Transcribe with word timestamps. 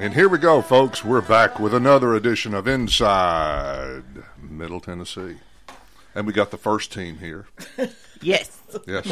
And 0.00 0.14
here 0.14 0.28
we 0.28 0.38
go, 0.38 0.62
folks. 0.62 1.04
We're 1.04 1.20
back 1.20 1.58
with 1.58 1.74
another 1.74 2.14
edition 2.14 2.54
of 2.54 2.68
Inside 2.68 4.04
Middle 4.40 4.80
Tennessee. 4.80 5.36
And 6.14 6.26
we 6.26 6.32
got 6.32 6.50
the 6.50 6.56
first 6.58 6.92
team 6.92 7.18
here. 7.18 7.46
Yes. 8.20 8.60
Yes. 8.84 9.06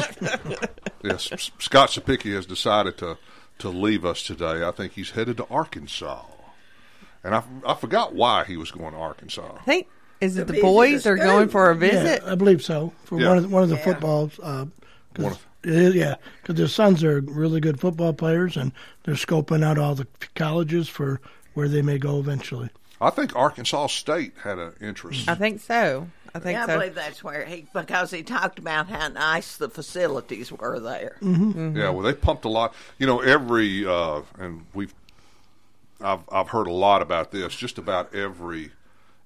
yes. 1.01 1.51
Scott 1.59 1.91
Sapicki 1.91 2.35
has 2.35 2.45
decided 2.45 2.97
to, 2.97 3.17
to 3.59 3.69
leave 3.69 4.03
us 4.03 4.21
today. 4.21 4.65
I 4.67 4.71
think 4.71 4.91
he's 4.91 5.11
headed 5.11 5.37
to 5.37 5.45
Arkansas. 5.49 6.25
And 7.23 7.33
I, 7.33 7.41
I 7.65 7.73
forgot 7.75 8.13
why 8.13 8.43
he 8.43 8.57
was 8.57 8.69
going 8.69 8.91
to 8.91 8.97
Arkansas. 8.99 9.49
I 9.59 9.63
think 9.63 9.87
is 10.19 10.35
it 10.35 10.47
the 10.47 10.53
visit 10.55 10.61
boys 10.65 11.05
are 11.07 11.15
going 11.15 11.47
for 11.47 11.69
a 11.69 11.75
visit? 11.75 12.21
Yeah, 12.25 12.33
I 12.33 12.35
believe 12.35 12.61
so. 12.61 12.91
For 13.05 13.17
Yeah. 13.17 13.29
one 13.29 13.37
of 13.37 13.43
the, 13.43 13.49
one 13.49 13.63
of 13.63 13.69
the 13.69 13.75
Yeah. 13.77 13.83
footballs. 13.85 14.39
Uh, 14.43 14.65
'cause 15.17 15.23
One 15.23 15.33
of- 15.33 15.95
yeah, 15.95 16.15
because 16.41 16.55
their 16.55 16.67
sons 16.67 17.03
are 17.03 17.19
really 17.21 17.59
good 17.59 17.79
football 17.79 18.13
players, 18.13 18.55
and 18.55 18.71
they're 19.03 19.15
scoping 19.15 19.63
out 19.65 19.77
all 19.77 19.95
the 19.95 20.07
colleges 20.35 20.87
for 20.87 21.19
where 21.53 21.67
they 21.67 21.81
may 21.81 21.97
go 21.97 22.19
eventually. 22.19 22.69
I 23.01 23.09
think 23.09 23.35
Arkansas 23.35 23.87
State 23.87 24.33
had 24.43 24.57
an 24.59 24.73
interest. 24.81 25.27
I 25.29 25.35
think 25.35 25.59
so. 25.61 26.07
I 26.33 26.39
think 26.39 26.53
Yeah, 26.57 26.63
I 26.65 26.67
believe 26.77 26.95
that's 26.95 27.23
where 27.23 27.45
he 27.45 27.65
because 27.73 28.11
he 28.11 28.21
talked 28.23 28.59
about 28.59 28.89
how 28.89 29.07
nice 29.07 29.57
the 29.57 29.69
facilities 29.69 30.51
were 30.51 30.79
there. 30.79 31.17
Yeah, 31.21 31.89
well, 31.89 32.01
they 32.01 32.13
pumped 32.13 32.45
a 32.45 32.49
lot. 32.49 32.73
You 32.99 33.07
know, 33.07 33.19
every 33.21 33.85
uh, 33.85 34.21
and 34.37 34.65
we've 34.73 34.93
I've 36.01 36.19
I've 36.31 36.49
heard 36.49 36.67
a 36.67 36.71
lot 36.73 37.01
about 37.01 37.31
this. 37.31 37.55
Just 37.55 37.77
about 37.77 38.13
every 38.13 38.71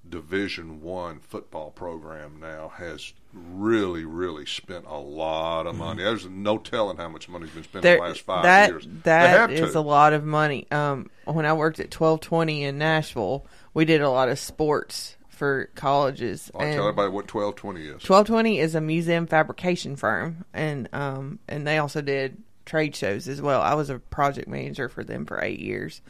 Division 0.08 0.82
One 0.82 1.20
football 1.20 1.70
program 1.70 2.38
now 2.40 2.72
has 2.76 3.12
really, 3.32 4.04
really 4.04 4.44
spent 4.44 4.84
a 4.86 4.98
lot 4.98 5.66
of 5.66 5.76
money. 5.76 6.02
There's 6.02 6.26
no 6.26 6.58
telling 6.58 6.96
how 6.98 7.08
much 7.08 7.28
money's 7.28 7.50
been 7.50 7.62
spent 7.62 7.84
in 7.84 7.88
There- 7.90 7.96
the 7.96 8.02
last 8.02 8.20
five 8.20 8.42
that 8.42 8.70
years. 8.70 8.86
That 9.04 9.50
have 9.50 9.72
to. 9.72 9.78
a 9.78 9.80
lot 9.80 10.12
of 10.12 10.24
money. 10.24 10.66
Um, 10.70 11.10
when 11.24 11.46
I 11.46 11.52
worked 11.54 11.80
at 11.80 11.90
twelve 11.90 12.20
twenty 12.20 12.62
in 12.64 12.78
Nashville, 12.78 13.46
we 13.74 13.84
did 13.84 14.00
a 14.02 14.10
lot 14.10 14.28
of 14.28 14.38
sports 14.38 15.16
for 15.28 15.70
colleges. 15.74 16.50
I'll 16.54 16.60
and 16.60 16.74
tell 16.74 16.84
everybody 16.88 17.10
what 17.10 17.26
twelve 17.26 17.56
twenty 17.56 17.86
is. 17.86 18.02
Twelve 18.02 18.26
twenty 18.26 18.58
is 18.58 18.74
a 18.74 18.80
museum 18.80 19.26
fabrication 19.26 19.96
firm, 19.96 20.44
and 20.52 20.88
um, 20.92 21.38
and 21.48 21.66
they 21.66 21.78
also 21.78 22.02
did 22.02 22.36
trade 22.66 22.94
shows 22.94 23.28
as 23.28 23.40
well. 23.40 23.62
I 23.62 23.74
was 23.74 23.88
a 23.88 23.98
project 23.98 24.48
manager 24.48 24.88
for 24.88 25.04
them 25.04 25.24
for 25.26 25.42
eight 25.42 25.60
years, 25.60 26.02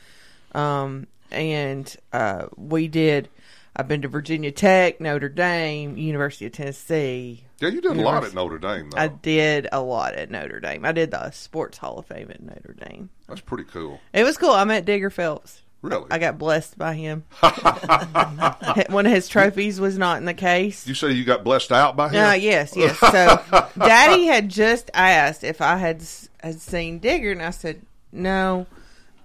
um, 0.55 1.07
and 1.31 1.95
uh, 2.13 2.47
we 2.57 2.89
did. 2.89 3.29
I've 3.75 3.89
been 3.89 4.03
to 4.03 4.09
Virginia 4.09 4.53
Tech, 4.53 5.01
Notre 5.01 5.31
Dame, 5.31 5.97
University 5.97 6.47
of 6.47 6.53
Tennessee. 6.53 7.45
Yeah, 7.59 7.69
you 7.69 7.81
did 7.81 7.93
a 7.93 8.03
lot 8.03 8.23
at 8.25 8.35
Notre 8.35 8.59
Dame, 8.59 8.91
though. 8.91 8.99
I 8.99 9.09
did 9.09 9.67
a 9.73 9.81
lot 9.81 10.15
at 10.15 10.31
Notre 10.31 10.61
Dame. 10.61 10.85
I 10.85 10.93
did 10.93 11.11
the 11.11 11.31
Sports 11.31 11.79
Hall 11.79 11.99
of 11.99 12.07
Fame 12.07 12.31
at 12.31 12.43
Notre 12.43 12.75
Dame. 12.75 13.09
That's 13.29 13.41
pretty 13.41 13.65
cool. 13.65 14.01
It 14.13 14.25
was 14.25 14.37
cool. 14.37 14.51
I 14.51 14.65
met 14.65 14.85
Digger 14.85 15.09
Phelps. 15.11 15.63
Really? 15.81 16.07
I 16.11 16.19
got 16.19 16.39
blessed 16.39 16.77
by 16.79 16.95
him. 16.95 17.25
One 18.89 19.07
of 19.07 19.13
his 19.13 19.27
trophies 19.29 19.81
was 19.81 19.99
not 19.99 20.19
in 20.19 20.27
the 20.27 20.35
case. 20.35 20.87
you 20.87 20.95
say 20.95 21.11
you 21.11 21.25
got 21.25 21.43
blessed 21.43 21.73
out 21.73 21.97
by 21.97 22.11
him? 22.11 22.25
Uh, 22.25 22.33
yes, 22.35 22.75
yes. 22.77 22.99
So, 22.99 23.69
Daddy 23.79 24.27
had 24.27 24.49
just 24.49 24.91
asked 24.95 25.43
if 25.43 25.61
I 25.61 25.79
had 25.79 26.05
had 26.41 26.61
seen 26.61 27.01
Digger, 27.01 27.33
and 27.33 27.43
I 27.43 27.51
said 27.51 27.83
no. 28.13 28.67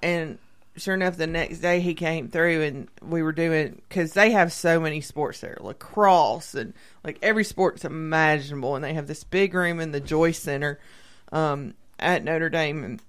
And 0.01 0.39
sure 0.77 0.93
enough, 0.93 1.17
the 1.17 1.27
next 1.27 1.59
day 1.59 1.79
he 1.79 1.93
came 1.93 2.29
through, 2.29 2.61
and 2.63 2.87
we 3.01 3.21
were 3.21 3.31
doing 3.31 3.81
because 3.87 4.13
they 4.13 4.31
have 4.31 4.53
so 4.53 4.79
many 4.79 5.01
sports 5.01 5.41
there, 5.41 5.57
lacrosse 5.59 6.53
and 6.53 6.73
like 7.03 7.19
every 7.21 7.43
sport's 7.43 7.85
imaginable, 7.85 8.75
and 8.75 8.83
they 8.83 8.93
have 8.93 9.07
this 9.07 9.23
big 9.23 9.53
room 9.53 9.79
in 9.79 9.91
the 9.91 9.99
Joyce 9.99 10.39
Center 10.39 10.79
um, 11.31 11.73
at 11.99 12.23
Notre 12.23 12.49
Dame, 12.49 12.83
and 12.83 13.01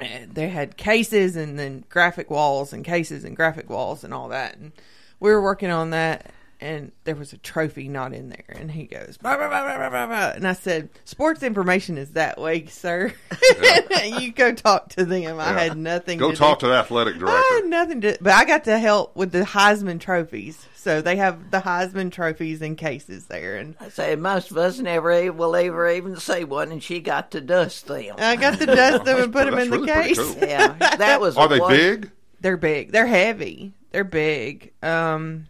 and 0.00 0.34
they 0.34 0.48
had 0.48 0.76
cases 0.76 1.36
and 1.36 1.58
then 1.58 1.84
graphic 1.88 2.30
walls 2.30 2.72
and 2.72 2.84
cases 2.84 3.24
and 3.24 3.36
graphic 3.36 3.68
walls 3.68 4.04
and 4.04 4.14
all 4.14 4.28
that. 4.28 4.56
And 4.56 4.72
we 5.20 5.30
were 5.30 5.42
working 5.42 5.70
on 5.70 5.90
that, 5.90 6.32
and 6.62 6.92
there 7.04 7.16
was 7.16 7.32
a 7.32 7.38
trophy 7.38 7.88
not 7.88 8.14
in 8.14 8.28
there. 8.28 8.56
And 8.56 8.70
he 8.70 8.84
goes, 8.84 9.18
"Blah, 9.18 9.36
blah, 9.36 9.48
blah, 9.48 9.62
blah, 9.64 9.76
blah, 9.76 9.90
blah, 9.90 10.06
blah." 10.06 10.30
and 10.36 10.46
I 10.46 10.52
said, 10.52 10.88
"Sports 11.04 11.42
information 11.42 11.98
is 11.98 12.12
that 12.12 12.38
way, 12.40 12.66
sir. 12.66 13.12
you 14.18 14.32
go 14.32 14.52
talk 14.52 14.90
to 14.90 15.04
them. 15.04 15.40
I 15.40 15.52
had 15.52 15.76
nothing. 15.76 16.18
To. 16.18 16.24
Go 16.24 16.30
to 16.30 16.36
talk 16.36 16.60
do. 16.60 16.66
to 16.66 16.72
the 16.72 16.78
athletic 16.78 17.18
director. 17.18 17.36
I 17.36 17.60
had 17.60 17.68
nothing 17.68 18.00
to, 18.02 18.16
but 18.20 18.32
I 18.32 18.44
got 18.44 18.64
to 18.64 18.78
help 18.78 19.16
with 19.16 19.32
the 19.32 19.40
Heisman 19.42 20.00
trophies. 20.00 20.64
So 20.76 21.00
they 21.00 21.16
have 21.16 21.50
the 21.50 21.60
Heisman 21.60 22.10
trophies 22.10 22.60
in 22.62 22.74
cases 22.76 23.26
there, 23.26 23.56
and 23.56 23.76
I 23.78 23.88
say 23.88 24.16
most 24.16 24.50
of 24.50 24.56
us 24.56 24.78
never 24.78 25.12
e- 25.12 25.30
will 25.30 25.54
ever 25.54 25.88
even 25.90 26.16
see 26.16 26.44
one, 26.44 26.72
and 26.72 26.82
she 26.82 27.00
got 27.00 27.32
to 27.32 27.40
dust 27.40 27.86
them. 27.86 28.16
I 28.18 28.36
got 28.36 28.58
to 28.58 28.66
dust 28.66 29.04
them 29.04 29.22
and 29.22 29.32
put 29.32 29.44
them 29.46 29.58
in 29.58 29.70
the 29.70 29.78
really 29.78 29.92
pretty 29.92 30.08
case. 30.14 30.18
cool. 30.18 30.48
yeah, 30.48 30.96
that 30.96 31.20
was. 31.20 31.36
Are 31.36 31.48
they 31.48 31.60
one- 31.60 31.70
big? 31.72 32.10
They're 32.40 32.56
big. 32.56 32.90
They're 32.90 33.06
heavy. 33.06 33.72
They're 33.92 34.02
big. 34.04 34.72
Um, 34.82 35.46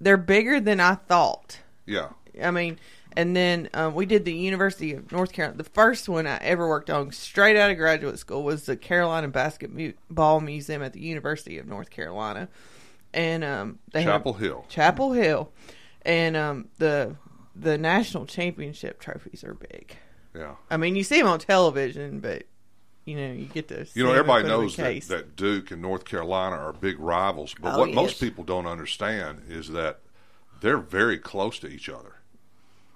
they're 0.00 0.16
bigger 0.16 0.60
than 0.60 0.80
I 0.80 0.94
thought. 0.94 1.60
Yeah. 1.86 2.10
I 2.42 2.50
mean, 2.50 2.78
and 3.16 3.34
then 3.34 3.70
um, 3.72 3.94
we 3.94 4.04
did 4.04 4.24
the 4.24 4.34
University 4.34 4.92
of 4.92 5.10
North 5.10 5.32
Carolina. 5.32 5.56
The 5.56 5.70
first 5.70 6.08
one 6.08 6.26
I 6.26 6.36
ever 6.38 6.68
worked 6.68 6.90
on, 6.90 7.12
straight 7.12 7.56
out 7.56 7.70
of 7.70 7.78
graduate 7.78 8.18
school, 8.18 8.44
was 8.44 8.66
the 8.66 8.76
Carolina 8.76 9.28
Basketball 9.28 10.40
Museum 10.40 10.82
at 10.82 10.92
the 10.92 11.00
University 11.00 11.56
of 11.58 11.66
North 11.66 11.88
Carolina, 11.90 12.48
and 13.14 13.42
um, 13.42 13.78
they 13.92 14.02
have- 14.02 14.12
Chapel 14.12 14.34
Hill. 14.34 14.66
Chapel 14.68 15.12
Hill, 15.12 15.50
and 16.02 16.36
um, 16.36 16.68
the 16.78 17.16
the 17.54 17.78
national 17.78 18.26
championship 18.26 19.00
trophies 19.00 19.42
are 19.42 19.54
big. 19.54 19.96
Yeah. 20.34 20.56
I 20.70 20.76
mean, 20.76 20.94
you 20.94 21.02
see 21.02 21.16
them 21.18 21.26
on 21.28 21.38
television, 21.38 22.20
but 22.20 22.42
you 23.06 23.16
know, 23.16 23.32
you 23.32 23.46
get 23.46 23.68
to 23.68 23.86
see 23.86 23.98
You 24.00 24.04
know, 24.04 24.10
everybody 24.12 24.42
put 24.42 24.50
'em 24.52 24.54
in 24.56 24.60
knows 24.66 24.76
that, 24.76 25.02
that 25.08 25.36
Duke 25.36 25.70
and 25.70 25.80
North 25.80 26.04
Carolina 26.04 26.56
are 26.56 26.72
big 26.74 26.98
rivals, 26.98 27.54
but 27.58 27.74
Oh, 27.74 27.78
what 27.78 27.88
yes. 27.88 27.96
most 27.96 28.20
people 28.20 28.44
don't 28.44 28.66
understand 28.66 29.42
is 29.48 29.68
that 29.70 30.00
they're 30.60 30.76
very 30.76 31.16
close 31.18 31.58
to 31.60 31.68
each 31.68 31.88
other. 31.88 32.12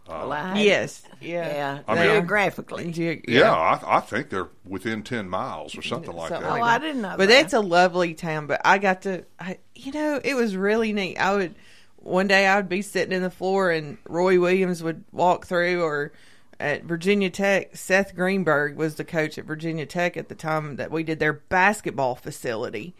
Well, 0.08 0.32
I- 0.32 0.58
Yes, 0.60 1.02
yeah, 1.20 1.46
Yeah, 1.54 1.78
I 1.86 1.94
mean- 1.94 2.04
geographically. 2.04 2.90
Ge- 2.90 3.22
Yeah, 3.28 3.52
I, 3.52 3.98
I 3.98 4.00
think 4.00 4.28
they're 4.30 4.48
within 4.66 5.02
10 5.04 5.28
miles 5.28 5.78
or 5.78 5.82
something 5.82 6.12
like 6.12 6.30
Something 6.30 6.50
that. 6.50 6.58
Oh, 6.60 6.64
I 6.64 6.78
didn't 6.78 7.02
know 7.02 7.14
But 7.16 7.28
that. 7.28 7.44
it's 7.44 7.52
a 7.52 7.60
lovely 7.60 8.14
town. 8.14 8.46
But 8.48 8.60
I 8.64 8.78
got 8.78 9.02
to, 9.02 9.24
I, 9.38 9.58
you 9.76 9.92
know, 9.92 10.20
it 10.24 10.34
was 10.34 10.56
really 10.56 10.92
neat. 10.92 11.16
I 11.16 11.34
would 11.36 11.54
one 11.96 12.26
day 12.26 12.46
I 12.48 12.56
would 12.56 12.68
be 12.68 12.82
sitting 12.82 13.12
in 13.12 13.22
the 13.22 13.30
floor 13.30 13.70
and 13.70 13.98
Roy 14.08 14.40
Williams 14.40 14.82
would 14.82 15.04
walk 15.12 15.46
through, 15.46 15.82
or 15.84 16.12
at 16.60 16.84
Virginia 16.84 17.30
Tech, 17.30 17.74
Seth 17.74 18.14
Greenberg 18.14 18.76
was 18.76 18.96
the 18.96 19.04
coach 19.04 19.38
at 19.38 19.46
Virginia 19.46 19.86
Tech 19.86 20.16
at 20.16 20.28
the 20.28 20.34
time 20.34 20.76
that 20.76 20.90
we 20.90 21.02
did 21.02 21.18
their 21.18 21.32
basketball 21.32 22.14
facility, 22.14 22.94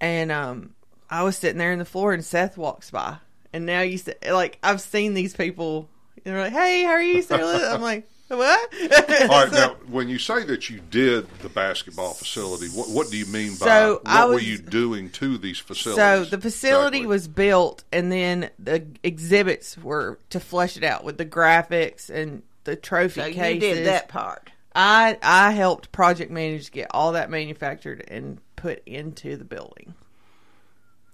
and 0.00 0.32
um, 0.32 0.74
I 1.08 1.22
was 1.22 1.36
sitting 1.36 1.58
there 1.58 1.72
in 1.72 1.78
the 1.78 1.84
floor 1.84 2.12
and 2.12 2.24
Seth 2.24 2.58
walks 2.58 2.90
by, 2.90 3.18
and 3.52 3.64
now 3.64 3.80
you 3.80 3.98
see, 3.98 4.12
like 4.28 4.58
I've 4.62 4.80
seen 4.80 5.14
these 5.14 5.34
people. 5.36 5.88
and 6.24 6.34
They're 6.34 6.42
like, 6.42 6.52
"Hey, 6.52 6.82
how 6.82 6.90
are 6.90 7.02
you, 7.02 7.22
Sir?" 7.22 7.70
I'm 7.72 7.80
like, 7.80 8.08
"What?" 8.28 8.74
All 9.22 9.28
right, 9.28 9.52
now, 9.52 9.76
when 9.88 10.08
you 10.08 10.18
say 10.18 10.42
that 10.42 10.68
you 10.68 10.80
did 10.90 11.28
the 11.38 11.48
basketball 11.48 12.14
facility, 12.14 12.66
what, 12.68 12.90
what 12.90 13.10
do 13.10 13.16
you 13.16 13.26
mean 13.26 13.52
by 13.52 13.66
So, 13.66 14.00
what 14.02 14.06
I 14.06 14.26
were 14.26 14.40
you 14.40 14.58
doing 14.58 15.10
to 15.10 15.38
these 15.38 15.60
facilities? 15.60 16.28
So 16.28 16.36
the 16.36 16.42
facility 16.42 16.98
exactly? 16.98 17.06
was 17.06 17.28
built, 17.28 17.84
and 17.92 18.10
then 18.10 18.50
the 18.58 18.84
exhibits 19.04 19.78
were 19.78 20.18
to 20.30 20.40
flesh 20.40 20.76
it 20.76 20.82
out 20.82 21.04
with 21.04 21.18
the 21.18 21.26
graphics 21.26 22.10
and 22.10 22.42
the 22.66 22.76
trophy 22.76 23.20
so 23.20 23.32
cases. 23.32 23.54
you 23.54 23.60
did 23.60 23.86
that 23.86 24.08
part. 24.08 24.50
I 24.74 25.16
I 25.22 25.52
helped 25.52 25.90
project 25.90 26.30
manage 26.30 26.66
to 26.66 26.70
get 26.72 26.88
all 26.90 27.12
that 27.12 27.30
manufactured 27.30 28.04
and 28.08 28.38
put 28.56 28.82
into 28.86 29.36
the 29.36 29.44
building. 29.44 29.94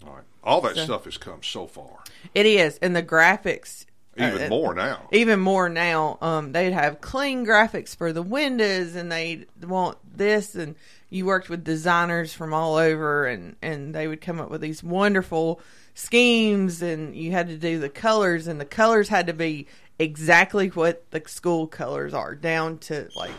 All 0.04 0.14
right. 0.14 0.24
All 0.42 0.60
that 0.62 0.76
stuff 0.76 1.04
has 1.04 1.16
come 1.16 1.44
so 1.44 1.68
far. 1.68 2.00
It 2.34 2.46
is, 2.46 2.78
and 2.82 2.96
the 2.96 3.02
graphics 3.04 3.86
Even 4.18 4.42
uh, 4.42 4.48
more 4.48 4.74
now. 4.74 5.08
even 5.12 5.38
more 5.38 5.68
now. 5.68 6.18
Um, 6.20 6.50
they'd 6.50 6.72
have 6.72 7.00
clean 7.00 7.46
graphics 7.46 7.94
for 7.94 8.12
the 8.12 8.22
windows, 8.22 8.96
and 8.96 9.12
they'd 9.12 9.46
want 9.62 9.98
this. 10.16 10.56
And 10.56 10.74
you 11.08 11.26
worked 11.26 11.48
with 11.48 11.62
designers 11.62 12.34
from 12.34 12.52
all 12.52 12.74
over, 12.74 13.26
and 13.26 13.54
and 13.62 13.94
they 13.94 14.08
would 14.08 14.20
come 14.20 14.40
up 14.40 14.50
with 14.50 14.60
these 14.60 14.82
wonderful 14.82 15.60
schemes, 15.94 16.82
and 16.82 17.14
you 17.14 17.30
had 17.30 17.46
to 17.46 17.56
do 17.56 17.78
the 17.78 17.88
colors, 17.88 18.48
and 18.48 18.60
the 18.60 18.64
colors 18.64 19.08
had 19.08 19.28
to 19.28 19.32
be 19.32 19.68
exactly 20.02 20.68
what 20.68 21.10
the 21.10 21.22
school 21.26 21.66
colors 21.66 22.12
are, 22.14 22.34
down 22.34 22.78
to 22.78 23.08
like 23.16 23.32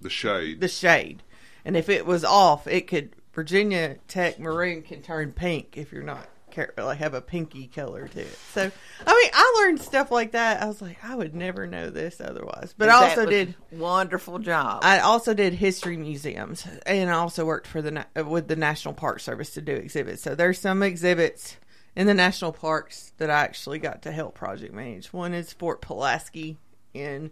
The 0.00 0.10
shade. 0.10 0.60
the 0.60 0.68
shade. 0.68 1.22
And 1.64 1.76
if 1.76 1.88
it 1.88 2.06
was 2.06 2.24
off, 2.24 2.66
it 2.66 2.86
could 2.86 3.10
Virginia 3.32 3.96
Tech 4.08 4.38
maroon 4.38 4.82
can 4.82 5.02
turn 5.02 5.32
pink 5.32 5.76
if 5.76 5.92
you're 5.92 6.02
not 6.02 6.26
care, 6.50 6.72
like 6.76 6.98
have 6.98 7.14
a 7.14 7.20
pinky 7.20 7.68
color 7.68 8.08
to 8.08 8.20
it. 8.20 8.38
So 8.52 8.70
I 9.06 9.12
mean, 9.14 9.30
I 9.32 9.60
learned 9.60 9.80
stuff 9.80 10.10
like 10.10 10.32
that. 10.32 10.62
I 10.62 10.66
was 10.66 10.82
like, 10.82 10.98
I 11.04 11.14
would 11.14 11.34
never 11.34 11.66
know 11.66 11.90
this 11.90 12.20
otherwise. 12.20 12.74
But 12.76 12.88
I 12.88 13.08
also 13.08 13.24
did. 13.26 13.54
wonderful 13.70 14.38
job. 14.40 14.80
I 14.82 14.98
also 15.00 15.32
did 15.34 15.54
history 15.54 15.96
museums, 15.96 16.66
and 16.86 17.08
I 17.10 17.14
also 17.14 17.44
worked 17.44 17.66
for 17.66 17.80
the 17.80 18.04
with 18.26 18.48
the 18.48 18.56
National 18.56 18.94
Park 18.94 19.20
Service 19.20 19.50
to 19.50 19.60
do 19.60 19.72
exhibits. 19.72 20.22
So 20.22 20.34
there's 20.34 20.58
some 20.58 20.82
exhibits 20.82 21.56
in 21.96 22.06
the 22.06 22.14
national 22.14 22.52
parks 22.52 23.12
that 23.18 23.30
I 23.30 23.40
actually 23.42 23.78
got 23.78 24.02
to 24.02 24.12
help 24.12 24.34
project 24.34 24.72
manage. 24.72 25.12
One 25.12 25.34
is 25.34 25.52
Fort 25.52 25.80
Pulaski 25.80 26.56
in 26.94 27.30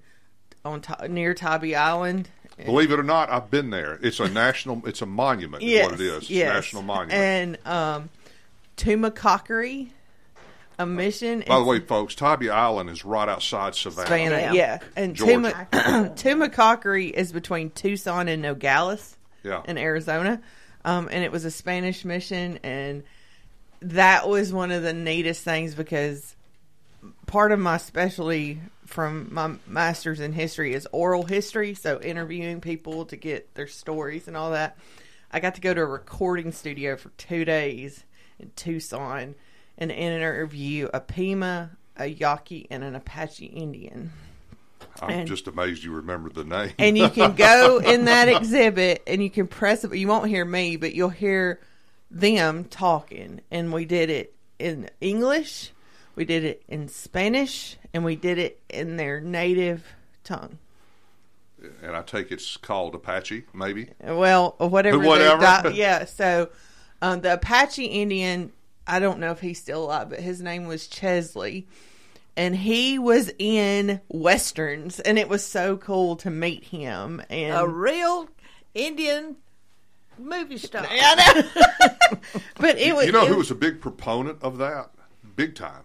on 0.64 0.82
near 1.08 1.34
Tybee 1.34 1.74
Island, 1.74 2.28
Believe 2.64 2.90
it 2.90 2.98
or 2.98 3.04
not, 3.04 3.30
I've 3.30 3.50
been 3.52 3.70
there. 3.70 4.00
It's 4.02 4.18
a 4.18 4.28
national. 4.32 4.84
It's 4.86 5.00
a 5.00 5.06
monument. 5.06 5.62
yes, 5.62 5.84
what 5.92 6.00
it 6.00 6.04
is. 6.04 6.28
yes. 6.28 6.52
National 6.52 6.82
monument. 6.82 7.12
And 7.14 7.58
um, 7.66 8.08
Tumacacori, 8.76 9.90
a 10.78 10.86
mission. 10.86 11.44
By 11.46 11.58
the 11.58 11.64
way, 11.64 11.78
folks, 11.80 12.14
Tybee 12.16 12.50
Island 12.50 12.90
is 12.90 13.04
right 13.04 13.28
outside 13.28 13.74
Savannah. 13.76 14.06
Savannah, 14.08 14.38
Yeah. 14.38 14.52
yeah. 14.52 14.78
And 14.96 15.14
Georgia. 15.14 15.68
Tuma, 15.70 16.14
Tumacacori 16.16 17.12
is 17.12 17.30
between 17.32 17.70
Tucson 17.70 18.26
and 18.28 18.42
Nogales 18.42 19.16
Yeah. 19.44 19.62
in 19.66 19.78
Arizona. 19.78 20.40
Um, 20.84 21.08
and 21.12 21.22
it 21.22 21.30
was 21.30 21.44
a 21.44 21.50
Spanish 21.52 22.04
mission. 22.04 22.58
And 22.64 23.04
that 23.80 24.28
was 24.28 24.52
one 24.52 24.70
of 24.70 24.82
the 24.82 24.92
neatest 24.92 25.44
things 25.44 25.74
because 25.74 26.34
part 27.26 27.52
of 27.52 27.58
my 27.58 27.76
specialty 27.76 28.60
from 28.86 29.28
my 29.30 29.54
master's 29.66 30.18
in 30.18 30.32
history 30.32 30.72
is 30.72 30.88
oral 30.92 31.24
history. 31.24 31.74
So 31.74 32.00
interviewing 32.00 32.60
people 32.60 33.04
to 33.06 33.16
get 33.16 33.54
their 33.54 33.66
stories 33.66 34.28
and 34.28 34.36
all 34.36 34.52
that. 34.52 34.78
I 35.30 35.40
got 35.40 35.56
to 35.56 35.60
go 35.60 35.74
to 35.74 35.82
a 35.82 35.86
recording 35.86 36.52
studio 36.52 36.96
for 36.96 37.10
two 37.10 37.44
days 37.44 38.04
in 38.38 38.50
Tucson 38.56 39.34
and 39.76 39.92
interview 39.92 40.88
a 40.94 41.00
Pima, 41.00 41.70
a 41.96 42.06
Yaqui, 42.06 42.66
and 42.70 42.82
an 42.82 42.94
Apache 42.94 43.46
Indian. 43.46 44.10
I'm 45.00 45.10
and- 45.10 45.28
just 45.28 45.46
amazed 45.46 45.84
you 45.84 45.92
remember 45.92 46.30
the 46.30 46.44
name. 46.44 46.72
And 46.78 46.96
you 46.96 47.10
can 47.10 47.34
go 47.34 47.78
in 47.78 48.06
that 48.06 48.28
exhibit 48.28 49.02
and 49.06 49.22
you 49.22 49.30
can 49.30 49.46
press 49.46 49.84
it. 49.84 49.94
You 49.94 50.08
won't 50.08 50.28
hear 50.28 50.44
me, 50.44 50.76
but 50.76 50.94
you'll 50.94 51.08
hear 51.10 51.60
them 52.10 52.64
talking. 52.64 53.40
And 53.50 53.72
we 53.72 53.84
did 53.84 54.10
it 54.10 54.34
in 54.58 54.90
English, 55.00 55.72
we 56.14 56.24
did 56.24 56.44
it 56.44 56.62
in 56.68 56.88
Spanish, 56.88 57.76
and 57.94 58.04
we 58.04 58.16
did 58.16 58.38
it 58.38 58.60
in 58.68 58.96
their 58.96 59.20
native 59.20 59.84
tongue. 60.24 60.58
and 61.82 61.94
I 61.96 62.02
take 62.02 62.30
it's 62.32 62.56
called 62.56 62.94
Apache, 62.94 63.44
maybe. 63.54 63.90
Well, 64.02 64.54
whatever. 64.58 64.98
Whatever. 64.98 65.40
di- 65.40 65.70
yeah. 65.74 66.04
So 66.06 66.48
um, 67.02 67.20
the 67.20 67.34
Apache 67.34 67.84
Indian, 67.84 68.52
I 68.86 68.98
don't 68.98 69.20
know 69.20 69.30
if 69.30 69.40
he's 69.40 69.60
still 69.60 69.84
alive, 69.84 70.10
but 70.10 70.20
his 70.20 70.40
name 70.40 70.66
was 70.66 70.86
Chesley. 70.88 71.66
And 72.36 72.54
he 72.54 73.00
was 73.00 73.32
in 73.40 74.00
westerns, 74.08 75.00
and 75.00 75.18
it 75.18 75.28
was 75.28 75.44
so 75.44 75.76
cool 75.76 76.14
to 76.16 76.30
meet 76.30 76.62
him. 76.64 77.20
And 77.28 77.56
A 77.56 77.66
real 77.66 78.28
Indian 78.74 79.36
movie 80.18 80.58
star. 80.58 80.86
I 80.90 81.14
know. 81.14 82.20
but 82.56 82.78
it 82.78 82.94
was. 82.94 83.06
You 83.06 83.12
know 83.12 83.26
who 83.26 83.36
was 83.36 83.50
a 83.50 83.54
big 83.54 83.80
proponent 83.80 84.38
of 84.42 84.58
that? 84.58 84.90
Big 85.36 85.54
time. 85.54 85.84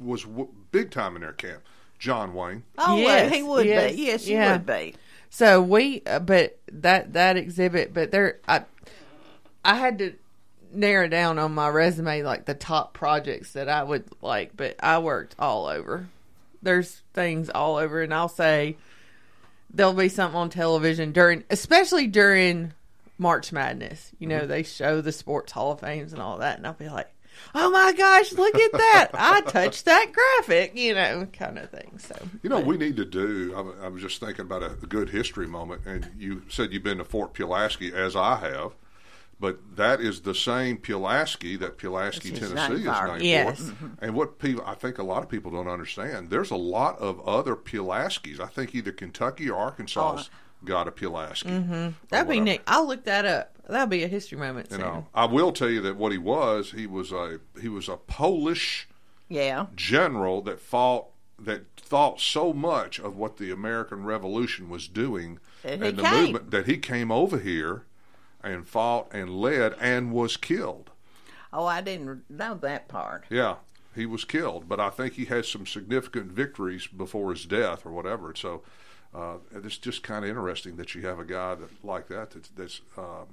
Was 0.00 0.26
big 0.70 0.90
time 0.90 1.14
in 1.14 1.22
their 1.22 1.32
camp. 1.32 1.62
John 1.98 2.32
Wayne. 2.32 2.62
Oh, 2.78 2.94
well, 2.94 2.98
Yes, 2.98 3.34
he 3.34 3.42
would 3.42 3.66
yes, 3.66 3.92
be. 3.92 4.02
Yes, 4.02 4.24
he 4.24 4.32
yeah. 4.32 4.52
would 4.52 4.66
be. 4.66 4.94
So 5.30 5.60
we, 5.60 6.02
uh, 6.06 6.20
but 6.20 6.58
that 6.72 7.12
that 7.12 7.36
exhibit, 7.36 7.92
but 7.92 8.10
there, 8.10 8.38
I, 8.48 8.64
I 9.64 9.74
had 9.74 9.98
to 9.98 10.14
narrow 10.72 11.08
down 11.08 11.38
on 11.38 11.54
my 11.54 11.68
resume 11.68 12.22
like 12.22 12.44
the 12.46 12.54
top 12.54 12.94
projects 12.94 13.52
that 13.52 13.68
I 13.68 13.82
would 13.82 14.04
like, 14.22 14.56
but 14.56 14.76
I 14.80 14.98
worked 14.98 15.34
all 15.38 15.66
over. 15.66 16.08
There's 16.62 17.02
things 17.12 17.50
all 17.50 17.76
over, 17.76 18.02
and 18.02 18.12
I'll 18.14 18.28
say 18.28 18.76
there'll 19.72 19.92
be 19.92 20.08
something 20.08 20.38
on 20.38 20.50
television 20.50 21.12
during, 21.12 21.44
especially 21.50 22.06
during 22.06 22.72
March 23.18 23.52
Madness. 23.52 24.12
You 24.18 24.28
know, 24.28 24.40
mm-hmm. 24.40 24.48
they 24.48 24.62
show 24.62 25.00
the 25.00 25.12
Sports 25.12 25.52
Hall 25.52 25.72
of 25.72 25.80
Fames 25.80 26.12
and 26.12 26.22
all 26.22 26.38
that, 26.38 26.56
and 26.58 26.66
I'll 26.66 26.74
be 26.74 26.88
like. 26.88 27.12
Oh 27.54 27.70
my 27.70 27.92
gosh, 27.92 28.32
look 28.32 28.56
at 28.56 28.72
that. 28.72 29.10
I 29.14 29.40
touched 29.46 29.84
that 29.84 30.12
graphic, 30.12 30.76
you 30.76 30.92
know, 30.92 31.28
kind 31.32 31.56
of 31.56 31.70
thing. 31.70 31.96
So, 31.98 32.16
You 32.42 32.50
know, 32.50 32.56
what 32.56 32.66
we 32.66 32.76
need 32.76 32.96
to 32.96 33.04
do. 33.04 33.54
I, 33.54 33.86
I 33.86 33.88
was 33.90 34.02
just 34.02 34.18
thinking 34.18 34.44
about 34.44 34.64
a, 34.64 34.72
a 34.72 34.86
good 34.86 35.10
history 35.10 35.46
moment, 35.46 35.82
and 35.86 36.10
you 36.18 36.42
said 36.48 36.72
you've 36.72 36.82
been 36.82 36.98
to 36.98 37.04
Fort 37.04 37.34
Pulaski, 37.34 37.94
as 37.94 38.16
I 38.16 38.36
have, 38.36 38.74
but 39.40 39.76
that 39.76 40.00
is 40.00 40.22
the 40.22 40.34
same 40.34 40.78
Pulaski 40.78 41.56
that 41.56 41.78
Pulaski, 41.78 42.30
Tennessee 42.30 42.74
is 42.74 42.84
named 42.84 43.22
Yes. 43.22 43.58
for. 43.58 43.64
Mm-hmm. 43.64 43.86
And 44.04 44.14
what 44.14 44.38
people, 44.38 44.64
I 44.66 44.74
think 44.74 44.98
a 44.98 45.04
lot 45.04 45.22
of 45.22 45.28
people 45.28 45.52
don't 45.52 45.68
understand, 45.68 46.30
there's 46.30 46.50
a 46.50 46.56
lot 46.56 46.98
of 46.98 47.20
other 47.20 47.54
Pulaskis. 47.54 48.40
I 48.40 48.46
think 48.46 48.74
either 48.74 48.90
Kentucky 48.90 49.48
or 49.48 49.58
Arkansas 49.58 50.16
oh, 50.18 50.24
got 50.64 50.88
a 50.88 50.90
Pulaski. 50.90 51.48
Mm-hmm. 51.48 51.88
That'd 52.10 52.28
be 52.28 52.40
neat. 52.40 52.60
I'll 52.66 52.86
look 52.86 53.04
that 53.04 53.24
up. 53.24 53.54
That'll 53.68 53.86
be 53.86 54.02
a 54.02 54.08
history 54.08 54.38
moment. 54.38 54.68
You 54.70 54.76
soon. 54.76 54.84
know, 54.86 55.06
I 55.14 55.26
will 55.26 55.52
tell 55.52 55.68
you 55.70 55.80
that 55.82 55.96
what 55.96 56.12
he 56.12 56.18
was, 56.18 56.72
he 56.72 56.86
was 56.86 57.12
a 57.12 57.40
he 57.60 57.68
was 57.68 57.88
a 57.88 57.96
Polish 57.96 58.88
Yeah. 59.28 59.66
general 59.76 60.40
that 60.42 60.60
fought 60.60 61.06
that 61.38 61.66
thought 61.76 62.20
so 62.20 62.52
much 62.52 62.98
of 62.98 63.16
what 63.16 63.36
the 63.36 63.50
American 63.50 64.04
Revolution 64.04 64.68
was 64.68 64.88
doing 64.88 65.38
he 65.62 65.68
and 65.70 65.82
the 65.82 66.02
came. 66.02 66.12
movement 66.24 66.50
that 66.50 66.66
he 66.66 66.78
came 66.78 67.12
over 67.12 67.38
here 67.38 67.84
and 68.42 68.66
fought 68.66 69.08
and 69.12 69.30
led 69.38 69.74
and 69.80 70.12
was 70.12 70.36
killed. 70.36 70.90
Oh, 71.52 71.64
I 71.66 71.80
didn't 71.80 72.24
know 72.28 72.54
that 72.56 72.88
part. 72.88 73.24
Yeah, 73.30 73.56
he 73.94 74.04
was 74.06 74.24
killed, 74.24 74.68
but 74.68 74.80
I 74.80 74.90
think 74.90 75.14
he 75.14 75.26
had 75.26 75.44
some 75.46 75.66
significant 75.66 76.32
victories 76.32 76.86
before 76.86 77.30
his 77.30 77.44
death 77.46 77.86
or 77.86 77.90
whatever. 77.92 78.34
So 78.34 78.62
uh, 79.14 79.36
it's 79.54 79.78
just 79.78 80.02
kind 80.02 80.24
of 80.24 80.28
interesting 80.28 80.76
that 80.76 80.94
you 80.94 81.02
have 81.06 81.18
a 81.18 81.24
guy 81.24 81.54
that 81.54 81.84
like 81.84 82.08
that. 82.08 82.30
That's, 82.30 82.48
that's 82.50 82.80
um, 82.96 83.26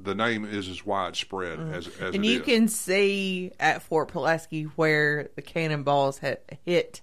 the 0.00 0.14
name 0.14 0.44
is 0.44 0.68
as 0.68 0.86
widespread 0.86 1.58
as, 1.58 1.86
as 1.88 1.92
Mm-hmm. 1.94 2.14
and 2.14 2.26
you 2.26 2.38
is. 2.40 2.44
can 2.44 2.68
see 2.68 3.52
at 3.58 3.82
Fort 3.82 4.08
Pulaski 4.08 4.64
where 4.76 5.28
the 5.34 5.42
cannonballs 5.42 6.18
had 6.18 6.38
hit 6.64 7.00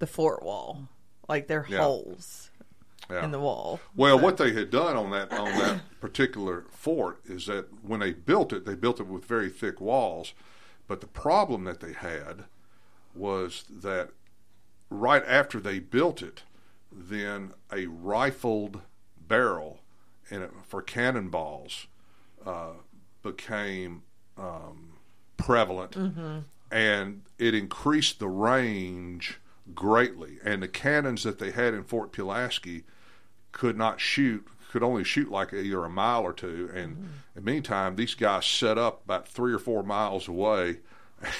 the 0.00 0.06
fort 0.06 0.42
wall, 0.42 0.88
like 1.28 1.46
they're 1.46 1.66
Yeah. 1.68 1.78
holes 1.78 2.50
Yeah. 3.10 3.24
in 3.24 3.30
the 3.30 3.40
wall. 3.40 3.80
Well, 3.96 4.18
what 4.18 4.36
they 4.36 4.52
had 4.52 4.70
done 4.70 4.96
on 4.96 5.10
that 5.12 5.32
on 5.32 5.46
that 5.58 5.80
particular 6.00 6.64
fort 6.70 7.20
is 7.24 7.46
that 7.46 7.66
when 7.82 8.00
they 8.00 8.12
built 8.12 8.52
it, 8.52 8.66
they 8.66 8.74
built 8.74 9.00
it 9.00 9.06
with 9.06 9.24
very 9.24 9.48
thick 9.48 9.80
walls. 9.80 10.34
But 10.86 11.00
the 11.00 11.06
problem 11.06 11.64
that 11.64 11.80
they 11.80 11.94
had 11.94 12.44
was 13.14 13.64
that 13.70 14.10
right 14.90 15.22
after 15.26 15.60
they 15.60 15.78
built 15.78 16.20
it, 16.20 16.42
then 16.94 17.52
a 17.72 17.86
rifled 17.86 18.80
barrel 19.18 19.80
in 20.30 20.42
it 20.42 20.50
for 20.64 20.80
cannonballs 20.82 21.86
uh, 22.46 22.72
became 23.22 24.02
um, 24.38 24.94
prevalent, 25.36 25.96
and 26.70 27.22
it 27.38 27.54
increased 27.54 28.18
the 28.18 28.28
range 28.28 29.40
greatly. 29.74 30.38
And 30.44 30.62
the 30.62 30.68
cannons 30.68 31.22
that 31.24 31.38
they 31.38 31.50
had 31.50 31.74
in 31.74 31.84
Fort 31.84 32.12
Pulaski 32.12 32.84
could 33.52 33.76
not 33.76 34.00
shoot 34.00 34.46
could 34.70 34.82
only 34.82 35.04
shoot 35.04 35.30
like 35.30 35.52
either 35.52 35.84
a 35.84 35.88
mile 35.90 36.22
or 36.22 36.32
two. 36.32 36.68
And 36.74 36.96
in 37.36 37.44
the 37.44 37.50
meantime 37.52 37.94
these 37.96 38.14
guys 38.14 38.44
set 38.44 38.76
up 38.76 39.04
about 39.04 39.28
three 39.28 39.52
or 39.52 39.58
four 39.60 39.84
miles 39.84 40.26
away 40.26 40.78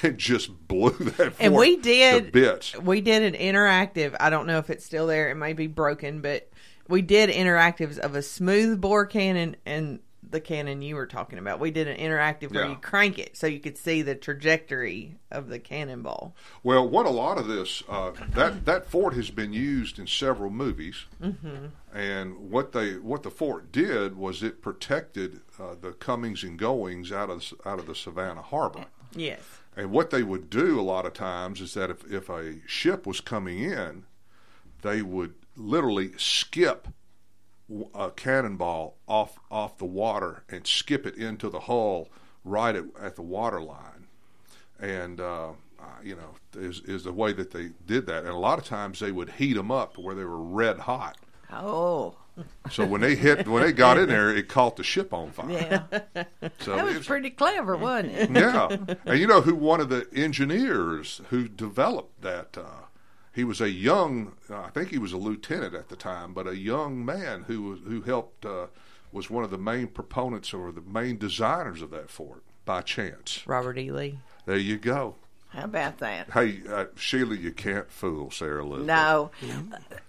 and 0.03 0.17
just 0.19 0.67
blew 0.67 0.89
that 0.91 1.33
And 1.39 1.53
we 1.53 1.77
did 1.77 2.31
bits 2.31 2.77
We 2.77 3.01
did 3.01 3.21
an 3.23 3.39
interactive. 3.39 4.15
I 4.19 4.29
don't 4.29 4.47
know 4.47 4.57
if 4.59 4.69
it's 4.69 4.85
still 4.85 5.07
there. 5.07 5.29
It 5.29 5.35
may 5.35 5.53
be 5.53 5.67
broken, 5.67 6.21
but 6.21 6.49
we 6.87 7.01
did 7.01 7.29
interactives 7.29 7.97
of 7.97 8.15
a 8.15 8.21
smooth 8.21 8.79
bore 8.81 9.05
cannon 9.05 9.55
and 9.65 9.99
the 10.27 10.39
cannon 10.41 10.81
you 10.81 10.95
were 10.95 11.05
talking 11.05 11.37
about. 11.37 11.59
We 11.59 11.69
did 11.69 11.87
an 11.87 11.97
interactive 11.97 12.51
where 12.51 12.63
Yeah. 12.65 12.71
you 12.71 12.75
crank 12.77 13.19
it 13.19 13.37
so 13.37 13.45
you 13.45 13.59
could 13.59 13.77
see 13.77 14.01
the 14.01 14.15
trajectory 14.15 15.17
of 15.31 15.49
the 15.49 15.59
cannonball. 15.59 16.35
well 16.63 16.87
what 16.89 17.05
a 17.05 17.09
lot 17.11 17.37
of 17.37 17.47
this 17.47 17.83
uh, 17.87 18.11
that 18.33 18.65
that 18.65 18.87
fort 18.89 19.13
has 19.13 19.29
been 19.29 19.53
used 19.53 19.99
in 19.99 20.07
several 20.07 20.49
movies 20.49 21.05
Mm-hmm. 21.21 21.67
and 21.93 22.37
what 22.51 22.71
they 22.71 22.93
what 22.93 23.21
the 23.23 23.29
fort 23.31 23.71
did 23.71 24.17
was 24.17 24.41
it 24.41 24.61
protected 24.63 25.41
uh, 25.59 25.75
the 25.79 25.91
comings 25.91 26.43
and 26.43 26.57
goings 26.57 27.11
out 27.11 27.29
of 27.29 27.53
out 27.65 27.77
of 27.79 27.85
the 27.85 27.95
Savannah 27.95 28.41
harbor 28.41 28.85
Yes. 29.15 29.41
And 29.75 29.91
what 29.91 30.09
they 30.09 30.23
would 30.23 30.49
do 30.49 30.79
a 30.79 30.81
lot 30.81 31.05
of 31.05 31.13
times 31.13 31.59
is 31.61 31.73
that 31.73 31.89
if, 31.89 32.09
if 32.11 32.29
a 32.29 32.55
ship 32.65 33.05
was 33.05 33.19
coming 33.19 33.59
in, 33.59 34.05
they 34.81 35.01
would 35.01 35.33
literally 35.55 36.11
skip 36.17 36.87
a 37.93 38.11
cannonball 38.11 38.97
off 39.07 39.39
off 39.49 39.77
the 39.77 39.85
water 39.85 40.43
and 40.49 40.67
skip 40.67 41.05
it 41.05 41.15
into 41.15 41.49
the 41.49 41.61
hull 41.61 42.09
right 42.43 42.75
at, 42.75 42.85
at 43.01 43.15
the 43.15 43.23
water 43.23 43.59
line. 43.59 44.07
And 44.79 45.19
uh, 45.19 45.53
you 46.03 46.15
know 46.15 46.35
is 46.55 46.81
is 46.81 47.03
the 47.03 47.13
way 47.13 47.33
that 47.33 47.51
they 47.51 47.71
did 47.85 48.05
that. 48.07 48.23
And 48.23 48.33
a 48.33 48.37
lot 48.37 48.59
of 48.59 48.65
times 48.65 48.99
they 48.99 49.11
would 49.11 49.31
heat 49.31 49.53
them 49.53 49.71
up 49.71 49.97
where 49.97 50.15
they 50.15 50.23
were 50.23 50.41
red 50.41 50.79
hot. 50.79 51.17
Oh, 51.51 52.15
So 52.71 52.85
when 52.85 53.01
they 53.01 53.15
hit 53.15 53.47
when 53.47 53.63
they 53.63 53.71
got 53.71 53.97
in 53.97 54.09
there, 54.09 54.29
it 54.35 54.47
caught 54.49 54.75
the 54.75 54.83
ship 54.83 55.13
on 55.13 55.31
fire. 55.31 55.49
yeah. 55.51 56.23
So 56.59 56.75
That 56.75 56.83
was 56.85 56.91
it's- 56.95 57.07
pretty 57.07 57.29
clever, 57.29 57.75
wasn't 57.77 58.13
it? 58.13 58.29
yeah, 58.31 58.75
and 59.05 59.19
you 59.19 59.27
know 59.27 59.41
who 59.41 59.55
one 59.55 59.79
of 59.81 59.89
the 59.89 60.07
engineers 60.13 61.21
who 61.29 61.47
developed 61.47 62.21
that? 62.21 62.57
Uh, 62.57 62.63
he 63.33 63.43
was 63.43 63.59
a 63.59 63.69
young, 63.69 64.33
I 64.49 64.69
think 64.69 64.89
he 64.91 64.97
was 64.97 65.11
a 65.11 65.17
lieutenant 65.17 65.73
at 65.75 65.89
the 65.89 65.95
time, 65.97 66.33
but 66.33 66.47
a 66.47 66.55
young 66.57 67.03
man 67.05 67.43
who 67.47 67.75
who 67.75 68.01
helped 68.01 68.45
uh, 68.45 68.67
was 69.11 69.29
one 69.29 69.43
of 69.43 69.51
the 69.51 69.57
main 69.57 69.87
proponents 69.87 70.53
or 70.53 70.71
the 70.71 70.81
main 70.81 71.17
designers 71.17 71.81
of 71.81 71.89
that 71.91 72.09
fort 72.09 72.43
by 72.65 72.81
chance. 72.81 73.43
Robert 73.45 73.77
E. 73.77 73.91
Lee. 73.91 74.19
There 74.45 74.57
you 74.57 74.77
go. 74.77 75.15
How 75.55 75.63
about 75.63 75.99
that? 75.99 76.29
Hey, 76.31 76.59
uh, 76.69 76.85
Sheila, 76.95 77.35
you 77.35 77.51
can't 77.51 77.89
fool 77.89 78.29
Sarah 78.29 78.61
Elizabeth. 78.63 78.87
No, 78.87 79.31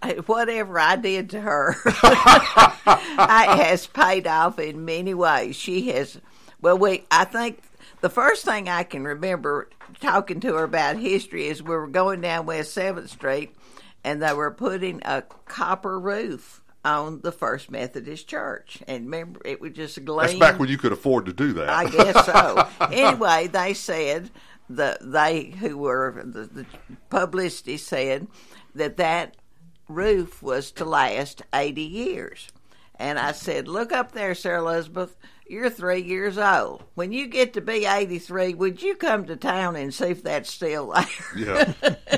Uh, 0.02 0.14
whatever 0.26 0.78
I 0.78 0.96
did 0.96 1.30
to 1.30 1.40
her, 1.40 1.76
it 1.86 3.56
has 3.56 3.86
paid 3.86 4.26
off 4.26 4.58
in 4.58 4.84
many 4.84 5.14
ways. 5.14 5.54
She 5.56 5.88
has, 5.92 6.18
well, 6.60 6.76
we, 6.78 7.04
I 7.10 7.24
think 7.24 7.60
the 8.00 8.10
first 8.10 8.44
thing 8.44 8.68
I 8.68 8.82
can 8.82 9.04
remember 9.04 9.68
talking 10.00 10.40
to 10.40 10.54
her 10.54 10.64
about 10.64 10.96
history 10.96 11.46
is 11.46 11.62
we 11.62 11.70
were 11.76 11.86
going 11.86 12.20
down 12.22 12.46
West 12.46 12.72
Seventh 12.72 13.10
Street, 13.10 13.54
and 14.02 14.20
they 14.22 14.32
were 14.32 14.50
putting 14.50 15.00
a 15.04 15.22
copper 15.46 15.98
roof 15.98 16.60
on 16.84 17.20
the 17.22 17.32
First 17.32 17.70
Methodist 17.70 18.28
Church, 18.28 18.78
and 18.86 19.04
remember 19.06 19.40
it 19.44 19.60
was 19.60 19.72
just 19.72 19.96
a 19.96 20.00
gleam. 20.00 20.26
That's 20.26 20.38
back 20.38 20.58
when 20.58 20.68
you 20.68 20.78
could 20.78 20.92
afford 20.92 21.26
to 21.26 21.32
do 21.32 21.52
that. 21.54 21.68
I 21.68 21.88
guess 21.88 22.26
so. 22.26 22.68
anyway, 22.92 23.46
they 23.48 23.74
said 23.74 24.30
the 24.68 24.98
they 25.00 25.44
who 25.60 25.78
were 25.78 26.22
the, 26.24 26.44
the 26.46 26.66
publicity 27.10 27.76
said 27.76 28.26
that 28.74 28.96
that 28.96 29.36
roof 29.88 30.42
was 30.42 30.70
to 30.72 30.84
last 30.84 31.42
eighty 31.54 31.82
years, 31.82 32.48
and 32.98 33.18
I 33.18 33.32
said, 33.32 33.68
"Look 33.68 33.92
up 33.92 34.12
there, 34.12 34.34
Sarah 34.34 34.60
Elizabeth." 34.62 35.16
You're 35.48 35.70
three 35.70 36.02
years 36.02 36.38
old. 36.38 36.82
When 36.96 37.12
you 37.12 37.28
get 37.28 37.52
to 37.52 37.60
be 37.60 37.86
83, 37.86 38.54
would 38.54 38.82
you 38.82 38.96
come 38.96 39.26
to 39.26 39.36
town 39.36 39.76
and 39.76 39.94
see 39.94 40.06
if 40.06 40.24
that's 40.24 40.50
still 40.52 40.88
there? 40.92 41.04
yeah. 41.36 41.72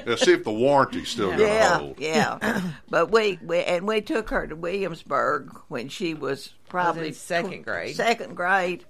yeah. 0.07 0.17
See 0.17 0.33
if 0.33 0.45
the 0.45 0.51
warranty's 0.51 1.11
still 1.11 1.27
going 1.27 1.41
to 1.41 1.45
Yeah, 1.45 1.79
hold. 1.79 2.01
yeah. 2.01 2.63
but 2.89 3.11
we, 3.13 3.39
we 3.45 3.59
and 3.65 3.87
we 3.87 4.01
took 4.01 4.31
her 4.31 4.47
to 4.47 4.57
Williamsburg 4.57 5.55
when 5.69 5.91
she 5.91 6.15
was 6.15 6.55
probably 6.71 7.09
in 7.09 7.13
second 7.13 7.65
grade. 7.65 7.97
Second 7.97 8.35
grade, 8.35 8.87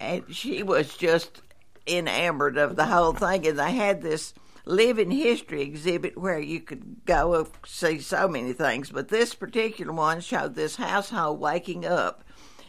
and 0.00 0.34
she 0.34 0.62
was 0.62 0.96
just 0.96 1.42
enamored 1.86 2.56
of 2.58 2.76
the 2.76 2.86
whole 2.86 3.12
thing. 3.12 3.46
And 3.46 3.58
they 3.58 3.72
had 3.72 4.02
this 4.02 4.34
living 4.64 5.10
history 5.10 5.62
exhibit 5.62 6.16
where 6.16 6.38
you 6.38 6.60
could 6.60 7.04
go 7.04 7.46
see 7.66 8.00
so 8.00 8.28
many 8.28 8.52
things. 8.52 8.90
But 8.90 9.08
this 9.08 9.34
particular 9.34 9.92
one 9.92 10.20
showed 10.20 10.54
this 10.54 10.76
household 10.76 11.40
waking 11.40 11.84
up 11.84 12.24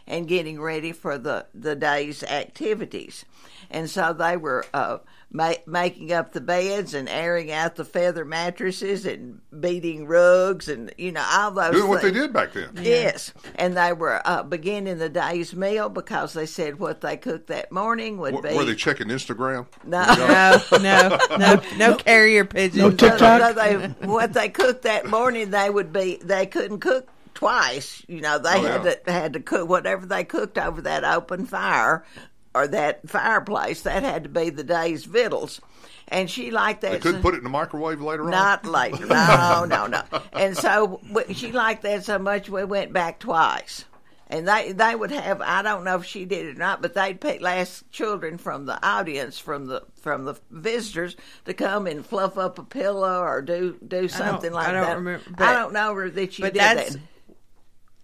and 0.07 0.27
getting 0.27 0.61
ready 0.61 0.91
for 0.91 1.17
the, 1.17 1.47
the 1.53 1.75
day's 1.75 2.23
activities. 2.23 3.25
And 3.71 3.89
so 3.89 4.13
they 4.13 4.37
were 4.37 4.65
uh, 4.73 4.99
ma- 5.35 5.53
making 5.67 6.13
up 6.13 6.31
the 6.31 6.41
beds 6.41 6.93
and 6.93 7.09
airing 7.09 7.51
out 7.51 7.75
the 7.75 7.83
feather 7.85 8.23
mattresses 8.23 9.05
and 9.05 9.41
beating 9.59 10.07
rugs 10.07 10.69
and, 10.69 10.93
you 10.97 11.11
know, 11.11 11.25
all 11.29 11.51
those 11.51 11.73
Doing 11.73 11.89
what 11.89 12.01
they 12.01 12.11
did 12.11 12.31
back 12.31 12.53
then. 12.53 12.69
Yes, 12.81 13.33
and 13.55 13.75
they 13.75 13.91
were 13.93 14.21
uh, 14.25 14.43
beginning 14.43 14.97
the 14.97 15.09
day's 15.09 15.53
meal 15.55 15.89
because 15.89 16.33
they 16.33 16.45
said 16.45 16.79
what 16.79 17.01
they 17.01 17.17
cooked 17.17 17.47
that 17.47 17.71
morning 17.71 18.17
would 18.19 18.33
W- 18.35 18.49
be 18.53 18.57
Were 18.57 18.65
they 18.65 18.75
checking 18.75 19.07
Instagram? 19.07 19.67
no, 19.83 20.05
No, 20.15 20.79
no, 20.79 21.37
no, 21.37 21.61
no 21.77 21.95
carrier 21.97 22.45
pigeons. 22.45 22.77
No 22.77 22.91
TikTok? 22.91 23.41
So 23.41 23.53
they, 23.53 23.87
what 24.07 24.33
they 24.33 24.49
cooked 24.49 24.83
that 24.83 25.05
morning, 25.07 25.51
they 25.51 25.69
would 25.69 25.91
be 25.91 26.15
they 26.23 26.45
couldn't 26.45 26.79
cook 26.79 27.09
twice. 27.33 28.01
You 28.07 28.21
know, 28.21 28.39
they 28.39 28.49
Oh, 28.55 28.61
had 28.61 28.83
to 29.05 29.11
had 29.11 29.33
to 29.33 29.39
cook 29.41 29.67
whatever 29.67 30.05
they 30.05 30.23
cooked 30.23 30.57
over 30.57 30.81
that 30.83 31.03
open 31.03 31.45
fire 31.45 32.05
or 32.55 32.67
that 32.69 33.07
fireplace. 33.09 33.81
That 33.81 34.03
had 34.03 34.23
to 34.23 34.29
be 34.29 34.49
the 34.49 34.63
day's 34.63 35.05
victuals. 35.05 35.61
And 36.07 36.29
she 36.29 36.51
liked 36.51 36.81
that. 36.81 36.91
They 36.91 36.99
couldn't 36.99 37.19
so- 37.19 37.23
put 37.23 37.33
it 37.33 37.39
in 37.39 37.43
the 37.43 37.49
microwave 37.49 38.01
later 38.01 38.23
on? 38.23 38.31
not 38.31 38.65
later. 38.65 39.05
No, 39.05 39.65
no, 39.69 39.87
no. 39.87 40.03
And 40.33 40.55
so 40.55 41.01
she 41.33 41.51
liked 41.51 41.81
that 41.83 42.05
so 42.05 42.17
much 42.19 42.49
we 42.49 42.63
went 42.63 42.93
back 42.93 43.19
twice. 43.19 43.85
And 44.27 44.47
they 44.47 44.71
they 44.71 44.95
would 44.95 45.11
have 45.11 45.39
I 45.41 45.61
don't 45.61 45.83
know 45.83 45.97
if 45.97 46.05
she 46.05 46.25
did 46.25 46.47
it 46.47 46.55
or 46.55 46.59
not, 46.59 46.81
but 46.81 46.95
they'd 46.95 47.21
pick 47.21 47.41
last 47.41 47.89
children 47.91 48.39
from 48.39 48.65
the 48.65 48.83
audience 48.83 49.37
from 49.37 49.67
the 49.67 49.83
from 50.01 50.25
the 50.25 50.33
visitors 50.49 51.15
to 51.45 51.53
come 51.53 51.85
and 51.85 52.03
fluff 52.03 52.35
up 52.35 52.57
a 52.57 52.63
pillow 52.63 53.21
or 53.21 53.43
do 53.43 53.77
do 53.87 54.07
something 54.07 54.51
like 54.51 54.65
that. 54.65 54.75
I 54.75 54.79
don't 54.79 54.87
that. 54.87 54.95
remember, 54.95 55.43
I 55.43 55.53
don't 55.53 55.73
know 55.73 56.09
that 56.09 56.39
you 56.39 56.43
but 56.45 56.53
did 56.53 56.59
that's 56.59 56.93
that. 56.93 57.01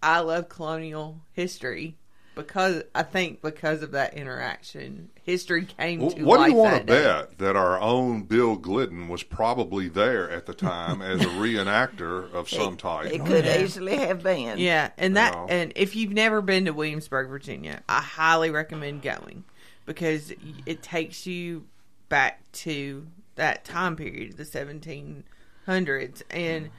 I 0.04 0.20
love 0.20 0.48
colonial 0.48 1.22
history 1.32 1.98
because 2.36 2.84
I 2.96 3.04
think 3.04 3.42
because 3.42 3.82
of 3.84 3.92
that 3.92 4.14
interaction, 4.14 5.10
history 5.24 5.66
came 5.66 6.00
Well, 6.00 6.12
to 6.12 6.24
what 6.24 6.46
do 6.46 6.52
you 6.52 6.58
want 6.58 6.78
to 6.78 6.84
day. 6.84 7.04
bet 7.04 7.38
that 7.40 7.56
our 7.56 7.80
own 7.80 8.24
Bill 8.24 8.56
Glidden 8.56 9.10
was 9.10 9.24
probably 9.24 9.88
there 9.90 10.30
at 10.30 10.46
the 10.46 10.54
time 10.54 11.02
as 11.02 11.22
a 11.22 11.26
reenactor 11.30 12.32
of 12.34 12.50
some 12.50 12.78
type? 12.78 13.12
It 13.12 13.26
could 13.26 13.46
Yeah. 13.46 13.62
easily 13.62 13.98
have 13.98 14.24
been. 14.24 14.60
Yeah, 14.60 14.92
and 14.98 15.16
that 15.18 15.34
No. 15.34 15.46
and 15.50 15.74
if 15.76 15.96
you've 15.96 16.14
never 16.14 16.42
been 16.42 16.66
to 16.66 16.72
Williamsburg, 16.72 17.28
Virginia, 17.30 17.84
I 17.90 18.02
highly 18.02 18.50
recommend 18.50 19.02
going 19.02 19.44
because 19.86 20.32
it 20.66 20.82
takes 20.82 21.28
you 21.28 21.68
back 22.08 22.42
to 22.52 23.08
that 23.36 23.66
time 23.66 23.96
period, 23.96 24.38
the 24.38 24.44
1700s, 24.46 26.22
and 26.30 26.70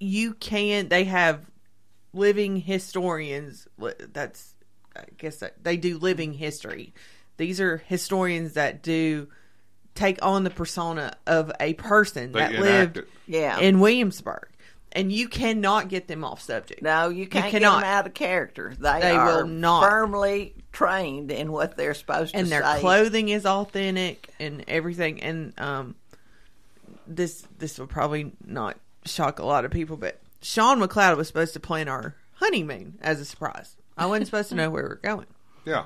you 0.00 0.34
can. 0.34 0.88
They 0.88 1.04
have 1.04 1.50
living 2.12 2.56
historians. 2.56 3.68
That's 4.12 4.54
I 4.96 5.04
guess 5.18 5.42
they 5.62 5.76
do 5.76 5.98
living 5.98 6.32
history. 6.34 6.92
These 7.36 7.60
are 7.60 7.78
historians 7.78 8.54
that 8.54 8.82
do 8.82 9.28
take 9.94 10.18
on 10.24 10.44
the 10.44 10.50
persona 10.50 11.16
of 11.26 11.50
a 11.60 11.74
person 11.74 12.32
They 12.32 12.40
that 12.40 12.52
lived 12.52 12.96
it. 12.98 13.08
Yeah. 13.26 13.58
in 13.58 13.80
Williamsburg, 13.80 14.48
and 14.92 15.10
you 15.12 15.28
cannot 15.28 15.88
get 15.88 16.08
them 16.08 16.24
off 16.24 16.40
subject. 16.42 16.82
No, 16.82 17.08
you 17.08 17.26
can't 17.26 17.46
get 17.50 17.60
cannot. 17.62 17.80
them 17.80 17.84
out 17.90 18.06
of 18.06 18.14
character. 18.14 18.74
They, 18.78 19.00
They 19.00 19.10
are 19.12 19.38
will 19.42 19.46
not. 19.46 19.88
firmly 19.88 20.54
trained 20.72 21.30
in 21.30 21.52
what 21.52 21.76
they're 21.76 21.94
supposed 21.94 22.34
and 22.34 22.46
to 22.48 22.54
And 22.54 22.64
their 22.64 22.74
say. 22.74 22.80
clothing 22.80 23.28
is 23.30 23.46
authentic 23.46 24.28
and 24.38 24.64
everything. 24.68 25.22
And 25.22 25.52
um, 25.58 25.94
this 27.06 27.46
this 27.58 27.78
will 27.78 27.86
probably 27.86 28.32
not 28.44 28.76
shock 29.04 29.38
a 29.38 29.46
lot 29.46 29.64
of 29.64 29.70
people, 29.70 29.96
but 29.96 30.20
Sean 30.42 30.80
McCloud 30.80 31.16
was 31.16 31.26
supposed 31.28 31.54
to 31.54 31.60
plan 31.60 31.88
our 31.88 32.14
honeymoon 32.34 32.98
as 33.00 33.20
a 33.20 33.24
surprise. 33.24 33.75
I 33.96 34.06
wasn't 34.06 34.26
supposed 34.26 34.48
to 34.50 34.54
know 34.54 34.70
where 34.70 34.82
we 34.82 34.88
were 34.88 35.00
going. 35.02 35.26
Yeah. 35.64 35.84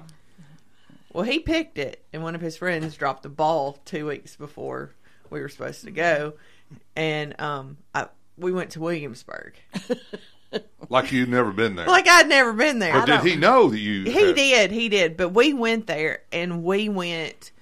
Well, 1.13 1.25
he 1.25 1.39
picked 1.41 1.79
it, 1.79 2.05
and 2.13 2.23
one 2.23 2.35
of 2.35 2.41
his 2.41 2.57
friends 2.57 2.95
dropped 2.97 3.23
the 3.25 3.29
ball 3.29 3.79
two 3.85 4.07
weeks 4.07 4.37
before 4.37 4.91
we 5.29 5.41
were 5.41 5.49
supposed 5.49 5.85
to 5.85 5.91
go, 5.91 6.35
and 6.95 7.41
um, 7.41 7.79
I, 7.95 8.07
we 8.37 8.53
went 8.53 8.71
to 8.71 8.81
Williamsburg. 8.81 9.55
Like 10.89 11.13
you'd 11.13 11.29
never 11.29 11.53
been 11.53 11.77
there. 11.77 11.87
Like 11.87 12.09
I'd 12.09 12.29
never 12.29 12.53
been 12.53 12.81
there. 12.81 12.97
or 13.01 13.07
did 13.07 13.21
he 13.21 13.37
know 13.37 13.69
that 13.71 13.79
you? 13.79 14.03
He 14.03 14.11
had- 14.11 14.35
did, 14.35 14.71
he 14.73 14.89
did. 14.89 15.17
But 15.17 15.29
we 15.29 15.53
went 15.53 15.87
there 15.87 16.23
and 16.33 16.65
we 16.65 16.89
went 16.89 17.53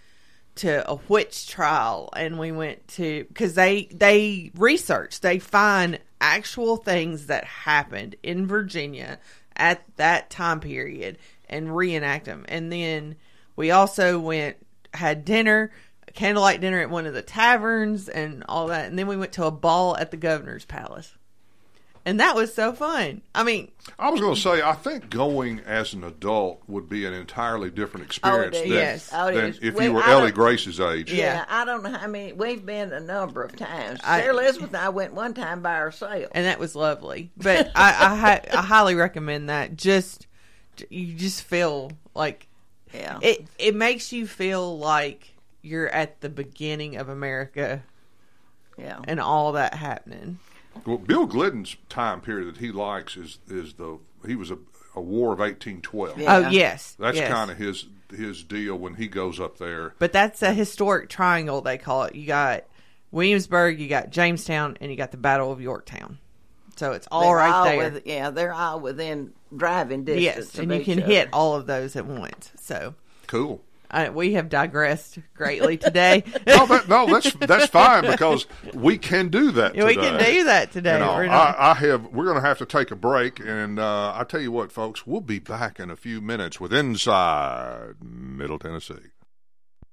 to 0.55 0.91
a 0.91 0.99
witch 1.07 1.47
trial 1.47 2.09
and 2.17 2.39
we 2.39 2.51
went 2.51 2.89
to 2.89 3.25
because 3.29 3.53
they 3.55 3.89
they 3.93 4.51
research 4.57 5.21
they 5.21 5.39
find 5.39 5.99
actual 6.23 6.79
things 6.79 7.27
that 7.27 7.45
happened 7.45 8.17
in 8.23 8.47
Virginia 8.47 9.19
at 9.59 9.85
that 9.97 10.31
time 10.31 10.61
period 10.61 11.19
and 11.49 11.75
reenact 11.75 12.27
them. 12.27 12.45
And 12.49 12.73
then 12.73 13.17
we 13.57 13.71
also 13.71 14.19
went 14.19 14.57
had 14.95 15.25
dinner, 15.25 15.71
candlelight 16.15 16.61
dinner 16.61 16.81
at 16.81 16.91
one 16.91 17.07
of 17.07 17.15
the 17.15 17.23
taverns 17.23 18.09
and 18.09 18.45
all 18.49 18.69
that. 18.69 18.87
And 18.87 18.99
then 18.99 19.07
we 19.07 19.17
went 19.17 19.33
to 19.33 19.45
a 19.45 19.51
ball 19.51 19.97
at 19.97 20.11
the 20.11 20.17
governor's 20.17 20.65
palace. 20.65 21.18
And 22.09 22.21
that 22.21 22.35
was 22.35 22.55
so 22.55 22.73
fun. 22.73 23.21
I 23.35 23.43
mean, 23.43 23.71
I 23.99 24.09
was 24.09 24.19
going 24.19 24.35
to 24.35 24.41
say, 24.41 24.63
I 24.63 24.73
think 24.73 25.11
going 25.11 25.61
as 25.61 25.93
an 25.93 26.05
adult 26.05 26.63
would 26.67 26.89
be 26.89 27.05
an 27.05 27.13
entirely 27.13 27.69
different 27.69 28.05
oh, 28.05 28.07
experience 28.07 28.57
is. 28.57 28.63
than, 28.63 28.73
Yes. 28.73 29.11
Oh, 29.13 29.31
than 29.31 29.55
if 29.61 29.75
We- 29.75 29.85
you 29.85 29.93
were 29.93 30.03
I 30.03 30.13
Ellie 30.13 30.33
Grace's 30.33 30.81
age. 30.81 31.13
Yeah. 31.13 31.35
Yeah, 31.35 31.45
I 31.47 31.67
don't 31.67 31.83
know 31.83 31.93
how 31.93 32.07
many. 32.07 32.33
We've 32.33 32.65
been 32.65 32.95
a 32.95 33.01
number 33.01 33.43
of 33.43 33.55
times. 33.57 34.01
I- 34.03 34.21
Sarah 34.21 34.33
Elizabeth 34.33 34.69
and 34.69 34.79
I 34.79 34.89
went 34.89 35.13
one 35.13 35.35
time 35.35 35.61
by 35.61 35.75
ourselves. 35.75 36.29
and 36.33 36.47
that 36.47 36.59
was 36.59 36.75
lovely. 36.75 37.31
But 37.37 37.73
I, 37.75 38.41
I, 38.55 38.57
I 38.59 38.63
highly 38.63 38.95
recommend 38.95 39.51
that. 39.51 39.77
Just 39.77 40.27
you 40.89 41.13
just 41.13 41.43
feel 41.43 41.93
like 42.15 42.49
Yeah, 42.95 43.19
it. 43.21 43.47
It 43.59 43.75
makes 43.75 44.15
you 44.15 44.27
feel 44.27 44.79
like 44.79 45.35
you're 45.61 45.91
at 45.91 46.23
the 46.23 46.31
beginning 46.31 46.97
of 46.97 47.11
America 47.11 47.83
yeah. 48.79 48.99
and 49.07 49.21
all 49.21 49.53
that 49.53 49.75
happening. 49.75 50.39
Well, 50.87 50.99
Bill 50.99 51.27
Glidden's 51.27 51.77
time 51.89 52.21
period 52.21 52.49
that 52.55 52.59
he 52.61 52.71
likes 52.73 53.17
is 53.17 53.39
is 53.49 53.75
the 53.75 53.99
he 54.27 54.35
was 54.37 54.51
a, 54.51 54.59
a 54.95 55.01
War 55.01 55.33
of 55.33 55.41
eighteen 55.41 55.81
twelve. 55.81 56.19
Yeah. 56.19 56.37
Oh 56.37 56.49
yes, 56.51 56.97
That's 56.99 57.17
yes. 57.19 57.31
kind 57.33 57.51
of 57.51 57.57
his 57.59 57.87
his 58.11 58.43
deal 58.43 58.77
when 58.77 58.95
he 58.95 59.07
goes 59.09 59.39
up 59.39 59.59
there. 59.59 59.95
But 59.99 60.13
that's 60.13 60.43
a 60.43 60.53
historic 60.53 61.09
triangle 61.09 61.61
they 61.61 61.77
call 61.79 62.05
it. 62.05 62.15
You 62.15 62.27
got 62.27 62.65
Williamsburg, 63.11 63.79
you 63.81 63.89
got 63.89 64.11
Jamestown, 64.11 64.77
and 64.81 64.91
you 64.91 64.97
got 64.97 65.11
the 65.11 65.17
Battle 65.17 65.51
of 65.53 65.61
Yorktown. 65.61 66.19
So 66.77 66.93
it's 66.93 67.09
all 67.11 67.23
They're 67.23 67.37
right 67.37 67.53
all 67.53 67.65
there. 67.65 67.91
with- 67.91 68.07
yeah, 68.07 68.31
they're 68.31 68.53
all 68.55 68.81
within 68.81 69.33
driving 69.57 70.05
distance. 70.05 70.23
yes, 70.55 70.59
and 70.59 70.73
you 70.73 70.85
can 70.85 71.03
other. 71.03 71.13
hit 71.13 71.29
all 71.33 71.55
of 71.57 71.67
those 71.67 71.97
at 71.97 72.07
once. 72.07 72.53
So 72.61 72.95
Cool. 73.27 73.61
Uh, 73.91 74.11
we 74.13 74.35
have 74.35 74.49
digressed 74.49 75.19
greatly 75.35 75.77
today. 75.77 76.25
No, 76.47 76.67
that, 76.67 76.89
no, 76.89 77.07
that's 77.07 77.33
that's 77.35 77.67
fine 77.67 78.05
because 78.05 78.47
we 78.73 78.97
can 78.97 79.29
do 79.29 79.51
that. 79.53 79.75
we 79.75 79.97
can 79.97 80.19
do 80.19 80.45
that 80.45 80.73
today. 80.73 80.95
You 80.95 81.01
know, 81.01 81.11
I, 81.11 81.73
I 81.73 81.75
have. 81.75 82.07
We're 82.07 82.25
going 82.25 82.41
to 82.41 82.47
have 82.47 82.59
to 82.59 82.67
take 82.67 82.91
a 82.91 82.97
break, 82.97 83.39
and 83.39 83.79
uh, 83.79 84.13
I 84.15 84.25
tell 84.25 84.41
you 84.41 84.51
what, 84.51 84.73
folks, 84.73 85.07
we'll 85.07 85.21
be 85.21 85.39
back 85.39 85.79
in 85.79 85.91
a 85.91 85.97
few 85.97 86.21
minutes 86.21 86.59
with 86.59 86.73
Inside 86.73 87.97
Middle 88.03 88.59
Tennessee. 88.59 88.95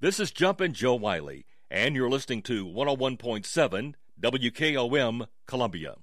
This 0.00 0.18
is 0.18 0.30
Jumpin' 0.30 0.72
Joe 0.74 0.94
Wiley, 0.96 1.46
and 1.70 1.94
you're 1.94 2.10
listening 2.10 2.42
to 2.42 2.66
101.7 2.66 3.94
WKOM 4.20 5.26
Columbia. 5.46 5.94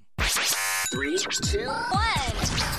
Three, 0.91 1.17
two, 1.17 1.67
one. 1.67 2.78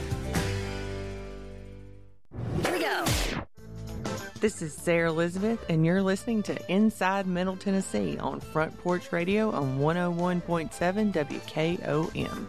This 4.41 4.63
is 4.63 4.73
Sarah 4.73 5.11
Elizabeth, 5.11 5.63
and 5.69 5.85
you're 5.85 6.01
listening 6.01 6.41
to 6.43 6.57
Inside 6.67 7.27
Middle 7.27 7.55
Tennessee 7.55 8.17
on 8.17 8.39
Front 8.39 8.75
Porch 8.79 9.11
Radio 9.11 9.51
on 9.51 9.77
101.7 9.77 11.13
WKOM. 11.13 12.45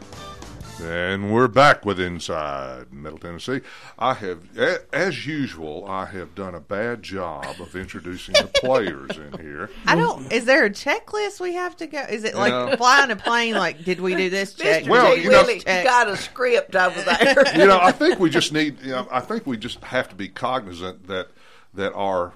And 0.82 1.30
we're 1.30 1.48
back 1.48 1.84
with 1.84 2.00
Inside 2.00 2.94
Middle 2.94 3.18
Tennessee. 3.18 3.60
I 3.98 4.14
have, 4.14 4.58
as 4.90 5.26
usual, 5.26 5.84
I 5.86 6.06
have 6.06 6.34
done 6.34 6.54
a 6.54 6.60
bad 6.60 7.02
job 7.02 7.44
of 7.60 7.76
introducing 7.76 8.36
the 8.36 8.50
players 8.54 9.10
in 9.18 9.38
here. 9.38 9.68
I 9.86 9.94
don't. 9.94 10.32
Is 10.32 10.46
there 10.46 10.64
a 10.64 10.70
checklist 10.70 11.40
we 11.40 11.52
have 11.52 11.76
to 11.76 11.86
go? 11.86 12.00
Is 12.00 12.24
it 12.24 12.34
like 12.34 12.78
flying 12.78 13.10
a 13.10 13.16
plane? 13.16 13.52
Like, 13.54 13.84
did 13.84 14.00
we 14.00 14.14
do 14.14 14.30
this 14.30 14.54
check? 14.54 14.86
Well, 14.86 15.14
you 15.14 15.28
know, 15.28 15.44
got 15.66 16.08
a 16.08 16.16
script 16.16 16.74
over 16.74 17.02
there. 17.02 17.56
you 17.60 17.66
know, 17.66 17.78
I 17.78 17.92
think 17.92 18.18
we 18.18 18.30
just 18.30 18.50
need. 18.50 18.80
You 18.80 18.92
know, 18.92 19.08
I 19.10 19.20
think 19.20 19.46
we 19.46 19.58
just 19.58 19.84
have 19.84 20.08
to 20.08 20.14
be 20.14 20.28
cognizant 20.28 21.06
that 21.08 21.28
that 21.74 21.92
our 21.94 22.32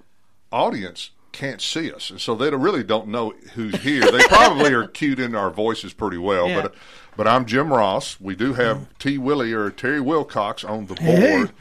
audience 0.52 1.10
can't 1.32 1.60
see 1.60 1.92
us, 1.92 2.08
and 2.10 2.20
so 2.20 2.34
they 2.34 2.50
really 2.50 2.82
don't 2.82 3.08
know 3.08 3.34
who's 3.54 3.76
here. 3.82 4.10
They 4.10 4.24
probably 4.24 4.72
are 4.72 4.88
cued 4.88 5.20
into 5.20 5.36
our 5.36 5.50
voices 5.50 5.92
pretty 5.92 6.18
well, 6.18 6.48
yeah. 6.48 6.62
but 6.62 6.74
but 7.16 7.28
I'm 7.28 7.46
Jim 7.46 7.72
Ross. 7.72 8.20
We 8.20 8.34
do 8.34 8.54
have 8.54 8.86
T. 8.98 9.18
Willie 9.18 9.52
or 9.52 9.70
Terry 9.70 10.00
Wilcox 10.00 10.64
on 10.64 10.86
the 10.86 10.94
board. 10.94 11.48
Hey. 11.48 11.52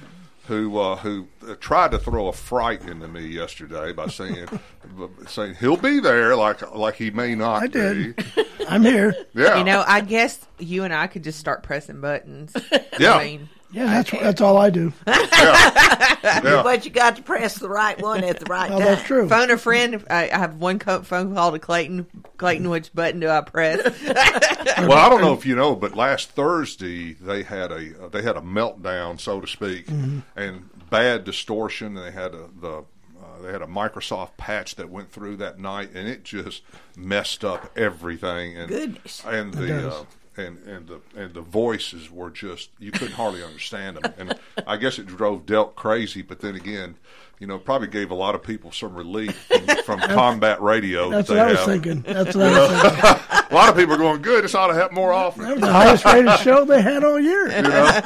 Who 0.47 0.77
uh, 0.77 0.97
who 0.97 1.27
tried 1.59 1.89
to 1.91 1.97
throw 1.97 2.27
a 2.27 2.31
fright 2.31 2.83
into 2.83 3.07
me 3.07 3.25
yesterday 3.25 3.93
by 3.93 4.07
saying 4.07 4.47
saying 5.27 5.55
he'll 5.55 5.75
be 5.75 5.99
there 5.99 6.35
like 6.35 6.75
like 6.75 6.95
he 6.95 7.09
may 7.09 7.33
not 7.33 7.63
I 7.63 7.67
did. 7.67 8.15
be. 8.15 8.45
I'm 8.69 8.83
here. 8.83 9.15
Yeah, 9.33 9.57
you 9.57 9.63
know, 9.63 9.83
I 9.87 10.01
guess 10.01 10.39
you 10.59 10.83
and 10.83 10.93
I 10.93 11.07
could 11.07 11.23
just 11.23 11.39
start 11.39 11.63
pressing 11.63 11.99
buttons. 11.99 12.55
Yeah, 12.99 13.15
I 13.15 13.23
mean, 13.23 13.49
yeah, 13.75 13.87
that's 13.87 14.11
that's 14.11 14.39
all 14.39 14.57
I 14.57 14.69
do. 14.69 14.93
yeah. 15.05 16.17
yeah. 16.23 16.61
But 16.63 16.85
you 16.85 16.91
got 16.91 17.17
to 17.17 17.21
press 17.21 17.55
the 17.55 17.67
right 17.67 18.01
one 18.01 18.23
at 18.23 18.39
the 18.39 18.45
right 18.45 18.71
oh, 18.71 18.77
time. 18.79 18.87
That's 18.87 19.03
true. 19.03 19.27
Phone 19.27 19.51
a 19.51 19.57
friend. 19.57 20.01
I 20.09 20.27
have 20.27 20.55
one 20.61 20.79
phone 20.79 21.35
call 21.35 21.51
to 21.51 21.59
Clayton. 21.59 22.07
Clayton, 22.37 22.69
which 22.69 22.93
button 22.93 23.19
do 23.19 23.27
I 23.27 23.41
press? 23.41 23.83
well, 24.05 24.93
I 24.93 25.09
don't 25.09 25.19
know 25.19 25.33
if 25.33 25.45
you 25.45 25.57
know, 25.57 25.75
but 25.75 25.93
last 25.93 26.29
Thursday 26.29 27.13
they 27.13 27.43
had 27.43 27.73
a 27.73 28.07
they 28.09 28.21
had 28.21 28.37
a 28.37 28.41
meltdown, 28.41 29.19
so 29.19 29.41
to 29.41 29.47
speak, 29.47 29.87
mm-hmm. 29.87 30.19
and 30.37 30.69
bad 30.89 31.25
distortion. 31.25 31.95
They 31.95 32.11
had 32.11 32.33
a, 32.33 32.47
the 32.61 32.85
uh, 33.21 33.41
they 33.41 33.51
had 33.51 33.61
a 33.61 33.67
Microsoft 33.67 34.37
patch 34.37 34.75
that 34.75 34.89
went 34.89 35.11
through 35.11 35.35
that 35.37 35.59
night, 35.59 35.89
and 35.93 36.07
it 36.07 36.23
just 36.23 36.61
messed 36.95 37.43
up 37.43 37.77
everything. 37.77 38.55
And 38.55 38.69
Goodness. 38.69 39.21
and 39.25 39.53
It 39.53 39.57
the 39.57 39.67
does. 39.67 39.93
uh, 39.93 40.05
and 40.37 40.57
and 40.65 40.87
the 40.87 41.01
and 41.15 41.33
the 41.33 41.41
voices 41.41 42.11
were 42.11 42.29
just 42.29 42.69
you 42.79 42.91
couldn't 42.91 43.13
hardly 43.13 43.43
understand 43.43 43.97
them. 43.97 44.13
And 44.17 44.39
I 44.67 44.77
guess 44.77 44.99
it 44.99 45.07
drove 45.07 45.45
Delk 45.45 45.75
crazy. 45.75 46.21
But 46.21 46.39
then 46.39 46.55
again, 46.55 46.95
you 47.39 47.47
know, 47.47 47.57
probably 47.59 47.87
gave 47.87 48.11
a 48.11 48.15
lot 48.15 48.33
of 48.35 48.43
people 48.43 48.71
some 48.71 48.95
relief 48.95 49.35
from, 49.47 49.67
from 49.85 49.99
combat 49.99 50.61
radio. 50.61 51.09
That's 51.09 51.27
that 51.29 51.35
what 51.35 51.47
I 51.47 51.49
was 51.51 51.59
have. 51.59 51.67
thinking. 51.67 52.01
That's 52.01 52.35
what 52.35 52.45
I 52.45 52.59
was 52.59 52.81
thinking. 52.81 53.45
a 53.51 53.53
lot 53.53 53.69
of 53.69 53.75
people 53.75 53.93
are 53.95 53.97
going, 53.97 54.21
good. 54.21 54.43
This 54.43 54.55
ought 54.55 54.67
to 54.67 54.73
happen 54.73 54.95
more 54.95 55.11
often. 55.13 55.43
That 55.43 55.51
was 55.53 55.61
the 55.61 55.71
highest 55.71 56.05
rated 56.05 56.39
show 56.39 56.65
they 56.65 56.81
had 56.81 57.03
all 57.03 57.19
year. 57.19 57.47
You 57.55 57.61
know? 57.61 58.01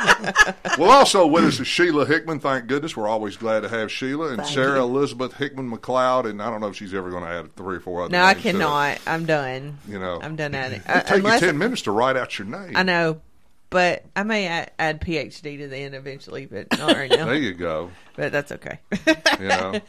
well, 0.77 0.91
also 0.91 1.25
with 1.27 1.43
us 1.45 1.59
is 1.59 1.67
Sheila 1.67 2.05
Hickman. 2.05 2.39
Thank 2.39 2.67
goodness. 2.67 2.95
We're 2.97 3.07
always 3.07 3.37
glad 3.37 3.61
to 3.61 3.69
have 3.69 3.91
Sheila 3.91 4.29
and 4.29 4.37
Thank 4.37 4.49
Sarah 4.53 4.77
you. 4.77 4.83
Elizabeth 4.83 5.33
Hickman 5.33 5.69
McCloud. 5.71 6.29
And 6.29 6.41
I 6.41 6.49
don't 6.49 6.59
know 6.61 6.67
if 6.67 6.75
she's 6.75 6.93
ever 6.93 7.09
going 7.09 7.23
to 7.23 7.29
add 7.29 7.55
three 7.55 7.77
or 7.77 7.79
four 7.79 8.03
other 8.03 8.11
No, 8.11 8.21
I 8.23 8.33
names 8.33 8.43
to 8.43 8.51
cannot. 8.51 8.99
I'm 9.07 9.25
done. 9.25 9.77
You 9.87 9.99
know, 9.99 10.19
I'm 10.21 10.35
done 10.35 10.53
at 10.55 10.71
it. 10.71 10.75
It'd 10.81 10.89
Uh, 10.89 10.99
take 11.01 11.17
unless- 11.19 11.41
you 11.41 11.47
ten 11.47 11.57
minutes 11.57 11.83
to 11.83 11.91
write 11.91 12.17
out 12.17 12.37
your 12.37 12.47
name. 12.47 12.73
I 12.75 12.83
know, 12.83 13.21
but 13.69 14.03
I 14.15 14.23
may 14.23 14.47
add, 14.47 14.71
add 14.79 15.01
PhD 15.01 15.57
to 15.59 15.67
the 15.67 15.77
end 15.77 15.95
eventually, 15.95 16.45
but 16.45 16.77
not 16.77 16.95
right 16.95 17.09
now. 17.09 17.25
There 17.29 17.35
you 17.35 17.53
go. 17.53 17.91
But 18.15 18.31
that's 18.31 18.51
okay. 18.53 18.79
Know. 19.39 19.79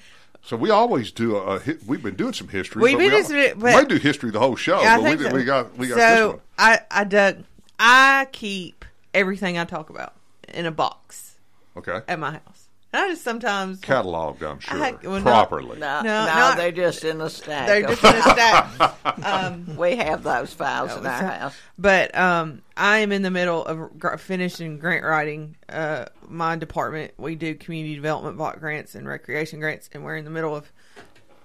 So 0.43 0.57
we 0.57 0.71
always 0.71 1.11
do 1.11 1.37
a, 1.37 1.57
a. 1.57 1.61
We've 1.87 2.03
been 2.03 2.15
doing 2.17 2.33
some 2.33 2.49
history. 2.49 2.83
We've 2.83 2.99
been 2.99 3.13
we 3.13 3.23
doing 3.23 3.59
but- 3.59 3.73
might 3.73 3.89
do 3.89 3.97
history 3.97 4.31
the 4.31 4.39
whole 4.41 4.57
show. 4.57 4.81
Yeah, 4.81 4.99
but 5.01 5.19
we, 5.19 5.25
so. 5.25 5.35
we 5.35 5.45
got 5.45 5.77
we 5.77 5.89
got 5.89 5.99
so 5.99 5.99
this 5.99 6.27
one. 6.33 6.41
I 6.59 6.81
I 6.91 7.05
dug. 7.05 7.45
I 7.79 8.27
keep 8.33 8.85
everything 9.15 9.59
I 9.59 9.65
talk 9.65 9.91
about 9.91 10.15
in 10.53 10.67
a 10.67 10.71
box 10.71 11.37
Okay. 11.77 12.01
at 12.07 12.19
my 12.19 12.33
house. 12.33 12.60
And 12.93 13.03
I 13.05 13.09
just 13.11 13.23
sometimes 13.23 13.81
Cataloged, 13.83 14.43
I'm 14.43 14.59
sure, 14.59 14.83
I- 14.83 14.97
well, 15.03 15.23
properly. 15.23 15.79
No, 15.79 16.01
No, 16.01 16.03
no, 16.03 16.25
not- 16.27 16.57
they're 16.57 16.73
just 16.73 17.05
in 17.05 17.21
a 17.21 17.31
stack. 17.31 17.67
They're 17.69 17.83
just 17.83 18.03
in 18.05 18.15
a 18.17 18.23
stack. 18.23 18.97
Um, 19.25 19.77
we 19.77 19.97
have 19.97 20.23
those 20.23 20.53
files 20.55 20.97
in 20.97 21.03
No, 21.03 21.11
our 21.11 21.23
house. 21.23 21.57
But 21.79 22.17
um, 22.17 22.63
I 22.77 22.99
am 22.99 23.13
in 23.13 23.23
the 23.23 23.31
middle 23.31 23.65
of 23.65 24.21
finishing 24.21 24.79
grant 24.79 25.05
writing. 25.05 25.57
Uh, 25.69 26.07
my 26.29 26.57
department, 26.57 27.13
we 27.19 27.35
do 27.35 27.55
community 27.55 27.95
development 27.97 28.37
block 28.39 28.61
grants 28.61 28.95
and 28.95 29.07
recreation 29.07 29.61
grants, 29.61 29.91
and 29.93 30.05
we're 30.05 30.17
in 30.17 30.25
the 30.25 30.31
middle 30.31 30.57
of 30.57 30.71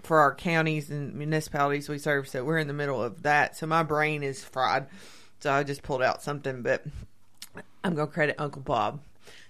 for 0.03 0.19
our 0.19 0.33
counties 0.35 0.89
and 0.89 1.15
municipalities 1.15 1.89
we 1.89 1.97
serve. 1.97 2.27
So 2.27 2.43
we're 2.45 2.59
in 2.59 2.67
the 2.67 2.73
middle 2.73 3.03
of 3.03 3.23
that. 3.23 3.55
So 3.57 3.65
my 3.67 3.83
brain 3.83 4.23
is 4.23 4.43
fried. 4.43 4.85
So 5.39 5.51
I 5.51 5.63
just 5.63 5.83
pulled 5.83 6.01
out 6.03 6.21
something, 6.23 6.61
but 6.61 6.83
I'm 7.83 7.95
gonna 7.95 8.07
credit 8.07 8.35
Uncle 8.37 8.61
Bob. 8.61 9.01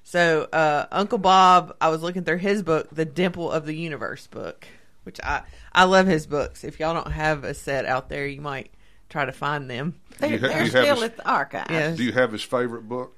So 0.08 0.44
uh, 0.54 0.86
Uncle 0.92 1.18
Bob, 1.18 1.76
I 1.82 1.90
was 1.90 2.02
looking 2.04 2.24
through 2.24 2.38
his 2.38 2.62
book, 2.62 2.90
the 2.92 3.06
Dimple 3.06 3.52
of 3.52 3.66
the 3.66 3.74
Universe 3.76 4.28
book, 4.28 4.68
which 5.04 5.20
I 5.24 5.42
I 5.74 5.86
love 5.86 6.06
his 6.08 6.28
books. 6.28 6.64
If 6.64 6.80
y'all 6.80 6.94
don't 6.94 7.12
have 7.12 7.44
a 7.44 7.54
set 7.56 7.86
out 7.86 8.08
there, 8.08 8.28
you 8.28 8.40
might 8.40 8.70
try 9.10 9.26
to 9.26 9.32
find 9.32 9.70
them. 9.70 9.96
They're, 10.20 10.38
ha- 10.38 10.48
they're 10.48 10.64
you 10.64 10.70
still 10.70 10.96
his- 10.96 11.04
at 11.06 11.18
the 11.18 11.28
archive. 11.28 11.68
Yes. 11.72 11.98
Do 11.98 12.04
you 12.04 12.12
have 12.14 12.32
his 12.32 12.44
favorite 12.44 12.88
book? 12.88 13.14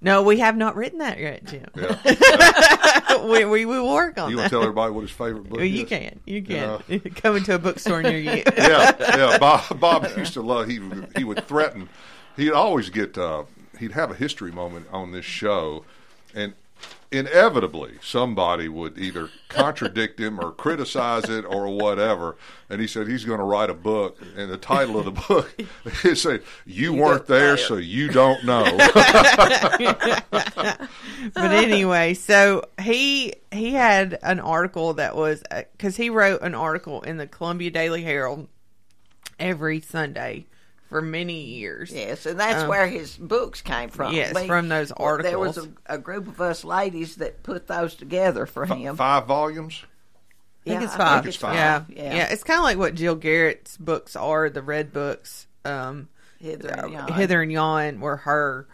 No, 0.00 0.22
we 0.22 0.40
have 0.40 0.56
not 0.56 0.76
written 0.76 0.98
that 0.98 1.18
yet, 1.18 1.44
Jim. 1.44 1.64
Yeah. 1.76 3.24
we, 3.24 3.44
we 3.46 3.64
will 3.64 3.90
work 3.90 4.18
on 4.18 4.28
You 4.28 4.36
that. 4.36 4.42
want 4.42 4.50
to 4.50 4.56
tell 4.56 4.62
everybody 4.62 4.92
what 4.92 5.00
his 5.02 5.10
favorite 5.12 5.44
book 5.48 5.56
Well, 5.58 5.64
you 5.64 5.84
is? 5.84 5.88
can. 5.88 6.20
You 6.26 6.42
know? 6.42 6.80
can. 6.86 7.00
Come 7.14 7.36
into 7.36 7.54
a 7.54 7.58
bookstore 7.58 8.02
near 8.02 8.18
you. 8.18 8.42
yeah, 8.58 8.92
yeah. 8.98 9.38
Bob, 9.38 9.80
Bob 9.80 10.06
used 10.16 10.34
to 10.34 10.42
love. 10.42 10.68
He 10.68 10.78
would- 10.80 11.08
he 11.16 11.24
would 11.24 11.46
threaten. 11.46 11.88
He'd 12.36 12.50
always 12.52 12.90
get. 12.90 13.16
Uh, 13.16 13.44
he'd 13.78 13.92
have 13.92 14.10
a 14.10 14.14
history 14.14 14.52
moment 14.52 14.88
on 14.92 15.12
this 15.12 15.24
show, 15.24 15.84
and 16.34 16.54
inevitably 17.14 17.94
somebody 18.02 18.68
would 18.68 18.98
either 18.98 19.30
contradict 19.48 20.18
him 20.18 20.40
or 20.40 20.50
criticize 20.50 21.28
it 21.28 21.44
or 21.44 21.68
whatever. 21.68 22.36
And 22.68 22.80
he 22.80 22.86
said 22.86 23.06
he's 23.06 23.24
going 23.24 23.38
to 23.38 23.44
write 23.44 23.70
a 23.70 23.74
book, 23.74 24.18
and 24.36 24.50
the 24.50 24.56
title 24.56 24.98
of 24.98 25.04
the 25.04 25.12
book 25.12 25.54
is 26.04 26.22
say, 26.22 26.40
"You 26.66 26.92
weren't 26.92 27.26
there, 27.26 27.56
so 27.56 27.76
you 27.76 28.08
don't 28.08 28.44
know." 28.44 28.64
but 30.30 31.50
anyway, 31.52 32.14
so 32.14 32.64
he 32.80 33.34
he 33.52 33.72
had 33.72 34.18
an 34.22 34.40
article 34.40 34.94
that 34.94 35.14
was 35.14 35.42
uh, 35.50 35.62
because 35.72 35.96
he 35.96 36.10
wrote 36.10 36.42
an 36.42 36.54
article 36.54 37.02
in 37.02 37.16
the 37.16 37.26
Columbia 37.26 37.70
Daily 37.70 38.02
Herald 38.02 38.48
every 39.38 39.80
Sunday 39.80 40.46
for 40.94 41.02
many 41.02 41.40
years. 41.40 41.90
Yes, 41.92 42.24
and 42.24 42.38
that's 42.38 42.62
Um, 42.62 42.68
where 42.68 42.86
his 42.86 43.16
books 43.16 43.60
came 43.62 43.88
from. 43.88 44.14
Yes, 44.14 44.30
from 44.46 44.68
those 44.68 44.92
well, 44.96 45.18
There 45.18 45.40
was 45.40 45.58
a, 45.58 45.66
a 45.86 45.98
group 45.98 46.28
of 46.28 46.40
us 46.40 46.62
ladies 46.62 47.16
that 47.16 47.42
put 47.42 47.66
those 47.66 47.96
together 47.96 48.46
for 48.46 48.64
him. 48.64 48.94
Five 48.94 49.26
volumes. 49.26 49.82
I 50.64 50.70
think 50.70 50.80
Yeah, 50.80 50.84
it's 50.84 50.94
I 50.94 50.98
five. 50.98 51.14
think 51.24 51.26
it's 51.26 51.36
five. 51.36 51.54
Yeah. 51.56 51.82
Yeah. 51.88 52.14
yeah, 52.14 52.28
It's 52.32 52.44
kind 52.44 52.58
of 52.58 52.62
like 52.62 52.78
what 52.78 52.94
Jill 52.94 53.16
Garrett's 53.16 53.76
books 53.76 54.14
are. 54.14 54.48
The 54.48 54.62
red 54.62 54.92
books, 54.92 55.48
um, 55.64 56.06
Hither 56.38 56.68
and 56.68 56.92
Yon. 56.92 57.12
Hither 57.12 57.42
and 57.42 57.50
Yon 57.50 57.98
were 57.98 58.18
her 58.18 58.68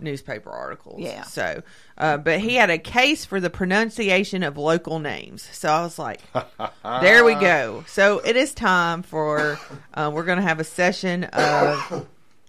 newspaper 0.00 0.50
articles. 0.50 1.00
Yeah. 1.00 1.22
So, 1.22 1.62
uh, 1.96 2.18
but 2.18 2.40
he 2.40 2.54
had 2.54 2.70
a 2.70 2.78
case 2.78 3.24
for 3.24 3.40
the 3.40 3.50
pronunciation 3.50 4.42
of 4.42 4.56
local 4.56 4.98
names. 4.98 5.48
So 5.52 5.68
I 5.68 5.82
was 5.82 5.98
like, 5.98 6.20
there 6.84 7.24
we 7.24 7.34
go. 7.34 7.84
So 7.88 8.18
it 8.18 8.36
is 8.36 8.54
time 8.54 9.02
for 9.02 9.58
uh, 9.94 10.10
we're 10.12 10.24
going 10.24 10.38
to 10.38 10.44
have 10.44 10.60
a 10.60 10.64
session 10.64 11.24
of 11.24 12.06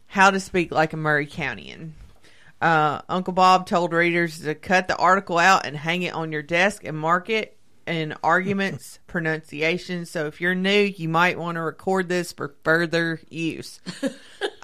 how 0.08 0.32
to 0.32 0.40
speak 0.40 0.72
like 0.72 0.94
a 0.94 0.98
Murray 0.98 1.28
Countyan. 1.28 1.92
Uh, 2.60 3.02
Uncle 3.08 3.34
Bob 3.34 3.68
told 3.68 3.94
readers 3.94 4.40
to 4.40 4.56
cut 4.56 4.88
the 4.88 4.96
article 4.96 5.38
out 5.38 5.66
and 5.66 5.78
hang 5.78 6.02
it 6.02 6.14
on 6.14 6.32
your 6.32 6.42
desk 6.42 6.84
and 6.84 6.98
mark 6.98 7.30
it 7.30 7.56
in 7.86 8.16
arguments, 8.24 9.00
pronunciation. 9.08 10.06
So 10.06 10.26
if 10.26 10.42
you're 10.42 10.56
new, 10.56 10.82
you 10.82 11.08
might 11.08 11.38
want 11.38 11.56
to 11.56 11.62
record 11.62 12.10
this 12.10 12.32
for 12.32 12.56
further 12.64 13.22
use. 13.30 13.80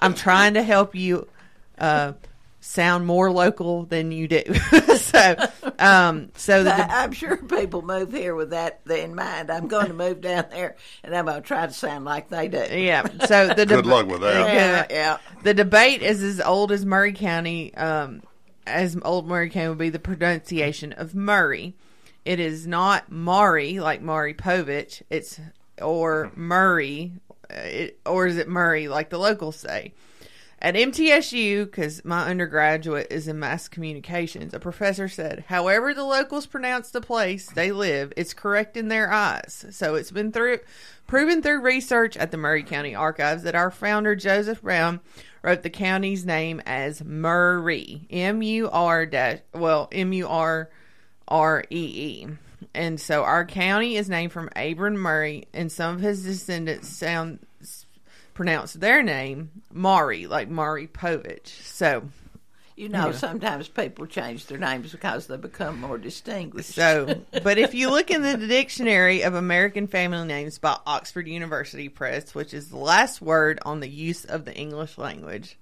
I'm 0.00 0.14
trying 0.14 0.54
to 0.54 0.62
help 0.62 0.94
you 0.94 1.28
uh, 1.78 2.12
sound 2.64 3.06
more 3.06 3.30
local 3.30 3.84
than 3.84 4.10
you 4.10 4.26
do. 4.26 4.42
so, 4.96 5.36
um, 5.78 6.30
so 6.34 6.64
the, 6.64 6.74
I- 6.74 7.04
I'm 7.04 7.12
sure 7.12 7.36
people 7.36 7.82
move 7.82 8.10
here 8.10 8.34
with 8.34 8.50
that 8.50 8.80
in 8.88 9.14
mind. 9.14 9.50
I'm 9.50 9.68
going 9.68 9.88
to 9.88 9.94
move 9.94 10.20
down 10.22 10.46
there, 10.50 10.76
and 11.02 11.14
I'm 11.14 11.26
going 11.26 11.42
to 11.42 11.46
try 11.46 11.66
to 11.66 11.72
sound 11.72 12.04
like 12.04 12.30
they 12.30 12.48
do. 12.48 12.64
Yeah. 12.70 13.06
So 13.26 13.48
the 13.48 13.66
Good 13.66 13.86
luck 13.86 14.06
with 14.06 14.22
that. 14.22 14.52
Yeah, 14.52 14.86
yeah. 14.90 15.18
The 15.42 15.54
debate 15.54 16.02
is 16.02 16.22
as 16.22 16.40
old 16.40 16.72
as 16.72 16.86
Maury 16.86 17.12
County. 17.12 17.74
Um, 17.74 18.22
as 18.66 18.96
old 19.02 19.28
Maury 19.28 19.50
County 19.50 19.68
would 19.68 19.78
be 19.78 19.90
the 19.90 19.98
pronunciation 19.98 20.94
of 20.94 21.14
Murray. 21.14 21.74
It 22.24 22.40
is 22.40 22.66
not 22.66 23.12
Maury 23.12 23.78
like 23.78 24.00
Maury 24.00 24.32
Povich. 24.32 25.02
It's 25.10 25.38
or 25.82 26.32
Murray, 26.34 27.12
uh, 27.50 27.54
it, 27.58 28.00
or 28.06 28.26
is 28.26 28.38
it 28.38 28.48
Murray 28.48 28.88
like 28.88 29.10
the 29.10 29.18
locals 29.18 29.56
say? 29.56 29.92
At 30.64 30.76
MTSU, 30.76 31.66
because 31.66 32.02
my 32.06 32.24
undergraduate 32.24 33.08
is 33.10 33.28
in 33.28 33.38
mass 33.38 33.68
communications, 33.68 34.54
a 34.54 34.58
professor 34.58 35.10
said, 35.10 35.44
however 35.48 35.92
the 35.92 36.04
locals 36.04 36.46
pronounce 36.46 36.88
the 36.90 37.02
place 37.02 37.50
they 37.50 37.70
live, 37.70 38.14
it's 38.16 38.32
correct 38.32 38.78
in 38.78 38.88
their 38.88 39.12
eyes. 39.12 39.66
So 39.72 39.94
it's 39.94 40.10
been 40.10 40.32
through 40.32 40.60
proven 41.06 41.42
through 41.42 41.60
research 41.60 42.16
at 42.16 42.30
the 42.30 42.38
Maury 42.38 42.62
County 42.62 42.94
Archives 42.94 43.42
that 43.42 43.54
our 43.54 43.70
founder 43.70 44.16
Joseph 44.16 44.62
Brown 44.62 45.00
wrote 45.42 45.64
the 45.64 45.68
county's 45.68 46.24
name 46.24 46.62
as 46.64 47.04
Murray, 47.04 48.06
M 48.08 48.40
U 48.40 48.70
R 48.70 49.04
dash 49.04 49.40
well 49.52 49.90
M 49.92 50.14
U 50.14 50.26
R 50.26 50.70
R 51.28 51.62
E 51.70 51.76
E. 51.76 52.28
And 52.72 52.98
so 52.98 53.22
our 53.22 53.44
county 53.44 53.96
is 53.96 54.08
named 54.08 54.32
from 54.32 54.48
Abram 54.56 54.96
Maury, 54.96 55.46
and 55.52 55.70
some 55.70 55.96
of 55.96 56.00
his 56.00 56.24
descendants 56.24 56.88
sound 56.88 57.40
pronounce 58.34 58.72
their 58.74 59.02
name 59.02 59.50
Maury, 59.72 60.26
like 60.26 60.48
Maury 60.50 60.86
Povich. 60.86 61.48
So, 61.62 62.04
You 62.76 62.88
know, 62.88 63.06
Yeah. 63.10 63.12
sometimes 63.12 63.68
people 63.68 64.04
change 64.06 64.46
their 64.46 64.58
names 64.58 64.90
because 64.90 65.28
they 65.28 65.36
become 65.36 65.80
more 65.80 65.96
distinguished. 65.96 66.74
so, 66.74 67.20
but 67.44 67.56
if 67.56 67.72
you 67.72 67.88
look 67.88 68.10
in 68.10 68.22
the 68.22 68.36
dictionary 68.36 69.22
of 69.22 69.34
American 69.34 69.86
family 69.86 70.26
names 70.26 70.58
by 70.58 70.76
Oxford 70.84 71.28
University 71.28 71.88
Press, 71.88 72.34
which 72.34 72.52
is 72.52 72.70
the 72.70 72.76
last 72.76 73.22
word 73.22 73.60
on 73.64 73.78
the 73.78 73.88
use 73.88 74.24
of 74.24 74.44
the 74.44 74.52
English 74.52 74.98
language, 74.98 75.56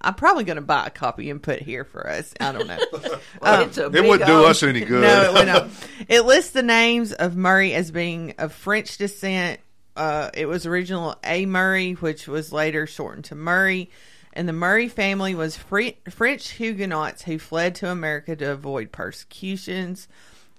I'm 0.00 0.14
probably 0.14 0.44
going 0.44 0.54
to 0.56 0.62
buy 0.62 0.86
a 0.86 0.90
copy 0.90 1.30
and 1.30 1.42
put 1.42 1.62
here 1.62 1.84
for 1.84 2.08
us. 2.08 2.32
I 2.40 2.52
don't 2.52 2.68
know. 2.68 2.78
Well, 3.40 3.62
um, 3.62 3.68
it's 3.68 3.78
a 3.78 3.86
It 3.86 4.04
wouldn't 4.04 4.26
do 4.28 4.44
us 4.44 4.62
any 4.62 4.80
good. 4.84 5.02
No, 5.02 5.22
it 5.22 5.32
would 5.34 5.46
not. 5.48 5.68
It 6.08 6.20
lists 6.22 6.52
the 6.52 6.62
names 6.62 7.12
of 7.12 7.34
Murray 7.36 7.74
as 7.74 7.90
being 7.90 8.34
of 8.38 8.52
French 8.52 8.98
descent. 8.98 9.58
Uh, 9.96 10.30
it 10.34 10.46
was 10.46 10.66
original 10.66 11.16
A. 11.24 11.46
Murray, 11.46 11.92
which 11.92 12.26
was 12.26 12.52
later 12.52 12.86
shortened 12.86 13.24
to 13.26 13.34
Murray. 13.34 13.90
And 14.32 14.48
the 14.48 14.54
Murray 14.54 14.88
family 14.88 15.34
was 15.34 15.56
Fre- 15.56 15.98
French 16.08 16.50
Huguenots 16.50 17.22
who 17.22 17.38
fled 17.38 17.74
to 17.76 17.90
America 17.90 18.34
to 18.36 18.52
avoid 18.52 18.90
persecutions. 18.90 20.08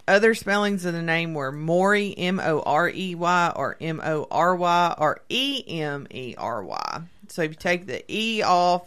Other 0.08 0.36
spellings 0.36 0.86
of 0.86 0.94
the 0.94 1.02
name 1.02 1.34
were 1.34 1.52
Maury, 1.52 2.14
M 2.18 2.40
O 2.40 2.62
R 2.62 2.90
E 2.90 3.16
Y, 3.16 3.54
or 3.56 3.78
M 3.80 4.02
O 4.04 4.28
R 4.30 4.56
Y, 4.56 4.96
or 4.98 5.22
E 5.30 5.64
M 5.68 6.08
E 6.12 6.36
R 6.38 6.64
Y. 6.64 7.02
So 7.30 7.42
if 7.42 7.52
you 7.52 7.56
take 7.56 7.88
the 7.88 8.04
E 8.14 8.44
off, 8.44 8.86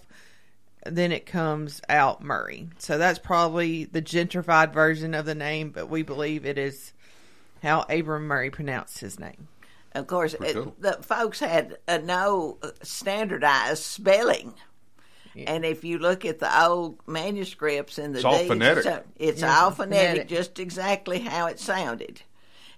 then 0.84 1.10
it 1.10 1.26
comes 1.26 1.80
out 1.88 2.22
Murray. 2.22 2.68
So 2.78 2.98
that's 2.98 3.18
probably 3.18 3.84
the 3.84 4.02
gentrified 4.02 4.72
version 4.72 5.14
of 5.14 5.24
the 5.24 5.34
name, 5.34 5.70
but 5.70 5.88
we 5.88 6.02
believe 6.02 6.44
it 6.44 6.58
is 6.58 6.92
how 7.62 7.86
Abram 7.88 8.28
Maury 8.28 8.50
pronounced 8.50 8.98
his 8.98 9.18
name. 9.18 9.48
Of 9.96 10.06
course, 10.06 10.34
it, 10.34 10.54
cool. 10.54 10.74
the 10.78 10.92
folks 11.02 11.40
had 11.40 11.78
uh, 11.88 11.98
no 11.98 12.58
standardized 12.82 13.82
spelling. 13.82 14.54
And 15.46 15.66
if 15.66 15.84
you 15.84 15.98
look 15.98 16.24
at 16.24 16.38
the 16.38 16.64
old 16.64 16.98
manuscripts 17.06 17.98
and 17.98 18.14
the 18.14 18.20
It's 18.20 18.24
all 18.24 18.38
deeds, 18.38 18.48
phonetic. 18.48 18.84
so- 18.84 19.02
it's 19.16 19.42
Yeah, 19.42 19.58
all 19.60 19.70
phonetic, 19.70 20.08
phonetic. 20.22 20.28
just 20.28 20.58
exactly 20.58 21.18
how 21.18 21.46
it 21.48 21.60
sounded. 21.60 22.22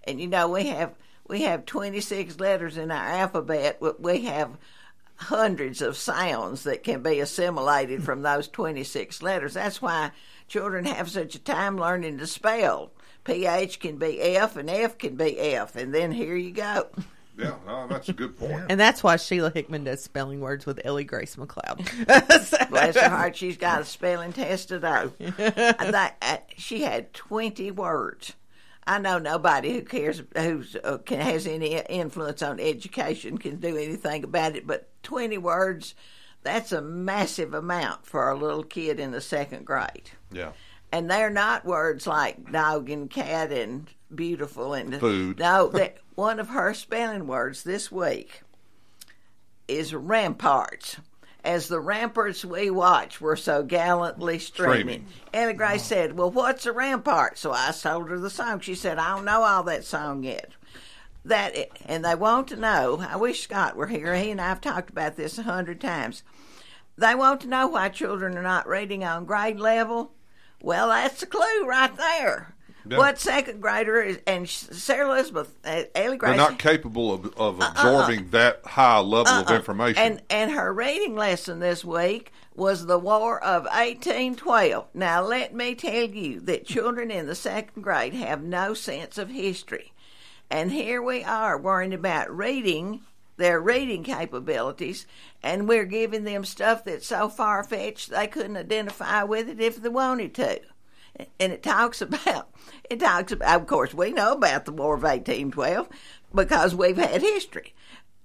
And 0.05 0.21
you 0.21 0.27
know, 0.27 0.49
we 0.49 0.67
have 0.67 0.95
we 1.29 1.43
have 1.43 1.67
twenty 1.67 2.01
six 2.01 2.41
letters 2.41 2.77
in 2.77 2.91
our 2.91 3.05
alphabet. 3.21 3.79
but 3.81 4.01
We 4.01 4.23
have 4.25 4.57
hundreds 5.17 5.83
of 5.83 5.97
sounds 5.97 6.65
that 6.65 6.83
can 6.83 7.01
be 7.03 7.21
assimilated 7.21 8.03
from 8.09 8.23
those 8.23 8.49
twenty 8.49 8.83
six 8.83 9.23
letters. 9.23 9.55
That's 9.55 9.81
why 9.81 10.11
children 10.49 10.85
have 10.87 11.09
such 11.11 11.37
a 11.37 11.39
time 11.41 11.77
learning 11.79 12.19
to 12.19 12.27
spell. 12.27 12.91
PH 13.29 13.81
can 13.81 13.99
be 13.99 14.21
F 14.21 14.57
and 14.57 14.71
F 14.71 14.97
can 14.97 15.15
be 15.15 15.39
F, 15.39 15.77
and 15.77 15.95
then 15.95 16.11
here 16.11 16.35
you 16.35 16.51
go. 16.51 16.89
Yeah, 17.37 17.55
no, 17.67 17.87
that's 17.87 18.09
a 18.09 18.15
good 18.15 18.37
point. 18.37 18.65
And 18.69 18.81
that's 18.81 19.03
why 19.03 19.17
Sheila 19.17 19.51
Hickman 19.51 19.85
does 19.85 20.03
spelling 20.03 20.41
words 20.41 20.67
with 20.67 20.81
Ellie 20.83 21.05
Grace 21.05 21.37
McCloud. 21.37 22.69
Bless 22.71 22.97
her 22.97 23.09
heart, 23.11 23.37
she's 23.37 23.59
got 23.59 23.83
a 23.83 23.85
spelling 23.85 24.33
test 24.33 24.69
to 24.71 24.81
do. 24.81 24.87
I 25.39 25.91
think, 25.91 26.13
uh, 26.23 26.39
she 26.57 26.83
had 26.83 27.13
20 27.13 27.71
words. 27.73 28.33
I 28.87 28.99
know 28.99 29.19
nobody 29.19 29.75
who 29.75 29.83
cares, 29.83 30.23
who 30.35 30.65
uh, 30.83 30.99
has 31.11 31.47
any 31.47 31.77
influence 31.77 32.43
on 32.43 32.59
education 32.59 33.37
can 33.37 33.57
do 33.57 33.77
anything 33.77 34.25
about 34.25 34.57
it, 34.57 34.67
but 34.67 34.89
20 35.03 35.37
words, 35.37 35.95
that's 36.43 36.73
a 36.73 36.81
massive 36.81 37.53
amount 37.53 38.07
for 38.07 38.31
a 38.31 38.37
little 38.37 38.65
kid 38.65 38.99
in 38.99 39.11
the 39.11 39.21
second 39.21 39.67
grade. 39.67 40.11
Yeah. 40.33 40.53
And 40.91 41.11
they're 41.11 41.31
not 41.31 41.65
words 41.65 42.07
like 42.07 42.51
dog 42.51 42.89
and 42.89 43.11
cat 43.11 43.53
and 43.53 43.89
beautiful 44.15 44.73
and 44.73 44.99
Food. 44.99 45.39
No, 45.39 45.69
that 45.69 45.99
one 46.15 46.41
of 46.41 46.49
her 46.49 46.73
spelling 46.75 47.27
words 47.27 47.63
this 47.63 47.93
week 47.93 48.43
is 49.67 49.95
ramparts. 49.95 50.97
As 51.45 51.69
the 51.69 51.81
ramparts 51.81 52.45
we 52.45 52.69
watch 52.69 53.21
were 53.21 53.37
so 53.37 53.63
gallantly 53.63 54.39
streaming. 54.39 54.81
Streaming. 54.81 55.07
Ellie 55.33 55.53
Grace 55.55 55.81
uh-huh. 55.81 55.89
said, 55.89 56.19
Well, 56.19 56.31
what's 56.31 56.67
a 56.67 56.73
rampart? 56.73 57.39
So 57.39 57.53
I 57.53 57.71
told 57.71 58.09
her 58.09 58.19
the 58.19 58.31
song. 58.31 58.61
She 58.61 58.75
said, 58.75 58.99
I 58.99 59.15
don't 59.15 59.25
know 59.25 59.43
all 59.43 59.63
that 59.65 59.85
song 59.85 60.25
yet. 60.25 60.53
That 61.25 61.55
and 61.87 62.05
they 62.05 62.15
want 62.15 62.49
to 62.49 62.57
know. 62.57 63.05
I 63.09 63.17
wish 63.17 63.43
Scott 63.43 63.77
were 63.77 63.87
here. 63.87 64.15
He 64.17 64.31
and 64.31 64.41
I 64.41 64.49
have 64.49 64.61
talked 64.61 64.91
about 64.91 65.17
this 65.17 65.39
a 65.39 65.43
hundred 65.43 65.81
times. 65.81 66.23
They 66.97 67.15
want 67.15 67.43
to 67.43 67.49
know 67.49 67.69
why 67.69 67.91
children 67.91 68.37
are 68.37 68.43
not 68.43 68.67
reading 68.67 69.05
on 69.05 69.25
grade 69.25 69.61
level. 69.61 70.13
Well, 70.63 70.89
that's 70.89 71.21
the 71.21 71.27
clue 71.27 71.67
right 71.67 71.95
there. 71.97 72.55
Yeah. 72.89 72.97
What 72.99 73.19
second 73.19 73.61
grader 73.61 74.01
is? 74.01 74.19
And 74.27 74.49
Sarah 74.49 75.11
Elizabeth, 75.13 75.55
uh, 75.65 75.83
Ellie 75.95 76.17
Grace, 76.17 76.31
They're 76.31 76.37
not 76.39 76.59
capable 76.59 77.13
of, 77.13 77.27
of 77.37 77.61
absorbing 77.61 78.31
that 78.31 78.63
high 78.65 79.01
level 79.01 79.33
of 79.35 79.47
Uh-uh. 79.49 79.57
information. 79.57 80.03
And 80.03 80.23
and 80.31 80.51
her 80.53 80.73
reading 80.73 81.15
lesson 81.15 81.59
this 81.59 81.85
week 81.85 82.33
was 82.55 82.87
the 82.87 82.99
War 82.99 83.43
of 83.45 83.65
1812. 83.65 84.87
Now 84.95 85.23
let 85.23 85.55
me 85.55 85.75
tell 85.75 86.09
you 86.09 86.41
that 86.41 86.67
children 86.67 87.11
in 87.11 87.27
the 87.27 87.35
second 87.35 87.83
grade 87.83 88.15
have 88.15 88.43
no 88.43 88.73
sense 88.75 89.19
of 89.19 89.29
history. 89.29 89.93
And 90.51 90.73
here 90.73 91.03
we 91.03 91.23
are 91.25 91.59
worrying 91.59 91.93
about 91.93 92.35
reading 92.35 93.03
their 93.39 93.61
reading 93.61 94.05
capabilities 94.05 95.07
and 95.43 95.69
we're 95.69 95.87
giving 95.87 96.25
them 96.25 96.45
stuff 96.45 96.85
that's 96.85 97.07
so 97.07 97.29
far 97.29 97.65
fetched 97.65 98.11
they 98.11 98.27
couldn't 98.27 98.57
identify 98.57 99.23
with 99.23 99.49
it 99.49 99.61
if 99.61 99.81
they 99.81 99.89
wanted 99.89 100.35
to. 100.35 100.61
And 101.41 101.53
it 101.53 101.63
talks 101.63 102.03
about 102.03 102.51
it 102.91 103.01
talks 103.01 103.33
about 103.33 103.63
of 103.63 103.67
course 103.67 103.95
we 103.95 104.13
know 104.13 104.33
about 104.33 104.67
the 104.67 104.73
War 104.73 104.95
of 104.95 105.03
1812 105.03 105.89
because 106.35 106.75
we've 106.75 106.99
had 106.99 107.23
history 107.23 107.75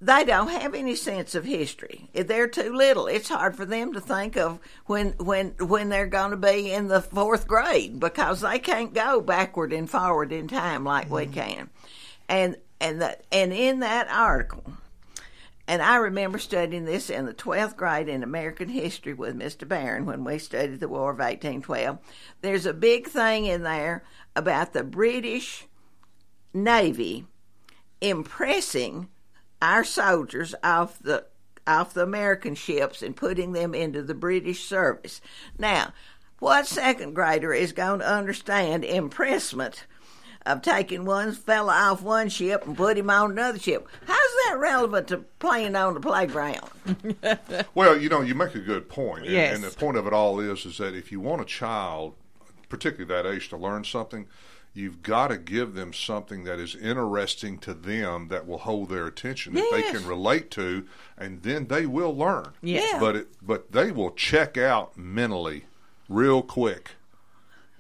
they 0.06 0.26
don't 0.26 0.50
have 0.50 0.76
any 0.76 0.96
sense 0.96 1.34
of 1.34 1.46
history. 1.46 2.10
If 2.14 2.28
They're 2.28 2.50
too 2.50 2.74
little. 2.74 3.08
It's 3.08 3.30
hard 3.30 3.56
for 3.56 3.66
them 3.66 3.94
to 3.94 4.02
think 4.02 4.36
of 4.36 4.60
when 4.86 5.12
when 5.12 5.52
when 5.60 5.90
they're 5.90 6.08
going 6.08 6.32
to 6.32 6.38
be 6.38 6.74
in 6.74 6.90
the 6.90 7.02
fourth 7.02 7.48
grade 7.48 8.00
because 8.00 8.42
they 8.42 8.60
can't 8.60 8.94
go 8.94 9.22
backward 9.22 9.72
and 9.72 9.90
forward 9.90 10.34
in 10.34 10.50
time 10.50 10.84
like 10.84 11.10
we 11.10 11.24
mm-hmm. 11.24 11.34
can. 11.34 11.70
And 12.28 12.58
and 12.82 13.02
that 13.02 13.24
and 13.32 13.54
in 13.54 13.80
that 13.80 14.10
article, 14.10 14.66
and 15.68 15.82
I 15.82 15.96
remember 15.96 16.40
studying 16.40 16.86
this 16.86 17.10
in 17.10 17.26
the 17.26 17.34
12th 17.34 17.78
grade 17.78 18.10
in 18.10 18.22
American 18.22 18.70
history 18.70 19.14
with 19.14 19.38
Mr. 19.38 19.68
Barron 19.68 20.06
when 20.06 20.24
we 20.24 20.38
studied 20.38 20.80
the 20.80 20.90
War 20.90 21.12
of 21.12 21.20
1812. 21.20 22.00
There's 22.42 22.66
a 22.66 22.74
big 22.74 23.08
thing 23.08 23.46
in 23.46 23.64
there 23.64 24.04
about 24.36 24.74
the 24.74 24.84
British 24.84 25.68
Navy 26.54 27.26
impressing 28.02 29.08
our 29.62 29.84
soldiers 29.84 30.54
off 30.64 31.00
the 31.00 31.26
off 31.66 31.94
the 31.94 32.04
American 32.04 32.56
ships 32.56 33.02
and 33.02 33.16
putting 33.16 33.54
them 33.54 33.74
into 33.74 34.04
the 34.04 34.14
British 34.14 34.66
service. 34.66 35.22
Now, 35.58 35.94
what 36.40 36.68
second 36.68 37.14
grader 37.14 37.54
is 37.54 37.72
going 37.72 38.00
to 38.00 38.08
understand 38.10 38.84
impressment 38.84 39.86
of 40.46 40.62
taking 40.62 41.06
one 41.06 41.32
fella 41.32 41.74
off 41.74 42.02
one 42.02 42.30
ship 42.30 42.66
and 42.66 42.76
put 42.76 42.98
him 42.98 43.10
on 43.10 43.32
another 43.32 43.60
ship? 43.60 43.88
How's 44.06 44.18
that 44.48 44.58
relevant 44.58 45.08
to 45.10 45.18
playing 45.40 45.76
on 45.76 45.94
the 45.94 46.00
playground? 46.00 46.70
Well, 47.76 47.98
you 47.98 48.10
know, 48.10 48.22
you 48.22 48.36
make 48.36 48.56
a 48.56 48.60
good 48.60 48.90
point, 48.90 49.24
and, 49.26 49.32
Yes. 49.34 49.56
and 49.56 49.64
the 49.64 49.70
point 49.72 49.98
of 49.98 50.06
it 50.08 50.14
all 50.14 50.40
is, 50.40 50.66
is 50.66 50.78
that 50.78 50.94
if 50.94 51.12
you 51.12 51.20
want 51.20 51.42
a 51.42 51.46
child, 51.46 52.14
particularly 52.70 53.06
that 53.24 53.30
age, 53.30 53.50
to 53.50 53.58
learn 53.58 53.84
something, 53.84 54.28
you've 54.74 55.02
got 55.04 55.28
to 55.30 55.38
give 55.38 55.74
them 55.76 55.94
something 55.94 56.44
that 56.44 56.60
is 56.60 56.76
interesting 56.76 57.58
to 57.60 57.74
them 57.74 58.28
that 58.30 58.46
will 58.48 58.60
hold 58.60 58.90
their 58.90 59.06
attention 59.08 59.54
that 59.54 59.68
they 59.72 59.84
can 59.84 60.06
relate 60.06 60.52
to, 60.52 60.86
and 61.18 61.42
then 61.44 61.68
they 61.68 61.86
will 61.86 62.16
learn. 62.16 62.50
Yeah. 62.62 62.98
But 63.00 63.16
it, 63.16 63.28
but 63.42 63.72
they 63.72 63.92
will 63.92 64.12
check 64.12 64.58
out 64.58 64.98
mentally 64.98 65.66
real 66.10 66.42
quick. 66.42 66.92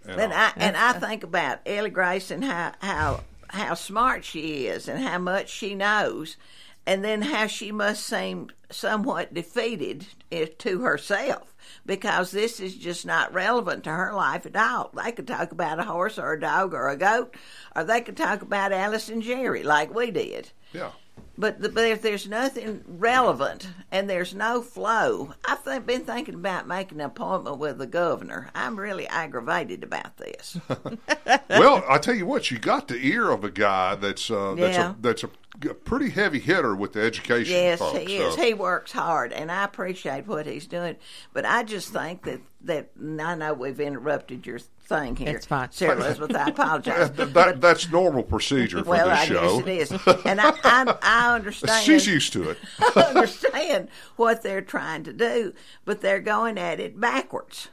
And 0.08 0.20
And 0.20 0.34
all. 0.34 0.40
I 0.40 0.54
and 0.58 0.78
I 0.78 0.90
uh, 0.92 1.00
think 1.00 1.24
about 1.24 1.60
Ellie 1.66 1.90
Grace 1.90 2.32
and 2.32 2.44
how 2.44 2.74
how 2.80 3.22
how 3.50 3.74
smart 3.76 4.26
she 4.26 4.68
is 4.68 4.88
and 4.88 5.04
how 5.04 5.20
much 5.20 5.50
she 5.50 5.76
knows, 5.76 6.38
and 6.86 7.04
then 7.06 7.22
how 7.22 7.48
she 7.48 7.72
must 7.72 8.06
seem 8.06 8.50
somewhat 8.72 9.34
defeated 9.34 10.08
i- 10.32 10.50
to 10.58 10.82
herself 10.82 11.54
because 11.86 12.32
this 12.32 12.60
is 12.60 12.76
just 12.76 13.06
not 13.06 13.34
relevant 13.34 13.84
to 13.84 13.92
her 13.92 14.14
life 14.14 14.46
at 14.46 14.56
all. 14.56 14.90
They 14.94 15.12
could 15.12 15.28
talk 15.28 15.52
about 15.52 15.80
a 15.80 15.84
horse 15.84 16.18
or 16.18 16.34
a 16.34 16.40
dog 16.40 16.74
or 16.74 16.90
a 16.90 16.98
goat, 16.98 17.36
or 17.76 17.84
they 17.84 18.02
could 18.02 18.18
talk 18.18 18.42
about 18.42 18.72
Alice 18.72 19.10
and 19.10 19.22
Jerry 19.22 19.64
like 19.64 19.94
we 19.94 20.10
did. 20.12 20.52
Yeah. 20.74 20.92
But, 21.36 21.62
the, 21.62 21.70
but 21.70 21.86
if 21.86 22.04
there's 22.04 22.28
nothing 22.28 22.84
relevant 22.88 23.68
and 23.92 24.08
there's 24.08 24.36
no 24.36 24.62
flow, 24.62 25.34
I've 25.46 25.64
th- 25.64 25.86
been 25.86 26.06
thinking 26.06 26.36
about 26.36 26.68
making 26.68 27.00
an 27.00 27.08
appointment 27.08 27.58
with 27.58 27.80
the 27.80 27.88
governor. 27.88 28.52
I'm 28.54 28.80
really 28.80 29.08
aggravated 29.08 29.84
about 29.84 30.18
this. 30.18 30.60
well, 31.50 31.84
I 31.90 31.98
tell 31.98 32.14
you 32.14 32.28
what, 32.28 32.52
you 32.52 32.60
got 32.60 32.88
the 32.88 32.96
ear 32.98 33.32
of 33.32 33.44
a 33.44 33.50
guy 33.50 33.96
that's 33.96 34.30
uh, 34.30 34.54
that's 34.56 34.78
Yeah. 34.78 34.92
a 34.92 34.96
that's 35.02 35.24
a, 35.24 35.30
a 35.66 35.74
pretty 35.74 36.10
heavy 36.10 36.40
hitter 36.40 36.76
with 36.76 36.94
the 36.94 37.02
education. 37.02 37.54
yes, 37.54 37.80
folks, 37.80 37.98
he 38.00 38.18
is. 38.18 38.36
so- 38.36 38.42
He 38.42 38.54
works 38.54 38.92
hard, 38.92 39.32
and 39.34 39.52
I 39.52 39.64
appreciate 39.64 40.28
what 40.28 40.46
he's 40.46 40.68
doing. 40.68 40.96
But 41.34 41.46
I 41.46 41.64
just 41.64 41.90
think 41.94 42.24
that 42.24 42.42
that 42.66 42.92
and 42.98 43.22
I 43.22 43.36
know 43.36 43.54
we've 43.54 43.80
interrupted 43.80 44.46
your 44.46 44.60
thing 44.60 45.16
here. 45.16 45.36
It's 45.36 45.46
fine. 45.46 45.70
Sarah 45.72 45.96
Elizabeth. 45.98 46.36
I 46.36 46.48
apologize. 46.50 47.12
That- 47.12 47.34
that- 47.34 47.62
that's 47.62 47.92
normal 47.92 48.24
procedure 48.24 48.84
for 48.84 48.90
well, 48.90 49.10
this 49.10 49.20
I 49.20 49.26
show. 49.26 49.60
guess 49.62 49.68
it 49.68 49.82
is, 49.82 49.92
and 50.26 50.40
I 50.42 50.54
I, 50.64 50.98
I 51.02 51.36
understand. 51.36 51.84
She's 51.86 52.08
used 52.08 52.34
to 52.34 52.50
it. 52.52 52.58
I 52.96 53.02
understand 53.02 53.90
what 54.16 54.44
they're 54.44 54.62
trying 54.62 55.04
to 55.04 55.14
do, 55.14 55.54
but 55.86 56.02
they're 56.02 56.20
going 56.22 56.58
at 56.58 56.80
it 56.80 57.00
backwards. 57.00 57.70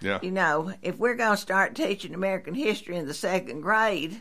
Yeah. 0.00 0.18
You 0.20 0.32
know, 0.32 0.74
if 0.82 0.98
we're 0.98 1.14
going 1.14 1.30
to 1.36 1.40
start 1.40 1.74
teaching 1.74 2.12
American 2.12 2.52
history 2.52 2.96
in 2.96 3.06
the 3.06 3.14
second 3.14 3.62
grade, 3.62 4.20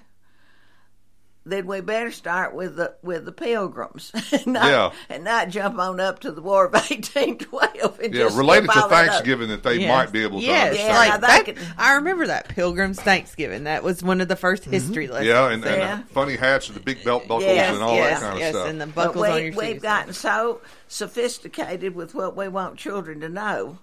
then 1.45 1.67
we 1.67 1.81
better 1.81 2.09
start 2.11 2.55
with 2.55 2.77
the 2.77 2.95
with 3.01 3.25
the 3.25 3.31
Pilgrims, 3.33 4.11
and 4.31 4.47
not, 4.47 4.65
Yeah. 4.65 4.91
and 5.09 5.23
not 5.25 5.49
jump 5.49 5.77
on 5.77 5.99
up 5.99 6.19
to 6.19 6.31
the 6.31 6.41
War 6.41 6.65
of 6.67 6.75
eighteen 6.91 7.37
twelve. 7.37 7.99
And 7.99 8.13
Yeah, 8.13 8.23
just 8.23 8.37
related 8.37 8.69
to 8.71 8.77
all 8.79 8.85
up. 8.85 8.91
Thanksgiving 8.91 9.49
that 9.49 9.61
they 9.63 9.75
Yes. 9.79 9.89
might 9.89 10.11
be 10.13 10.23
able 10.23 10.39
to 10.39 10.45
yes, 10.45 10.67
understand. 10.71 11.21
like 11.23 11.55
that- 11.55 11.73
I 11.77 11.93
remember 11.95 12.27
that 12.27 12.47
Pilgrim's 12.49 12.99
Thanksgiving. 12.99 13.65
That 13.65 13.83
was 13.83 14.01
one 14.01 14.21
of 14.21 14.27
the 14.29 14.35
1st 14.35 14.61
mm-hmm. 14.61 14.71
history 14.71 15.07
lessons. 15.07 15.27
yeah, 15.27 15.49
and, 15.49 15.63
and 15.65 15.77
Yeah. 15.77 15.97
the 15.97 16.13
funny 16.13 16.35
hats 16.37 16.67
and 16.67 16.77
the 16.77 16.81
big 16.81 17.03
belt 17.03 17.23
buckles 17.27 17.43
Yes, 17.43 17.73
and 17.73 17.83
all 17.83 17.95
yes, 17.95 18.19
that 18.21 18.27
kind 18.27 18.39
yes, 18.39 18.49
of 18.49 18.59
stuff. 18.61 18.69
and 18.69 18.81
the 18.81 18.85
But 18.87 18.95
buckles 18.95 19.23
we, 19.23 19.29
on 19.29 19.41
your 19.43 19.53
we've 19.53 19.73
shoes. 19.73 19.81
gotten 19.81 20.13
so 20.13 20.61
sophisticated 20.87 21.93
with 21.95 22.15
what 22.15 22.35
we 22.37 22.47
want 22.47 22.77
children 22.77 23.19
to 23.19 23.29
know, 23.29 23.79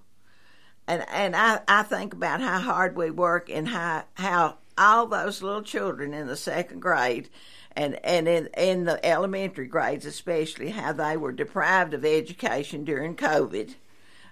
and 0.89 1.05
and 1.11 1.37
I, 1.37 1.61
I 1.69 1.83
think 1.83 2.15
about 2.15 2.41
how 2.41 2.59
hard 2.59 2.97
we 2.97 3.11
work 3.11 3.49
and 3.51 3.69
how 3.69 4.05
how 4.15 4.57
all 4.79 5.07
those 5.07 5.43
little 5.43 5.63
children 5.63 6.13
in 6.15 6.27
the 6.27 6.37
second 6.37 6.81
grade. 6.81 7.29
And 7.77 8.05
and 8.05 8.27
in 8.27 8.49
in 8.57 8.85
the 8.85 9.05
elementary 9.07 9.67
grades 9.69 10.05
especially, 10.05 10.71
how 10.71 10.93
they 10.93 11.17
were 11.17 11.31
deprived 11.31 11.95
of 11.95 12.05
education 12.05 12.83
during 12.85 13.15
COVID, 13.15 13.75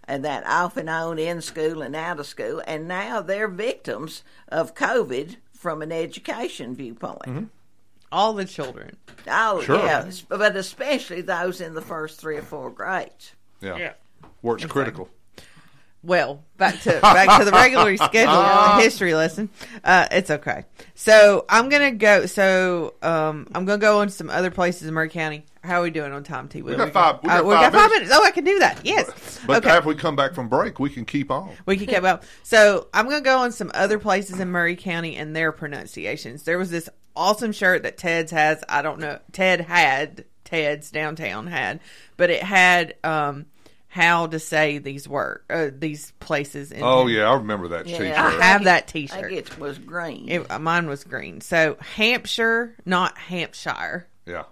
and 0.05 0.25
that 0.25 0.45
off 0.45 0.77
and 0.77 0.91
on 0.91 1.21
in 1.21 1.41
school 1.41 1.81
and 1.81 1.95
out 1.95 2.19
of 2.19 2.27
school, 2.27 2.61
and 2.67 2.89
now 2.89 3.21
they're 3.21 3.47
victims 3.47 4.25
of 4.49 4.75
COVID 4.75 5.37
from 5.53 5.83
an 5.83 5.93
education 5.93 6.75
viewpoint. 6.75 7.23
Mm-hmm. 7.23 7.45
All 8.11 8.33
the 8.33 8.45
children. 8.45 8.97
Oh 9.29 9.63
Sure. 9.63 9.85
yeah, 9.85 10.11
but 10.29 10.57
especially 10.57 11.21
those 11.21 11.61
in 11.61 11.75
the 11.75 11.83
first 11.83 12.19
three 12.21 12.39
or 12.39 12.43
four 12.43 12.71
grades. 12.71 13.35
Yeah. 13.61 13.93
Where 14.41 14.57
it's 14.57 14.65
critical. 14.67 15.11
Well, 16.03 16.45
back 16.57 16.81
to 16.83 17.01
back 17.03 17.39
to 17.41 17.45
the 17.45 17.51
regularly 17.51 17.97
scheduled 17.99 18.81
history 18.81 19.15
lesson. 19.15 19.51
Uh, 19.83 20.07
it's 20.13 20.31
okay. 20.31 20.65
So 20.95 21.45
I'm 21.49 21.69
gonna 21.69 21.91
go. 21.93 22.27
So 22.27 22.95
um, 23.03 23.49
I'm 23.55 23.65
gonna 23.65 23.79
go 23.79 23.99
on 24.01 24.09
some 24.09 24.31
other 24.31 24.51
places 24.51 24.87
in 24.87 24.95
Maury 24.95 25.09
County. 25.09 25.45
How 25.65 25.81
are 25.81 25.83
we 25.83 25.91
doing 25.91 26.13
on 26.13 26.23
time, 26.23 26.49
T? 26.49 26.63
We 26.63 26.77
got 26.77 26.93
five- 26.93 27.19
we 27.23 27.29
Uh, 27.29 27.39
got 27.39 27.45
we 27.47 27.55
five 27.55 27.73
got 27.73 27.73
five 27.81 27.91
minutes. 27.91 28.11
minutes. 28.11 28.21
Oh, 28.21 28.25
I 28.25 28.31
can 28.31 28.45
do 28.45 28.59
that. 28.61 28.81
Yes. 28.85 29.41
But 29.47 29.65
okay. 29.67 29.77
after 29.77 29.89
we 29.89 29.97
come 29.97 30.15
back 30.15 30.35
from 30.35 30.49
break, 30.49 30.79
we 30.79 30.89
can 30.89 31.05
keep 31.05 31.31
on. 31.33 31.51
We 31.67 31.77
can 31.77 31.87
keep 31.87 32.05
up. 32.05 32.23
So 32.45 32.87
I'm 32.95 33.07
gonna 33.09 33.21
go 33.21 33.41
on 33.41 33.51
some 33.53 33.71
other 33.75 33.99
places 33.99 34.39
in 34.39 34.51
Maury 34.53 34.77
County 34.77 35.17
and 35.17 35.35
their 35.35 35.51
pronunciations. 35.51 36.45
There 36.45 36.59
was 36.59 36.71
this 36.71 36.89
awesome 37.17 37.51
shirt 37.53 37.83
that 37.83 37.99
Ted's 37.99 38.31
has. 38.31 38.63
I 38.69 38.83
don't 38.83 39.01
know. 39.01 39.19
Ted 39.33 39.63
had 39.63 40.25
Ted's 40.45 40.91
downtown 40.93 41.49
had, 41.49 41.81
but 42.17 42.31
it 42.31 42.43
had 42.43 42.95
um 43.03 43.47
how 43.99 44.29
to 44.29 44.39
say 44.39 44.79
these 44.79 45.09
word 45.09 45.43
uh, 45.51 45.69
these 45.77 46.13
places. 46.21 46.71
In 46.73 46.83
Oh 46.83 47.07
yeah, 47.09 47.29
I 47.31 47.35
remember 47.35 47.69
that 47.69 47.87
Yeah, 47.87 47.99
T-shirt. 47.99 48.17
I 48.17 48.31
have 48.43 48.65
that 48.65 48.87
T-shirt. 48.89 49.31
think 49.31 49.33
it 49.33 49.59
was 49.59 49.79
green. 49.79 50.29
It, 50.29 50.51
uh, 50.51 50.59
mine 50.59 50.87
was 50.89 51.05
green. 51.05 51.41
So 51.41 51.77
Hampshire, 51.97 52.77
not 52.85 53.19
Hampshire. 53.19 54.07
Yeah. 54.27 54.45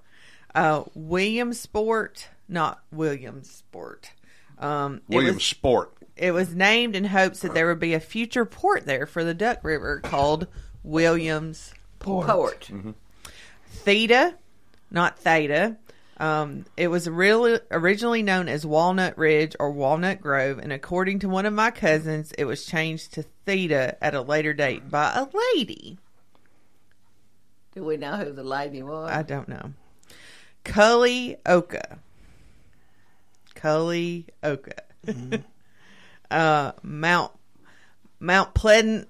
Uh, 0.55 0.85
Williamsport, 0.95 2.29
not 2.49 2.81
Williamsport. 2.91 4.11
Um, 4.59 5.03
it 5.09 5.15
William 5.17 5.35
was- 5.35 5.45
Sport. 5.45 5.93
it 6.17 6.33
was 6.33 6.55
named 6.55 6.97
in 6.97 7.05
hopes 7.05 7.41
that 7.41 7.55
there 7.55 7.67
would 7.69 7.79
be 7.79 7.95
a 7.95 8.01
future 8.01 8.45
port 8.47 8.87
there 8.87 9.07
for 9.07 9.23
the 9.23 9.35
Duck 9.35 9.63
River 9.63 10.01
called 10.01 10.47
Williams 10.83 11.75
Port. 11.99 12.27
Port. 12.27 12.71
Theta, 13.71 14.35
not 14.91 15.19
Theta. 15.19 15.77
Um, 16.19 16.65
it 16.77 16.89
was 16.89 17.09
really 17.09 17.61
originally 17.71 18.23
known 18.23 18.49
as 18.49 18.65
Walnut 18.65 19.19
Ridge 19.19 19.55
or 19.61 19.71
Walnut 19.71 20.21
Grove, 20.21 20.59
and 20.59 20.73
according 20.73 21.19
to 21.21 21.29
one 21.29 21.45
of 21.45 21.53
my 21.53 21.71
cousins, 21.71 22.33
it 22.39 22.45
was 22.45 22.65
changed 22.65 23.13
to 23.15 23.25
Theta 23.45 24.03
at 24.03 24.15
a 24.15 24.23
later 24.23 24.55
date 24.55 24.91
by 24.91 25.13
a 25.15 25.27
lady. 25.55 25.99
Do 27.75 27.85
we 27.85 27.99
know 27.99 28.17
who 28.17 28.33
the 28.33 28.43
lady 28.43 28.83
was? 28.83 29.11
I 29.11 29.23
don't 29.23 29.49
know. 29.49 29.73
Culleoka. 30.65 31.99
Cully 33.57 34.27
Oka. 34.45 34.83
uh, 36.31 36.73
Mount 36.83 37.33
Mount 38.21 38.55
Pleasant. 38.55 39.09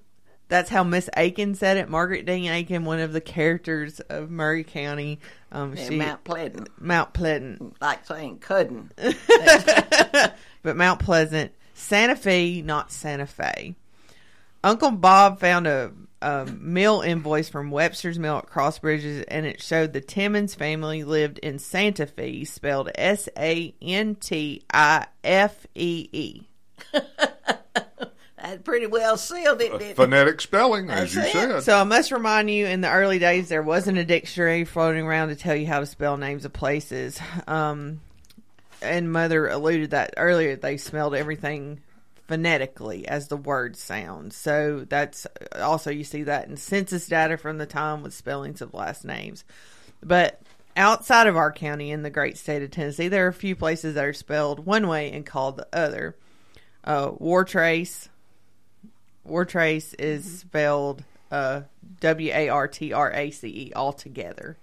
That's 0.48 0.70
how 0.70 0.84
Miss 0.84 1.10
Aiken 1.16 1.56
said 1.56 1.76
it. 1.76 1.88
Margaret 1.88 2.24
Dean 2.24 2.50
Aiken, 2.50 2.84
one 2.84 3.00
of 3.00 3.12
the 3.12 3.20
characters 3.20 3.98
of 4.00 4.30
Maury 4.30 4.62
County. 4.62 5.18
Um, 5.56 5.74
Yeah, 5.74 5.88
she 5.88 5.96
Mount 5.96 6.22
Pleasant. 6.22 6.68
Mount 6.78 7.14
Pleasant, 7.14 7.80
Like 7.80 8.04
saying 8.04 8.38
couldn't. 8.40 8.92
but 10.62 10.76
Mount 10.76 11.00
Pleasant, 11.00 11.52
Santa 11.72 12.14
Fe, 12.14 12.60
not 12.60 12.92
Santa 12.92 13.26
Fe. 13.26 13.74
Uncle 14.62 14.90
Bob 14.90 15.40
found 15.40 15.66
a, 15.66 15.92
a 16.20 16.44
mill 16.44 17.00
invoice 17.00 17.48
from 17.48 17.70
Webster's 17.70 18.18
Mill 18.18 18.38
at 18.38 18.46
Cross 18.46 18.80
Bridges, 18.80 19.24
and 19.28 19.46
it 19.46 19.62
showed 19.62 19.92
the 19.94 20.00
Timmons 20.02 20.54
family 20.54 21.04
lived 21.04 21.38
in 21.38 21.58
Santa 21.58 22.06
Fe, 22.06 22.44
spelled 22.44 22.90
S 22.94 23.28
A 23.38 23.74
N 23.80 24.14
T 24.16 24.62
I 24.70 25.06
F 25.24 25.66
E 25.74 26.08
E. 26.12 26.42
That 28.46 28.62
pretty 28.62 28.86
well 28.86 29.16
sealed 29.16 29.60
it, 29.60 29.72
didn't 29.72 29.82
it? 29.82 29.96
Phonetic 29.96 30.40
spelling, 30.40 30.88
as 30.88 31.12
you 31.12 31.22
it. 31.22 31.32
said. 31.32 31.60
So 31.64 31.80
I 31.80 31.82
must 31.82 32.12
remind 32.12 32.48
you, 32.48 32.66
in 32.66 32.80
the 32.80 32.88
early 32.88 33.18
days, 33.18 33.48
there 33.48 33.62
wasn't 33.62 33.98
a 33.98 34.04
dictionary 34.04 34.64
floating 34.64 35.04
around 35.04 35.28
to 35.28 35.36
tell 35.36 35.56
you 35.56 35.66
how 35.66 35.80
to 35.80 35.86
spell 35.86 36.16
names 36.16 36.44
of 36.44 36.52
places. 36.52 37.20
Um, 37.48 38.00
and 38.80 39.10
Mother 39.10 39.48
alluded 39.48 39.90
that 39.90 40.14
earlier. 40.16 40.54
They 40.54 40.76
spelled 40.76 41.16
everything 41.16 41.80
phonetically 42.28 43.08
as 43.08 43.26
the 43.26 43.36
word 43.36 43.76
sounds. 43.76 44.36
So 44.36 44.86
that's 44.88 45.26
also 45.60 45.90
you 45.90 46.04
see 46.04 46.22
that 46.22 46.46
in 46.46 46.56
census 46.56 47.08
data 47.08 47.36
from 47.36 47.58
the 47.58 47.66
time 47.66 48.04
with 48.04 48.14
spellings 48.14 48.60
of 48.60 48.74
last 48.74 49.04
names. 49.04 49.42
But 50.04 50.40
outside 50.76 51.26
of 51.26 51.36
our 51.36 51.50
county 51.50 51.90
in 51.90 52.04
the 52.04 52.10
great 52.10 52.38
state 52.38 52.62
of 52.62 52.70
Tennessee, 52.70 53.08
there 53.08 53.26
are 53.26 53.30
a 53.30 53.34
few 53.34 53.56
places 53.56 53.96
that 53.96 54.04
are 54.04 54.12
spelled 54.12 54.66
one 54.66 54.86
way 54.86 55.10
and 55.10 55.26
called 55.26 55.56
the 55.56 55.66
other. 55.72 56.14
Uh, 56.84 57.10
War 57.18 57.44
Trace. 57.44 58.08
War 59.26 59.44
Trace 59.44 59.94
is 59.94 60.40
spelled 60.40 61.04
uh, 61.30 61.62
W 62.00 62.32
A 62.32 62.48
R 62.48 62.68
T 62.68 62.92
R 62.92 63.12
A 63.12 63.30
C 63.30 63.48
E 63.48 63.72
all 63.74 63.92
together. 63.92 64.56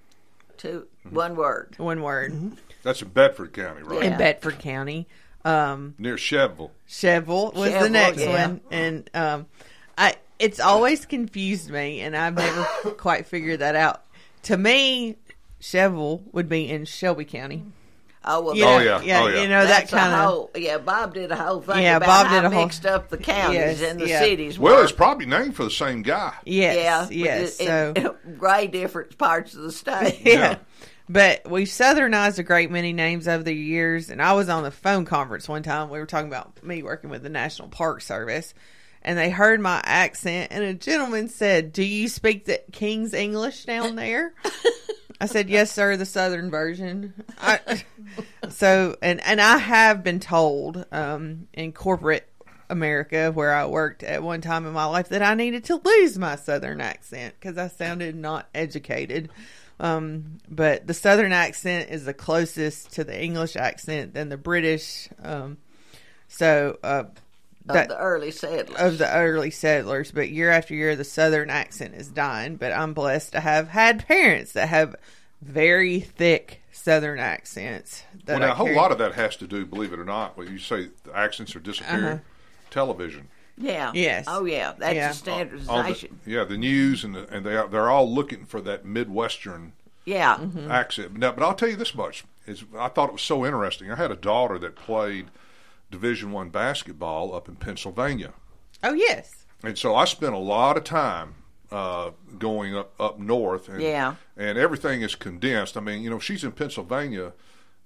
Two, 0.58 0.88
one 1.10 1.36
word. 1.36 1.76
One 1.78 2.02
word. 2.02 2.54
That's 2.84 3.02
in 3.02 3.10
Bedford 3.10 3.54
County, 3.54 3.84
right? 3.84 4.04
In 4.04 4.17
Bedford 4.17 4.60
County. 4.60 5.08
Um, 5.45 5.95
Near 5.97 6.15
Cheville. 6.15 6.71
Chevel 6.88 7.54
was 7.54 7.71
the 7.71 7.80
Chevel, 7.80 7.91
next 7.91 8.19
yeah. 8.19 8.47
one, 8.47 8.62
and 8.71 9.10
um, 9.13 9.45
I 9.97 10.15
it's 10.39 10.60
always 10.60 11.06
confused 11.06 11.69
me, 11.69 12.02
and 12.02 12.15
I've 12.15 12.36
never 12.36 12.63
quite 12.91 13.26
figured 13.26 13.60
that 13.60 13.76
out. 13.76 14.04
To 14.43 14.58
me, 14.58 15.17
Chevel 15.62 16.21
would 16.32 16.47
be 16.47 16.69
in 16.69 16.86
Shelby 16.86 17.26
County. 17.26 17.63
Oh, 18.25 18.41
well, 18.41 18.55
You 18.55 18.63
Oh, 18.63 18.77
know, 18.77 18.83
yeah. 18.83 18.97
Oh, 18.97 19.01
yeah. 19.03 19.21
Oh, 19.21 19.27
you 19.27 19.47
know 19.49 19.65
that 19.65 19.67
That's 19.81 19.93
a 19.93 19.95
kind 19.97 20.13
of. 20.13 20.19
whole, 20.19 20.51
yeah. 20.55 20.77
Bob 20.77 21.13
did 21.13 21.31
a 21.31 21.36
whole 21.36 21.62
thing 21.62 21.83
Yeah, 21.83 21.97
about 21.97 22.07
Bob 22.07 22.27
how 22.27 22.36
did 22.36 22.45
a 22.45 22.49
whole- 22.49 22.63
mixed 22.63 22.86
up 22.86 23.09
the 23.09 23.17
counties 23.17 23.81
Yes, 23.81 23.81
and 23.81 23.99
the 23.99 24.07
yeah. 24.07 24.19
cities. 24.19 24.57
Well, 24.57 24.77
were. 24.77 24.83
it's 24.83 24.91
probably 24.93 25.25
named 25.25 25.55
for 25.55 25.65
the 25.65 25.69
same 25.71 26.03
guy. 26.03 26.33
Yes, 26.45 27.12
yeah, 27.12 27.25
yes. 27.25 27.57
in- 27.59 27.67
So 27.67 27.93
in 28.25 28.38
gray 28.38 28.67
different 28.67 29.17
parts 29.17 29.53
of 29.55 29.63
the 29.63 29.71
state. 29.73 30.21
yeah. 30.25 30.57
But 31.09 31.49
we've 31.51 31.67
southernized 31.67 32.39
a 32.39 32.43
great 32.43 32.71
many 32.71 32.93
names 32.93 33.27
over 33.27 33.43
the 33.43 33.53
years. 33.53 34.09
And 34.09 34.21
I 34.21 34.33
was 34.33 34.47
on 34.47 34.63
the 34.63 34.71
phone 34.71 35.03
conference 35.03 35.49
one 35.49 35.62
time. 35.63 35.89
We 35.89 35.99
were 35.99 36.05
talking 36.05 36.29
about 36.29 36.63
me 36.63 36.81
working 36.81 37.09
with 37.09 37.23
the 37.23 37.29
National 37.29 37.67
Park 37.67 38.01
Service. 38.01 38.53
And 39.03 39.17
they 39.17 39.29
heard 39.29 39.59
my 39.59 39.81
accent. 39.83 40.51
And 40.51 40.63
a 40.63 40.73
gentleman 40.73 41.27
said, 41.27 41.73
Do 41.73 41.83
you 41.83 42.07
speak 42.07 42.45
the 42.45 42.61
King's 42.71 43.13
English 43.13 43.65
down 43.65 43.95
there? 43.97 44.33
I 45.19 45.25
said, 45.25 45.49
Yes, 45.49 45.71
sir, 45.71 45.95
the 45.97 46.05
southern 46.05 46.49
version. 46.49 47.13
I, 47.41 47.83
so, 48.49 48.95
and, 49.01 49.21
and 49.21 49.39
I 49.39 49.57
have 49.57 50.03
been 50.03 50.19
told 50.19 50.85
um, 50.91 51.47
in 51.53 51.73
corporate 51.73 52.27
America, 52.69 53.31
where 53.31 53.53
I 53.53 53.65
worked 53.65 54.03
at 54.03 54.23
one 54.23 54.41
time 54.41 54.65
in 54.65 54.73
my 54.73 54.85
life, 54.85 55.09
that 55.09 55.21
I 55.21 55.35
needed 55.35 55.65
to 55.65 55.81
lose 55.83 56.17
my 56.17 56.35
southern 56.35 56.81
accent 56.81 57.35
because 57.39 57.57
I 57.57 57.67
sounded 57.67 58.15
not 58.15 58.49
educated. 58.53 59.29
Um, 59.79 60.39
but 60.49 60.87
the 60.87 60.93
southern 60.93 61.31
accent 61.31 61.89
is 61.89 62.05
the 62.05 62.13
closest 62.13 62.93
to 62.93 63.03
the 63.03 63.21
English 63.21 63.55
accent 63.55 64.13
than 64.13 64.29
the 64.29 64.37
British. 64.37 65.09
Um, 65.21 65.57
so, 66.27 66.77
uh, 66.83 67.05
Of 67.69 67.88
the 67.88 67.97
early 67.97 68.32
settlers. 68.32 68.80
of 68.80 68.97
the 68.97 69.13
early 69.15 69.49
settlers, 69.52 70.12
but 70.12 70.30
year 70.30 70.49
after 70.52 70.73
year, 70.76 70.95
the 70.95 71.04
southern 71.06 71.49
accent 71.49 71.95
is 71.95 72.10
dying. 72.10 72.58
But 72.58 72.71
I'm 72.73 72.93
blessed 72.93 73.32
to 73.34 73.39
have 73.39 73.69
had 73.69 74.06
parents 74.08 74.52
that 74.54 74.67
have 74.69 74.95
very 75.41 75.99
thick 76.02 76.62
southern 76.71 77.19
accents. 77.19 78.04
That 78.26 78.34
Well, 78.34 78.39
now, 78.41 78.47
I 78.47 78.52
a 78.52 78.56
whole 78.56 78.73
lot 78.76 78.91
of 78.91 78.97
that 78.97 79.13
has 79.13 79.36
to 79.38 79.47
do, 79.47 79.65
believe 79.65 79.93
it 79.93 79.99
or 79.99 80.06
not, 80.06 80.38
when 80.38 80.47
you 80.52 80.58
say 80.60 80.89
the 81.06 81.15
accents 81.15 81.56
are 81.56 81.60
disappearing. 81.60 82.04
Uh-huh. 82.06 82.17
Television. 82.69 83.28
yeah. 83.58 83.91
Yes. 83.93 84.26
Oh, 84.28 84.45
yeah. 84.45 84.73
That's 84.78 84.95
Yeah. 84.95 85.08
the 85.10 85.13
standardization. 85.13 85.69
All 85.69 85.84
the- 86.26 86.32
yeah, 86.32 86.43
the 86.43 86.58
news 86.58 87.04
and 87.04 87.13
the, 87.15 87.28
and 87.34 87.45
they 87.45 87.56
are, 87.56 87.67
they're 87.67 87.89
all 87.89 88.12
looking 88.12 88.45
for 88.45 88.60
that 88.62 88.84
Midwestern 88.84 89.73
yeah. 90.06 90.38
Mm-hmm. 90.38 90.71
accent. 90.71 91.15
Now, 91.17 91.32
but 91.34 91.43
I'll 91.43 91.54
tell 91.54 91.69
you 91.69 91.76
this 91.76 91.93
much: 91.95 92.23
is 92.47 92.63
I 92.78 92.88
thought 92.89 93.10
it 93.10 93.13
was 93.13 93.21
so 93.21 93.45
interesting. 93.45 93.91
I 93.91 93.95
had 93.95 94.12
a 94.12 94.15
daughter 94.15 94.58
that 94.60 94.76
played 94.76 95.28
Division 95.93 96.32
One 96.32 96.49
basketball 96.49 97.34
up 97.36 97.47
in 97.47 97.56
Pennsylvania, 97.56 98.34
Oh 98.84 98.93
yes. 98.93 99.45
and 99.63 99.77
so 99.77 99.95
I 99.95 100.06
spent 100.06 100.34
a 100.34 100.38
lot 100.39 100.75
of 100.75 100.84
time 100.84 101.36
uh, 101.71 102.12
going 102.38 102.75
up 102.75 102.94
up 103.00 103.19
north. 103.19 103.69
And, 103.69 103.81
Yeah. 103.81 104.15
and 104.35 104.58
everything 104.58 105.02
is 105.02 105.15
condensed. 105.15 105.77
I 105.77 105.79
mean, 105.81 106.02
you 106.04 106.10
know, 106.10 106.19
she's 106.19 106.44
in 106.44 106.52
Pennsylvania 106.52 107.33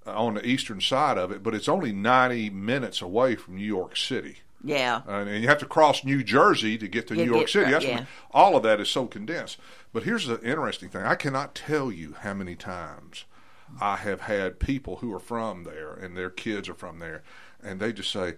uh, 0.06 0.12
on 0.24 0.34
the 0.34 0.46
eastern 0.46 0.80
side 0.80 1.18
of 1.18 1.30
it, 1.30 1.42
but 1.42 1.54
it's 1.54 1.68
only 1.68 1.92
ninety 1.92 2.50
minutes 2.50 3.00
away 3.02 3.36
from 3.36 3.56
New 3.56 3.64
York 3.66 3.96
City. 3.96 4.38
Yeah. 4.64 5.02
And, 5.06 5.28
and 5.28 5.40
you 5.42 5.48
have 5.48 5.58
to 5.58 5.66
cross 5.66 6.04
New 6.04 6.24
Jersey 6.24 6.76
to 6.78 6.88
get 6.88 7.06
to 7.08 7.14
Yeah, 7.16 7.24
New 7.26 7.34
York 7.36 7.48
City. 7.48 7.70
That's 7.70 7.84
yeah. 7.84 7.98
what- 8.00 8.06
all 8.32 8.56
of 8.56 8.62
that 8.64 8.80
is 8.80 8.90
so 8.90 9.06
condensed. 9.06 9.58
But 9.92 10.02
here's 10.02 10.26
the 10.26 10.40
interesting 10.42 10.88
thing: 10.88 11.02
I 11.02 11.14
cannot 11.14 11.54
tell 11.54 11.92
you 11.92 12.16
how 12.20 12.34
many 12.34 12.56
times 12.56 13.24
I 13.80 13.96
have 13.96 14.22
had 14.22 14.58
people 14.58 14.96
who 14.96 15.14
are 15.14 15.20
from 15.20 15.64
there 15.64 15.92
and 15.92 16.16
their 16.16 16.30
kids 16.30 16.68
are 16.68 16.74
from 16.74 16.98
there, 16.98 17.22
and 17.62 17.80
they 17.80 17.92
just 17.92 18.10
say, 18.12 18.34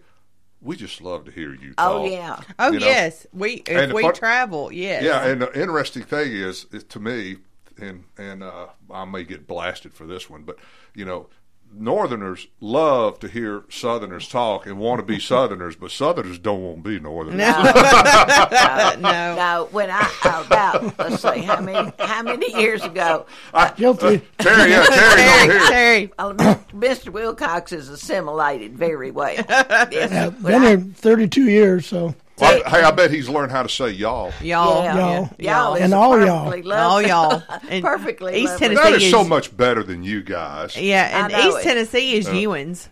"We 0.61 0.77
just 0.77 1.01
love 1.01 1.25
to 1.27 1.31
hear 1.31 1.53
you 1.55 1.75
talk." 1.75 1.91
Oh, 1.91 2.05
yeah. 2.07 2.41
Oh 2.59 2.73
You 2.73 2.81
know? 2.81 2.87
yes. 2.87 3.27
We 3.33 3.55
if 3.66 3.68
And 3.68 3.93
we 3.93 4.03
fun- 4.03 4.14
travel, 4.14 4.73
yes. 4.73 5.03
Yeah, 5.03 5.25
and 5.27 5.43
the 5.43 5.53
interesting 5.61 6.03
thing 6.03 6.33
is, 6.33 6.66
is 6.73 6.85
to 6.85 7.01
me, 7.01 7.37
and 7.81 8.05
and 8.18 8.43
uh, 8.43 8.66
I 8.91 9.05
may 9.05 9.25
get 9.25 9.47
blasted 9.47 9.95
for 9.95 10.07
this 10.07 10.29
one, 10.31 10.43
but 10.43 10.57
you 10.95 11.05
know, 11.05 11.29
Northerners 11.73 12.49
love 12.61 13.18
to 13.21 13.29
hear 13.29 13.62
Southerners 13.68 14.29
talk 14.29 14.66
and 14.66 14.79
want 14.79 14.99
to 14.99 15.05
be 15.05 15.18
Southerners, 15.21 15.77
but 15.77 15.91
Southerners 15.91 16.39
don't 16.39 16.62
want 16.62 16.77
to 16.85 16.91
be 16.91 16.99
Northerners. 17.01 17.39
no, 17.39 17.62
no. 19.01 19.68
When 19.71 19.89
I 19.91 20.11
about 20.47 20.99
let's 20.99 21.23
see 21.23 21.41
how 21.43 21.61
many 21.61 21.93
how 21.99 22.23
many 22.23 22.53
years 22.61 22.83
ago, 22.83 23.27
I, 23.55 23.71
Guilty. 23.73 24.21
Terry, 24.39 24.71
yeah, 24.71 24.85
Terry, 24.85 25.23
over 25.45 25.53
here. 25.53 25.66
Terry. 25.68 26.12
uh, 26.18 26.33
Mr. 26.75 27.11
Wilcox 27.11 27.73
is 27.73 27.89
assimilated 27.89 28.77
very 28.77 29.11
well. 29.11 29.33
Yes. 29.33 30.11
Yeah, 30.11 30.31
been 30.31 30.62
I- 30.62 30.68
here 30.68 30.79
32 30.79 31.45
years, 31.51 31.87
so 31.87 32.14
Well, 32.41 32.62
I- 32.66 32.70
hey, 32.70 32.82
I 32.82 32.91
bet 32.91 33.11
he's 33.11 33.28
learned 33.28 33.53
how 33.53 33.62
to 33.62 33.68
say 33.68 33.91
y'all. 33.91 34.32
Y'all. 34.41 34.84
Yeah. 34.84 34.97
y'all, 34.97 35.30
Y'all 35.38 35.74
is 35.74 35.82
and 35.82 35.95
all 35.95 36.18
y'all. 36.24 36.45
perfectly 36.47 36.72
All 36.76 37.03
y'all. 37.03 37.43
And 37.68 37.84
perfectly 37.84 38.36
East 38.36 38.53
lovely. 38.53 38.68
Tennessee 38.68 38.91
That 38.93 39.03
is 39.03 39.11
so 39.11 39.24
much 39.24 39.57
better 39.57 39.82
than 39.82 40.03
you 40.03 40.22
guys. 40.22 40.76
Yeah, 40.76 41.24
and 41.24 41.32
East 41.32 41.59
it. 41.59 41.62
Tennessee 41.62 42.14
is 42.16 42.26
Uh, 42.28 42.32
Ewans. 42.32 42.88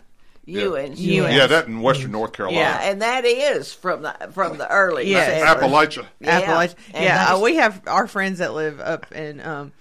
Ewans. 0.47 0.97
Ewans. 0.97 1.33
Yeah, 1.35 1.45
that 1.47 1.67
in 1.67 1.81
Western 1.81 2.11
North 2.11 2.33
Carolina. 2.33 2.59
Yeah, 2.61 2.89
and 2.89 3.01
that 3.03 3.23
is 3.25 3.71
from 3.73 4.01
the 4.01 4.15
from 4.33 4.57
the 4.57 4.67
early 4.69 5.07
Yes. 5.09 5.43
Appalachia. 5.47 6.05
Yeah. 6.19 6.41
Appalachia. 6.41 6.75
And 6.93 7.03
Yeah, 7.03 7.33
uh, 7.35 7.39
we 7.39 7.57
have 7.57 7.81
our 7.87 8.07
friends 8.07 8.39
that 8.39 8.53
live 8.53 8.79
up 8.79 9.11
in 9.11 9.41
um, 9.41 9.71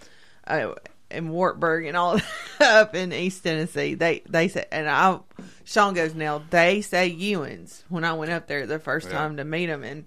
uh, 0.46 0.74
in 1.10 1.30
Wartburg 1.30 1.86
and 1.86 1.96
all 1.96 2.20
up 2.60 2.94
in 2.94 3.14
East 3.14 3.42
Tennessee. 3.44 3.94
They 3.94 4.22
they 4.28 4.48
say, 4.48 4.66
and 4.70 4.90
I, 4.90 5.20
Sean 5.68 5.92
goes 5.92 6.14
now. 6.14 6.42
They 6.48 6.80
say 6.80 7.14
Ewans 7.14 7.82
when 7.90 8.02
I 8.02 8.14
went 8.14 8.32
up 8.32 8.46
there 8.46 8.66
the 8.66 8.78
first 8.78 9.08
Yeah. 9.08 9.18
time 9.18 9.36
to 9.36 9.44
meet 9.44 9.68
him, 9.68 9.84
and 9.84 10.06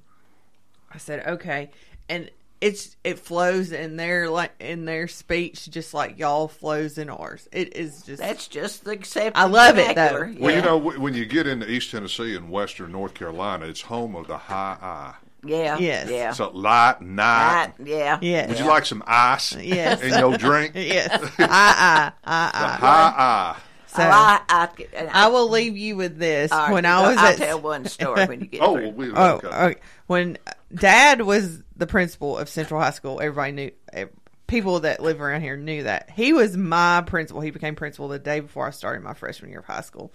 I 0.92 0.98
said 0.98 1.26
okay, 1.28 1.70
and 2.10 2.32
it's 2.62 2.96
it 3.04 3.20
flows 3.20 3.72
in 3.72 3.96
their 3.96 4.28
like 4.30 4.52
in 4.60 4.86
their 4.86 5.08
speech 5.08 5.70
just 5.70 5.94
like 5.94 6.18
y'all 6.18 6.48
flows 6.48 6.98
in 6.98 7.10
ours. 7.12 7.48
It 7.52 7.76
is 7.76 8.02
just 8.02 8.22
That's 8.22 8.48
just 8.48 8.86
the 8.86 8.92
accepted 8.92 9.40
I 9.40 9.46
love 9.46 9.78
it, 9.78 9.96
though. 9.96 10.10
vernacular. 10.18 10.34
Well, 10.40 10.56
you 10.56 10.62
know, 10.64 10.80
w- 10.80 11.00
when 11.00 11.14
you 11.14 11.26
get 11.26 11.46
into 11.46 11.70
East 11.70 11.92
Tennessee 11.92 12.36
and 12.36 12.50
Western 12.50 12.92
North 12.92 13.14
Carolina, 13.14 13.68
it's 13.68 13.82
home 13.82 14.16
of 14.16 14.26
the 14.28 14.38
high 14.40 14.78
I. 14.82 15.14
Yeah. 15.44 15.78
Yes. 15.80 16.10
Yeah. 16.10 16.34
So 16.34 16.50
light 16.52 17.02
night. 17.02 17.74
Right, 17.80 17.88
yeah. 17.88 18.18
Yes. 18.22 18.50
Would 18.50 18.60
you 18.60 18.66
like 18.66 18.86
some 18.88 19.04
ice 19.08 19.56
Yes. 19.56 20.02
in 20.02 20.18
your 20.20 20.38
drink? 20.38 20.74
yes, 20.76 21.10
I 21.40 22.12
I 22.12 22.12
The 22.24 22.30
I 22.32 22.44
I. 22.54 22.78
high 22.78 23.14
I. 23.18 23.58
So 23.96 24.02
I, 24.04 24.40
I, 24.48 24.70
and 24.94 25.10
I 25.10 25.28
will 25.28 25.50
leave 25.50 25.76
you 25.78 25.96
with 25.98 26.18
this. 26.18 26.52
All 26.52 26.60
right, 26.60 26.74
when 26.74 26.86
I 26.86 27.10
was 27.10 27.18
I'll 27.18 27.26
at 27.28 27.38
tell 27.38 27.60
one 27.62 27.86
story 27.86 28.26
when 28.26 28.40
you 28.42 28.48
get 28.48 28.62
Oh, 28.64 28.76
through. 28.76 28.84
well, 28.84 28.92
we, 28.94 29.12
Oh, 29.12 29.26
okay. 29.36 29.48
okay. 29.48 29.80
when 30.08 30.38
Dad 30.74 31.22
was 31.22 31.62
the 31.76 31.88
principal 31.88 32.38
of 32.38 32.48
Central 32.48 32.80
High 32.80 32.92
School, 32.92 33.20
everybody 33.22 33.52
knew. 33.52 33.72
eh, 33.94 34.06
People 34.48 34.82
that 34.82 35.00
live 35.02 35.22
around 35.22 35.42
here 35.42 35.56
knew 35.56 35.84
that 35.84 36.10
he 36.10 36.34
was 36.34 36.58
my 36.58 37.02
principal. 37.06 37.40
He 37.42 37.52
became 37.52 37.74
principal 37.76 38.10
the 38.10 38.20
day 38.20 38.42
before 38.42 38.68
I 38.68 38.72
started 38.72 39.02
my 39.02 39.14
freshman 39.14 39.50
year 39.50 39.60
of 39.60 39.66
high 39.66 39.80
school. 39.80 40.12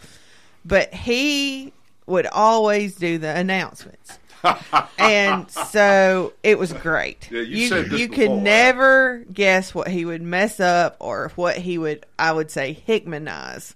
But 0.63 0.93
he 0.93 1.73
would 2.05 2.27
always 2.27 2.97
do 2.97 3.17
the 3.17 3.35
announcements, 3.35 4.19
and 4.99 5.51
so 5.51 6.33
it 6.43 6.59
was 6.59 6.73
great. 6.73 7.31
Yeah, 7.31 7.43
you 7.43 7.69
said 7.69 7.87
this 7.87 8.01
you 8.01 8.09
before. 8.09 8.27
could 8.27 8.43
never 8.43 9.25
guess 9.33 9.75
what 9.75 9.89
he 9.89 10.05
would 10.05 10.23
mess 10.23 10.61
up 10.61 10.97
or 11.01 11.33
what 11.37 11.57
he 11.57 11.79
would, 11.79 12.07
I 12.19 12.33
would 12.33 12.51
say, 12.51 12.81
Hickmanize 12.87 13.75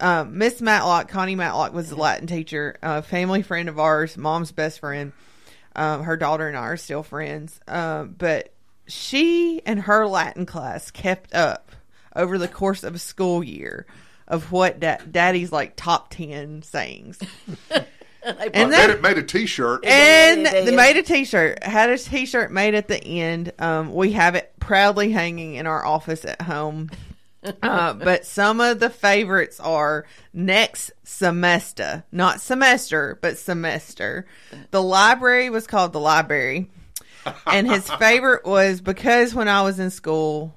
um, 0.00 0.38
Miss 0.38 0.60
Matlock, 0.60 1.08
Connie 1.08 1.34
Matlock, 1.34 1.72
was 1.72 1.90
the 1.90 1.96
Latin 1.96 2.26
teacher, 2.26 2.76
a 2.82 3.02
family 3.02 3.42
friend 3.42 3.68
of 3.68 3.78
ours, 3.78 4.16
mom's 4.16 4.52
best 4.52 4.80
friend. 4.80 5.12
Um, 5.74 6.04
her 6.04 6.16
daughter 6.16 6.48
and 6.48 6.56
I 6.56 6.62
are 6.62 6.76
still 6.76 7.02
friends. 7.02 7.60
Um, 7.68 8.14
but 8.16 8.52
she 8.86 9.62
and 9.66 9.80
her 9.80 10.06
Latin 10.06 10.46
class 10.46 10.90
kept 10.90 11.34
up 11.34 11.72
over 12.14 12.38
the 12.38 12.48
course 12.48 12.84
of 12.84 12.94
a 12.94 12.98
school 12.98 13.44
year 13.44 13.86
of 14.26 14.50
what 14.52 14.80
da- 14.80 14.98
Daddy's 15.10 15.52
like 15.52 15.74
top 15.76 16.10
10 16.10 16.62
sayings. 16.62 17.18
I 18.26 18.50
and 18.52 18.70
made, 18.70 18.78
then, 18.78 18.90
it, 18.90 19.02
made 19.02 19.18
a 19.18 19.22
T-shirt. 19.22 19.84
and 19.84 20.46
They 20.46 20.64
they 20.66 20.76
made 20.76 20.96
a 20.96 21.02
T-shirt. 21.02 21.62
Had 21.62 21.90
a 21.90 21.98
T-shirt 21.98 22.50
made 22.50 22.74
at 22.74 22.88
the 22.88 23.02
end. 23.02 23.52
Um, 23.58 23.94
we 23.94 24.12
have 24.12 24.34
it 24.34 24.52
proudly 24.60 25.12
hanging 25.12 25.54
in 25.54 25.66
our 25.66 25.84
office 25.84 26.24
at 26.24 26.42
home. 26.42 26.90
Uh, 27.62 27.94
but 27.94 28.26
some 28.26 28.60
of 28.60 28.80
the 28.80 28.90
favorites 28.90 29.60
are 29.60 30.04
next 30.32 30.90
semester, 31.04 32.02
not 32.10 32.40
semester, 32.40 33.16
but 33.22 33.38
semester. 33.38 34.26
The 34.72 34.82
library 34.82 35.48
was 35.48 35.66
called 35.68 35.92
the 35.92 36.00
library, 36.00 36.68
and 37.46 37.70
his 37.70 37.88
favorite 37.98 38.44
was 38.44 38.80
because 38.80 39.36
when 39.36 39.46
I 39.48 39.62
was 39.62 39.78
in 39.78 39.90
school, 39.90 40.52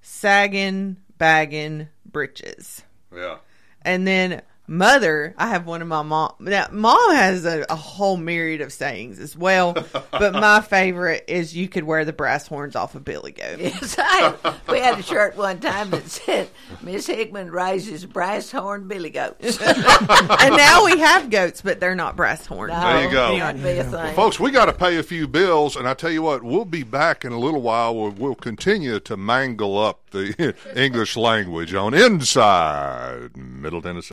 sagging, 0.00 0.96
bagging, 1.18 1.88
britches. 2.06 2.82
Yeah. 3.14 3.36
And 3.82 4.06
then 4.06 4.40
mother, 4.66 5.34
I 5.36 5.48
have 5.48 5.66
one 5.66 5.82
of 5.82 5.88
my 5.88 6.02
mom. 6.02 6.34
Now, 6.40 6.68
mom 6.70 7.14
has 7.14 7.44
a, 7.44 7.64
a 7.68 7.76
whole 7.76 8.16
myriad 8.16 8.60
of 8.60 8.72
sayings 8.72 9.18
as 9.18 9.36
well, 9.36 9.74
but 10.10 10.32
my 10.32 10.60
favorite 10.60 11.24
is 11.28 11.56
you 11.56 11.68
could 11.68 11.84
wear 11.84 12.04
the 12.04 12.12
brass 12.12 12.46
horns 12.46 12.76
off 12.76 12.94
of 12.94 13.04
Billy 13.04 13.32
Goat. 13.32 13.58
Yes, 13.58 13.96
I, 13.98 14.34
we 14.68 14.78
had 14.78 14.98
a 14.98 15.02
shirt 15.02 15.36
one 15.36 15.60
time 15.60 15.90
that 15.90 16.08
said 16.08 16.48
Miss 16.82 17.06
Hickman 17.06 17.50
raises 17.50 18.06
brass 18.06 18.50
horn 18.50 18.88
billy 18.88 19.10
goats. 19.10 19.58
and 19.60 20.56
now 20.56 20.84
we 20.84 20.98
have 20.98 21.30
goats, 21.30 21.62
but 21.62 21.80
they're 21.80 21.94
not 21.94 22.16
brass 22.16 22.46
horns. 22.46 22.72
There 22.72 23.04
you 23.04 23.10
go. 23.10 23.36
That'd 23.36 23.62
be 23.62 23.78
a 23.78 23.90
Well, 23.90 24.14
folks, 24.14 24.40
we 24.40 24.50
got 24.50 24.66
to 24.66 24.72
pay 24.72 24.98
a 24.98 25.02
few 25.02 25.26
bills, 25.26 25.76
and 25.76 25.88
I 25.88 25.94
tell 25.94 26.10
you 26.10 26.22
what, 26.22 26.42
we'll 26.42 26.64
be 26.64 26.82
back 26.82 27.24
in 27.24 27.32
a 27.32 27.38
little 27.38 27.62
while. 27.62 27.94
We'll, 27.94 28.10
we'll 28.12 28.34
continue 28.34 29.00
to 29.00 29.16
mangle 29.16 29.78
up 29.78 30.10
the 30.10 30.54
English 30.76 31.16
language 31.16 31.74
on 31.74 31.94
Inside 31.94 33.36
Middle 33.36 33.82
Tennessee. 33.82 34.12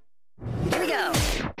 Here 0.71 0.79
we 0.79 0.87
go. 0.87 1.60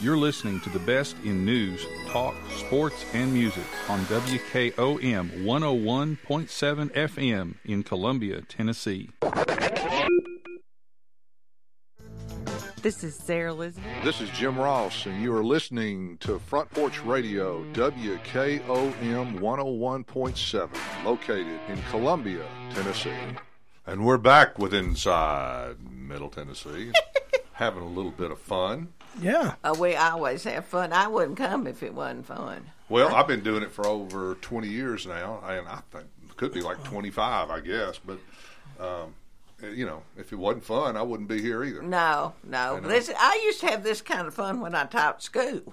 You're 0.00 0.16
listening 0.16 0.58
to 0.60 0.70
the 0.70 0.80
best 0.80 1.14
in 1.22 1.44
news, 1.44 1.86
talk, 2.08 2.34
sports, 2.56 3.04
and 3.14 3.32
music 3.32 3.62
on 3.88 4.00
WKOM 4.06 5.44
101.7 5.44 6.90
FM 6.90 7.54
in 7.64 7.84
Columbia, 7.84 8.42
Tennessee. 8.42 9.10
This 12.82 13.04
is 13.04 13.14
Sarah 13.14 13.52
Elizabeth. 13.52 13.88
This 14.02 14.20
is 14.20 14.28
Jim 14.30 14.58
Ross, 14.58 15.06
and 15.06 15.22
you 15.22 15.32
are 15.32 15.44
listening 15.44 16.18
to 16.18 16.40
Front 16.40 16.70
Porch 16.70 17.02
Radio, 17.04 17.62
WKOM 17.72 19.38
101.7, 19.38 21.04
located 21.04 21.60
in 21.68 21.80
Columbia, 21.90 22.44
Tennessee. 22.74 23.12
And 23.86 24.04
we're 24.04 24.18
back 24.18 24.58
with 24.58 24.74
Inside 24.74 25.76
Middle 25.88 26.30
Tennessee, 26.30 26.90
having 27.52 27.84
a 27.84 27.88
little 27.88 28.10
bit 28.10 28.32
of 28.32 28.40
fun. 28.40 28.88
Yeah. 29.20 29.54
Uh, 29.62 29.74
we 29.78 29.94
always 29.96 30.44
have 30.44 30.64
fun. 30.66 30.92
I 30.92 31.06
wouldn't 31.08 31.36
come 31.38 31.66
if 31.66 31.82
it 31.82 31.94
wasn't 31.94 32.26
fun. 32.26 32.66
Well, 32.88 33.14
I've 33.14 33.26
been 33.26 33.42
doing 33.42 33.62
it 33.62 33.72
for 33.72 33.86
over 33.86 34.34
20 34.36 34.68
years 34.68 35.06
now, 35.06 35.42
and 35.46 35.66
I 35.68 35.80
think 35.90 36.06
it 36.28 36.36
could 36.36 36.52
be 36.52 36.60
like 36.60 36.82
25, 36.84 37.50
I 37.50 37.60
guess. 37.60 37.98
But, 38.04 38.18
um, 38.78 39.14
you 39.74 39.86
know, 39.86 40.02
if 40.18 40.32
it 40.32 40.36
wasn't 40.36 40.64
fun, 40.64 40.96
I 40.96 41.02
wouldn't 41.02 41.28
be 41.28 41.40
here 41.40 41.64
either. 41.64 41.82
No, 41.82 42.34
no. 42.44 42.74
You 42.76 42.80
know? 42.82 42.88
This 42.88 43.10
I 43.16 43.40
used 43.44 43.60
to 43.60 43.66
have 43.68 43.82
this 43.84 44.02
kind 44.02 44.26
of 44.26 44.34
fun 44.34 44.60
when 44.60 44.74
I 44.74 44.84
taught 44.84 45.22
school. 45.22 45.72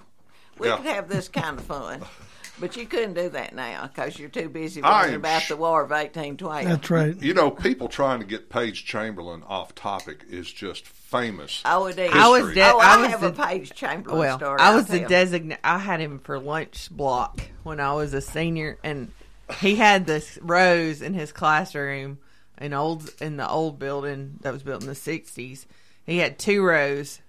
We 0.58 0.68
Yeah. 0.68 0.76
could 0.76 0.86
have 0.86 1.08
this 1.08 1.28
kind 1.28 1.58
of 1.58 1.64
fun. 1.64 2.02
But 2.60 2.76
you 2.76 2.86
couldn't 2.86 3.14
do 3.14 3.28
that 3.30 3.54
now 3.54 3.86
because 3.86 4.18
you're 4.18 4.28
too 4.28 4.48
busy 4.48 4.82
I 4.82 5.02
worrying 5.02 5.16
about 5.16 5.42
sh- 5.42 5.48
the 5.48 5.56
War 5.56 5.82
of 5.82 5.90
1812. 5.90 6.64
That's 6.64 6.90
right. 6.90 7.20
You 7.20 7.32
know, 7.34 7.50
people 7.50 7.88
trying 7.88 8.20
to 8.20 8.26
get 8.26 8.50
Paige 8.50 8.84
Chamberlain 8.84 9.42
off 9.48 9.74
topic 9.74 10.24
is 10.28 10.52
just 10.52 10.86
famous. 10.86 11.62
Oh, 11.64 11.86
it 11.86 11.98
is. 11.98 12.10
I 12.12 12.28
was 12.28 12.54
de- 12.54 12.60
oh, 12.62 12.78
I, 12.78 12.94
I 12.94 12.96
was 12.98 13.08
have 13.10 13.20
the- 13.22 13.28
a 13.28 13.46
Page 13.46 13.72
Chamberlain 13.74 14.18
Well, 14.18 14.38
story. 14.38 14.60
I 14.60 14.74
was 14.74 14.86
the 14.86 15.00
designate. 15.00 15.58
I 15.64 15.78
had 15.78 16.00
him 16.00 16.18
for 16.18 16.38
lunch 16.38 16.88
block 16.90 17.40
when 17.62 17.80
I 17.80 17.94
was 17.94 18.12
a 18.14 18.20
senior, 18.20 18.78
and 18.84 19.10
he 19.58 19.76
had 19.76 20.06
this 20.06 20.38
rows 20.42 21.00
in 21.02 21.14
his 21.14 21.32
classroom 21.32 22.18
in 22.60 22.74
old 22.74 23.10
in 23.20 23.38
the 23.38 23.48
old 23.48 23.78
building 23.78 24.38
that 24.42 24.52
was 24.52 24.62
built 24.62 24.82
in 24.82 24.88
the 24.88 24.94
sixties. 24.94 25.66
He 26.04 26.18
had 26.18 26.38
two 26.38 26.62
rows, 26.62 27.20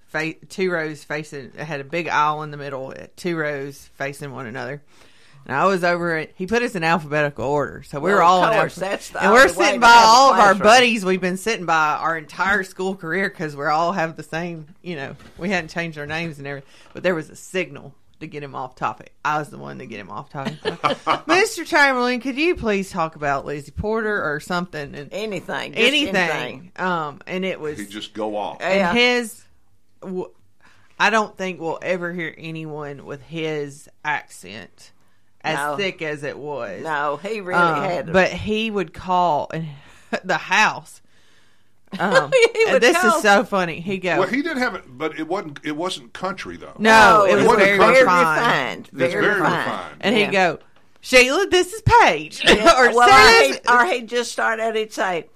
two 0.49 0.69
rows 0.69 1.03
facing. 1.03 1.45
It 1.45 1.55
had 1.55 1.79
a 1.79 1.83
big 1.85 2.07
aisle 2.09 2.43
in 2.43 2.51
the 2.51 2.57
middle, 2.57 2.89
uh, 2.89 3.07
two 3.15 3.37
rows 3.37 3.89
facing 3.95 4.31
one 4.33 4.45
another. 4.47 4.81
And 5.45 5.55
I 5.55 5.65
was 5.65 5.83
over 5.83 6.17
it. 6.17 6.33
He 6.35 6.47
put 6.47 6.63
us 6.63 6.73
in 6.75 6.83
alphabetical 6.83 7.45
order, 7.45 7.83
so 7.83 7.99
we 7.99 8.05
Well, 8.09 8.15
were 8.15 8.23
of 8.23 8.29
all 8.29 8.43
in 8.45 8.53
course, 8.53 8.77
alpha- 8.77 8.79
that's 8.79 9.09
the 9.09 9.23
and 9.23 9.31
we're 9.33 9.47
sitting 9.49 9.79
by 9.81 9.93
all 9.93 10.33
of 10.33 10.39
our 10.39 10.55
buddies. 10.55 11.03
We've 11.03 11.19
been 11.19 11.37
sitting 11.37 11.65
by 11.65 11.97
our 11.99 12.17
entire 12.17 12.63
school 12.63 12.95
career 12.95 13.29
because 13.29 13.55
we 13.55 13.65
all 13.65 13.91
have 13.91 14.15
the 14.15 14.23
same. 14.23 14.67
You 14.81 14.95
know, 14.95 15.15
we 15.37 15.49
hadn't 15.49 15.69
changed 15.69 15.97
our 15.97 16.05
names 16.05 16.37
and 16.37 16.47
everything, 16.47 16.69
but 16.93 17.03
there 17.03 17.13
was 17.15 17.29
a 17.29 17.35
signal 17.35 17.93
to 18.21 18.27
get 18.27 18.41
him 18.41 18.55
off 18.55 18.75
topic. 18.75 19.11
I 19.25 19.37
was 19.37 19.49
the 19.49 19.57
one 19.57 19.79
to 19.79 19.85
get 19.85 19.99
him 19.99 20.09
off 20.09 20.29
topic. 20.29 20.53
Mr. 20.61 21.65
Chamberlain, 21.65 22.21
could 22.21 22.37
you 22.37 22.55
please 22.55 22.89
talk 22.89 23.17
about 23.17 23.45
Lizzie 23.45 23.71
Porter 23.71 24.23
or 24.23 24.39
something? 24.39 24.95
And 24.95 25.11
anything, 25.11 25.73
just 25.73 25.83
anything. 25.85 26.15
anything. 26.15 26.71
Um, 26.77 27.19
and 27.27 27.43
it 27.43 27.59
was 27.59 27.77
He'd 27.79 27.89
just 27.89 28.13
go 28.13 28.37
off. 28.37 28.61
and 28.61 28.97
his. 28.97 29.43
w- 29.99 30.31
I 30.97 31.09
don't 31.09 31.35
think 31.37 31.59
we'll 31.59 31.79
ever 31.81 32.13
hear 32.13 32.33
anyone 32.37 33.03
with 33.05 33.21
his 33.23 33.89
accent 34.05 34.91
as 35.43 35.55
No. 35.57 35.75
thick 35.77 36.01
as 36.01 36.23
it 36.23 36.37
was. 36.37 36.81
No, 36.83 37.17
he 37.17 37.41
really 37.41 37.59
Um, 37.59 37.83
had. 37.83 38.13
But 38.13 38.31
he 38.31 38.71
would 38.71 38.93
call 38.93 39.49
and 39.53 39.67
the 40.23 40.37
house. 40.37 41.01
Um, 41.99 42.31
and 42.69 42.81
this 42.81 42.97
call. 42.97 43.17
is 43.17 43.21
so 43.21 43.43
funny. 43.43 43.79
He 43.79 43.99
goes. 43.99 44.17
Well, 44.17 44.27
he 44.27 44.41
did 44.41 44.57
have 44.57 44.73
it, 44.73 44.81
but 44.87 45.19
it 45.19 45.27
wasn't. 45.27 45.59
It 45.63 45.73
wasn't 45.75 46.11
country 46.11 46.57
though. 46.57 46.73
No, 46.79 47.23
it 47.29 47.35
was 47.35 47.45
wasn't 47.45 47.65
very 47.65 47.77
country. 47.77 48.01
refined. 48.01 48.89
It's 48.93 49.13
very 49.13 49.27
refined. 49.27 49.97
And 50.01 50.15
he'd 50.15 50.31
go, 50.31 50.57
Sheila, 51.01 51.45
this 51.51 51.71
is 51.71 51.83
Paige. 51.83 52.41
Yeah, 52.45 52.79
or 52.79 52.95
well, 52.95 53.07
Sarah, 53.07 53.45
or 53.45 53.53
he'd, 53.53 53.69
or 53.69 53.93
he'd 53.93 54.09
just 54.09 54.31
start 54.31 54.59
out. 54.59 54.75
He'd 54.75 54.91
say, 54.91 55.27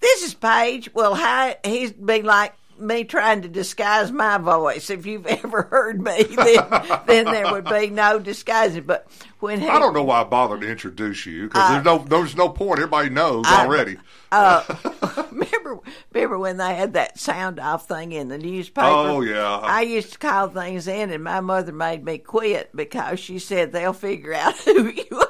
"This 0.00 0.24
is 0.24 0.34
Paige." 0.34 0.92
Well, 0.92 1.14
how 1.14 1.54
he'd 1.64 2.04
be 2.04 2.22
like 2.22 2.54
me 2.82 3.04
trying 3.04 3.42
to 3.42 3.48
disguise 3.48 4.10
my 4.12 4.38
voice. 4.38 4.90
If 4.90 5.06
you've 5.06 5.26
ever 5.44 5.62
heard 5.62 6.00
me, 6.00 6.22
then 6.24 6.64
then 7.06 7.24
there 7.26 7.50
would 7.52 7.64
be 7.64 7.88
no 7.90 8.18
disguising. 8.18 8.84
But 8.84 9.06
when 9.40 9.60
he, 9.60 9.68
I 9.68 9.78
don't 9.78 9.94
know 9.94 10.02
why 10.04 10.20
I 10.20 10.24
bothered 10.24 10.60
to 10.62 10.68
introduce 10.68 11.24
you 11.26 11.44
because 11.48 11.62
Uh, 11.62 11.72
there's 11.72 11.84
no 11.84 11.98
there's 11.98 12.36
no 12.36 12.48
point. 12.48 12.78
Everybody 12.80 13.10
knows 13.10 13.44
I- 13.46 13.64
already. 13.64 13.96
Uh, 14.30 14.62
remember, 15.30 15.78
remember 16.12 16.38
when 16.38 16.56
they 16.56 16.74
had 16.74 16.94
that 16.94 17.18
sound 17.18 17.60
off 17.60 17.86
thing 17.86 18.12
in 18.12 18.28
the 18.28 18.38
newspaper? 18.38 18.86
Oh, 18.86 19.20
yeah. 19.20 19.58
I 19.58 19.82
used 19.82 20.12
to 20.12 20.18
call 20.18 20.48
things 20.48 20.88
in, 20.88 21.10
and 21.10 21.22
my 21.22 21.40
mother 21.40 21.72
made 21.72 22.02
me 22.04 22.16
quit 22.18 22.74
because 22.74 23.20
she 23.20 23.38
said 23.38 23.72
they'll 23.72 23.92
figure 23.92 24.32
out 24.32 24.56
who 24.58 24.88
you 24.88 25.22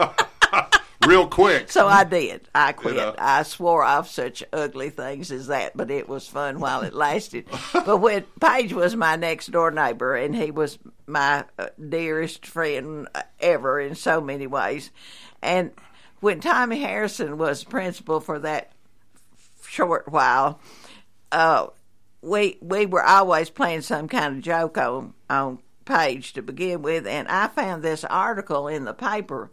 are. 0.00 0.14
Real 1.06 1.26
quick. 1.26 1.70
So 1.70 1.86
I 1.86 2.04
did. 2.04 2.48
I 2.54 2.72
quit. 2.72 2.96
know. 2.96 3.14
I 3.18 3.42
swore 3.42 3.82
off 3.82 4.08
such 4.08 4.42
ugly 4.52 4.90
things 4.90 5.30
as 5.30 5.46
that, 5.48 5.76
but 5.76 5.90
it 5.90 6.08
was 6.08 6.26
fun 6.26 6.60
while 6.60 6.82
it 6.82 6.94
lasted. 6.94 7.46
but 7.72 7.98
when 7.98 8.24
Paige 8.40 8.72
was 8.72 8.96
my 8.96 9.16
next 9.16 9.50
door 9.50 9.70
neighbor, 9.70 10.14
and 10.14 10.34
he 10.34 10.50
was 10.50 10.78
my 11.06 11.44
uh, 11.58 11.68
dearest 11.88 12.46
friend 12.46 13.08
ever 13.40 13.80
in 13.80 13.94
so 13.94 14.20
many 14.20 14.46
ways, 14.46 14.90
and 15.42 15.70
when 16.20 16.40
Tommy 16.40 16.80
Harrison 16.80 17.38
was 17.38 17.64
principal 17.64 18.20
for 18.20 18.38
that 18.40 18.72
short 19.66 20.10
while, 20.10 20.60
uh, 21.32 21.66
we 22.22 22.58
we 22.60 22.86
were 22.86 23.04
always 23.04 23.50
playing 23.50 23.82
some 23.82 24.08
kind 24.08 24.36
of 24.36 24.42
joke 24.42 24.78
on 24.78 25.14
on 25.30 25.58
Page 25.86 26.32
to 26.32 26.42
begin 26.42 26.82
with, 26.82 27.06
and 27.06 27.28
I 27.28 27.46
found 27.46 27.84
this 27.84 28.02
article 28.02 28.66
in 28.66 28.84
the 28.84 28.92
paper 28.92 29.50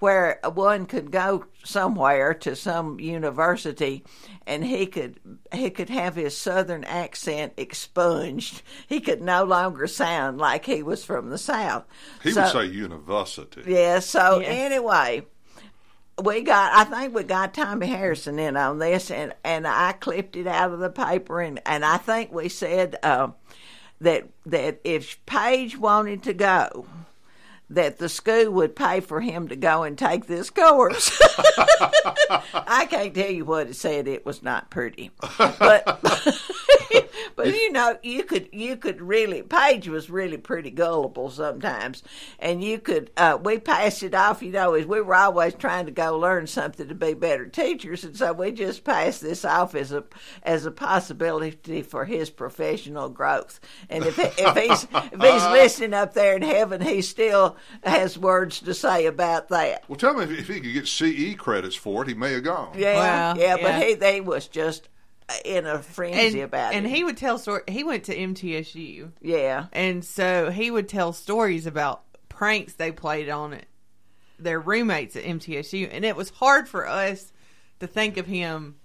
where 0.00 0.38
one 0.54 0.86
could 0.86 1.10
go 1.10 1.44
somewhere 1.64 2.34
to 2.34 2.54
some 2.56 3.00
university 3.00 4.04
and 4.46 4.64
he 4.64 4.86
could 4.86 5.18
he 5.52 5.70
could 5.70 5.88
have 5.88 6.14
his 6.16 6.36
southern 6.36 6.84
accent 6.84 7.54
expunged. 7.56 8.62
He 8.86 9.00
could 9.00 9.22
no 9.22 9.44
longer 9.44 9.86
sound 9.86 10.38
like 10.38 10.66
he 10.66 10.82
was 10.82 11.04
from 11.04 11.30
the 11.30 11.38
south. 11.38 11.84
He 12.22 12.32
So- 12.32 12.42
would 12.42 12.52
say 12.52 12.64
university. 12.66 13.62
yeah, 13.66 14.00
so 14.00 14.40
Yes. 14.40 14.48
anyway, 14.72 15.26
we 16.22 16.42
got 16.42 16.72
I 16.74 16.84
think 16.84 17.14
we 17.14 17.22
got 17.22 17.54
Tommy 17.54 17.86
Harrison 17.86 18.38
in 18.38 18.56
on 18.56 18.78
this 18.78 19.10
and, 19.10 19.32
and 19.42 19.66
I 19.66 19.92
clipped 19.92 20.36
it 20.36 20.46
out 20.46 20.72
of 20.72 20.80
the 20.80 20.90
paper 20.90 21.40
and, 21.40 21.60
and 21.66 21.84
I 21.84 21.96
think 21.96 22.30
we 22.32 22.48
said 22.48 22.96
uh, 23.02 23.28
that 24.00 24.28
that 24.46 24.80
if 24.84 25.24
Page 25.24 25.78
wanted 25.78 26.22
to 26.24 26.34
go 26.34 26.86
that 27.74 27.98
the 27.98 28.08
school 28.08 28.50
would 28.50 28.76
pay 28.76 29.00
for 29.00 29.20
him 29.20 29.48
to 29.48 29.56
go 29.56 29.82
and 29.82 29.96
take 29.98 30.26
this 30.26 30.50
course. 30.50 31.20
I 32.54 32.86
can't 32.88 33.14
tell 33.14 33.30
you 33.30 33.44
what 33.44 33.68
it 33.68 33.76
said. 33.76 34.08
It 34.08 34.24
was 34.24 34.42
not 34.42 34.70
pretty, 34.70 35.10
but 35.38 36.00
but 37.44 37.54
you 37.54 37.72
know, 37.72 37.98
you 38.02 38.24
could 38.24 38.48
you 38.52 38.76
could 38.76 39.00
really 39.00 39.42
Paige 39.42 39.88
was 39.88 40.10
really 40.10 40.36
pretty 40.38 40.70
gullible 40.70 41.30
sometimes, 41.30 42.02
and 42.38 42.62
you 42.62 42.78
could 42.78 43.10
uh, 43.16 43.38
we 43.42 43.58
passed 43.58 44.02
it 44.02 44.14
off. 44.14 44.42
You 44.42 44.52
know, 44.52 44.74
as 44.74 44.86
we 44.86 45.00
were 45.00 45.14
always 45.14 45.54
trying 45.54 45.86
to 45.86 45.92
go 45.92 46.18
learn 46.18 46.46
something 46.46 46.88
to 46.88 46.94
be 46.94 47.14
better 47.14 47.46
teachers, 47.46 48.04
and 48.04 48.16
so 48.16 48.32
we 48.32 48.52
just 48.52 48.84
passed 48.84 49.20
this 49.22 49.44
off 49.44 49.74
as 49.74 49.92
a 49.92 50.04
as 50.42 50.66
a 50.66 50.70
possibility 50.70 51.82
for 51.82 52.04
his 52.04 52.30
professional 52.30 53.08
growth. 53.08 53.60
And 53.88 54.04
if 54.04 54.18
if 54.18 54.56
he's 54.56 54.86
if 54.92 55.20
he's 55.20 55.44
listening 55.52 55.94
up 55.94 56.14
there 56.14 56.36
in 56.36 56.42
heaven, 56.42 56.80
he 56.80 57.02
still 57.02 57.56
has 57.82 58.18
words 58.18 58.60
to 58.60 58.74
say 58.74 59.06
about 59.06 59.48
that. 59.48 59.84
Well, 59.88 59.96
tell 59.96 60.14
me 60.14 60.24
if, 60.24 60.30
if 60.30 60.48
he 60.48 60.60
could 60.60 60.72
get 60.72 60.88
CE 60.88 61.34
credits 61.36 61.76
for 61.76 62.02
it, 62.02 62.08
he 62.08 62.14
may 62.14 62.32
have 62.32 62.44
gone. 62.44 62.72
Yeah, 62.76 62.94
Well, 62.94 63.38
yeah, 63.38 63.56
yeah. 63.56 63.62
but 63.62 63.82
he 63.82 63.94
they 63.94 64.20
was 64.20 64.48
just 64.48 64.88
in 65.44 65.66
a 65.66 65.80
frenzy 65.82 66.40
and, 66.40 66.44
about 66.44 66.74
and 66.74 66.84
it. 66.84 66.88
And 66.88 66.96
he 66.96 67.04
would 67.04 67.16
tell 67.16 67.38
story. 67.38 67.62
He 67.68 67.84
went 67.84 68.04
to 68.04 68.16
MTSU. 68.16 69.10
Yeah. 69.20 69.66
and 69.72 70.04
so 70.04 70.50
he 70.50 70.70
would 70.70 70.88
tell 70.88 71.12
stories 71.12 71.66
about 71.66 72.02
pranks 72.28 72.74
they 72.74 72.92
played 72.92 73.28
on 73.28 73.52
it, 73.52 73.66
their 74.38 74.60
roommates 74.60 75.16
at 75.16 75.24
MTSU, 75.24 75.88
and 75.90 76.04
it 76.04 76.16
was 76.16 76.30
hard 76.30 76.68
for 76.68 76.86
us 76.88 77.32
to 77.80 77.86
think 77.86 78.16
of 78.16 78.26
him 78.26 78.76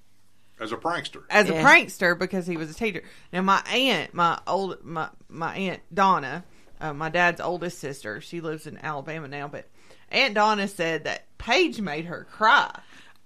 As 0.60 0.72
a 0.72 0.78
prankster. 0.78 1.24
as 1.30 1.48
Yeah. 1.50 1.62
a 1.62 1.64
prankster 1.66 2.18
because 2.18 2.48
he 2.48 2.58
was 2.58 2.70
a 2.72 2.74
teacher. 2.74 3.04
Now 3.34 3.42
my 3.42 3.62
aunt, 3.72 4.14
my 4.14 4.40
old 4.48 4.84
my 4.84 5.10
my 5.28 5.56
aunt 5.56 5.82
Donna, 5.94 6.44
uh, 6.80 6.94
my 6.94 7.10
dad's 7.10 7.42
oldest 7.42 7.80
sister, 7.80 8.22
she 8.22 8.40
lives 8.42 8.66
in 8.68 8.78
Alabama 8.78 9.28
now, 9.28 9.48
but 9.48 9.66
Aunt 10.12 10.34
Donna 10.34 10.68
said 10.68 11.04
that 11.04 11.26
Paige 11.38 11.82
made 11.82 12.06
her 12.06 12.26
cry. 12.32 12.80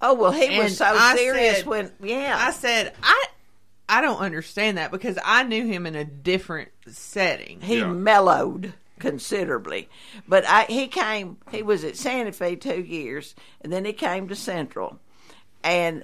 Oh 0.05 0.13
well, 0.13 0.31
he 0.31 0.59
was 0.59 0.77
so 0.77 0.85
I 0.85 1.15
serious 1.15 1.57
said- 1.59 1.65
when 1.65 1.91
yeah. 2.01 2.35
I 2.37 2.51
said 2.51 2.93
I 3.01 3.25
I 3.89 4.01
don't 4.01 4.19
understand 4.19 4.77
that 4.77 4.91
because 4.91 5.17
I 5.23 5.43
knew 5.43 5.65
him 5.65 5.85
in 5.85 5.95
a 5.95 6.05
different 6.05 6.69
setting. 6.87 7.61
he 7.61 7.83
mellowed 7.83 8.73
considerably. 8.99 9.89
But 10.27 10.45
I, 10.47 10.63
he 10.65 10.87
came. 10.87 11.37
He 11.51 11.63
was 11.63 11.83
at 11.83 11.97
Santa 11.97 12.31
Fe 12.31 12.55
two 12.55 12.81
years, 12.81 13.35
and 13.61 13.71
then 13.73 13.83
he 13.85 13.93
came 13.93 14.27
to 14.29 14.35
Central, 14.35 14.99
and 15.63 16.03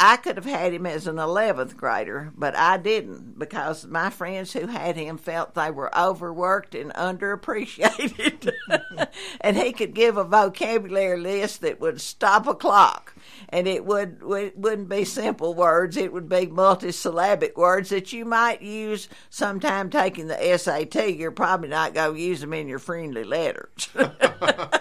I 0.00 0.16
could 0.16 0.36
have 0.36 0.44
had 0.44 0.72
him 0.72 0.86
as 0.86 1.06
an 1.08 1.18
eleventh 1.18 1.76
grader, 1.76 2.32
but 2.36 2.54
I 2.56 2.76
didn't 2.76 3.38
because 3.38 3.84
my 3.86 4.10
friends 4.10 4.52
who 4.52 4.66
had 4.66 4.96
him 4.96 5.18
felt 5.18 5.54
they 5.54 5.70
were 5.72 5.96
overworked 5.98 6.76
and 6.76 6.92
underappreciated, 6.94 8.52
and 9.40 9.56
he 9.56 9.72
could 9.72 9.94
give 9.94 10.16
a 10.16 10.22
vocabulary 10.22 11.18
list 11.18 11.62
that 11.62 11.80
would 11.80 12.00
stop 12.00 12.46
a 12.46 12.54
clock. 12.54 13.14
And 13.48 13.66
it 13.66 13.84
would 13.84 14.20
it 14.22 14.56
wouldn't 14.56 14.88
be 14.88 15.04
simple 15.04 15.54
words; 15.54 15.96
it 15.96 16.12
would 16.12 16.28
be 16.28 16.46
multisyllabic 16.46 17.56
words 17.56 17.88
that 17.90 18.12
you 18.12 18.24
might 18.24 18.62
use 18.62 19.08
sometime 19.30 19.90
taking 19.90 20.28
the 20.28 20.58
SAT. 20.58 21.16
You're 21.16 21.32
probably 21.32 21.68
not 21.68 21.94
going 21.94 22.14
to 22.14 22.20
use 22.20 22.40
them 22.40 22.52
in 22.52 22.68
your 22.68 22.78
friendly 22.78 23.24
letters. 23.24 23.88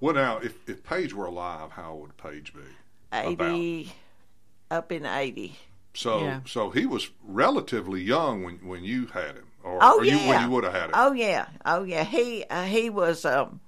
Well, 0.00 0.14
now, 0.14 0.38
if, 0.38 0.54
if 0.66 0.82
Paige 0.82 1.12
were 1.12 1.26
alive, 1.26 1.72
how 1.72 1.94
would 1.96 2.16
Paige 2.16 2.54
be? 2.54 2.60
Eighty, 3.12 3.92
up 4.70 4.92
in 4.92 5.04
eighty. 5.06 5.58
So, 5.94 6.20
Yeah. 6.20 6.40
so 6.46 6.70
he 6.70 6.86
was 6.86 7.10
relatively 7.24 8.00
young 8.02 8.44
when, 8.44 8.56
when 8.58 8.84
you 8.84 9.06
had 9.06 9.34
him, 9.34 9.46
or, 9.64 9.78
Oh 9.82 9.98
or 9.98 10.04
yeah. 10.04 10.14
you, 10.22 10.28
when 10.28 10.42
you 10.44 10.50
would 10.50 10.64
have 10.64 10.72
had 10.72 10.84
him. 10.84 10.90
Oh 10.94 11.12
yeah. 11.12 11.46
Oh 11.64 11.82
yeah. 11.82 12.04
He 12.04 12.44
uh, 12.48 12.64
he 12.64 12.90
was 12.90 13.24
um 13.24 13.60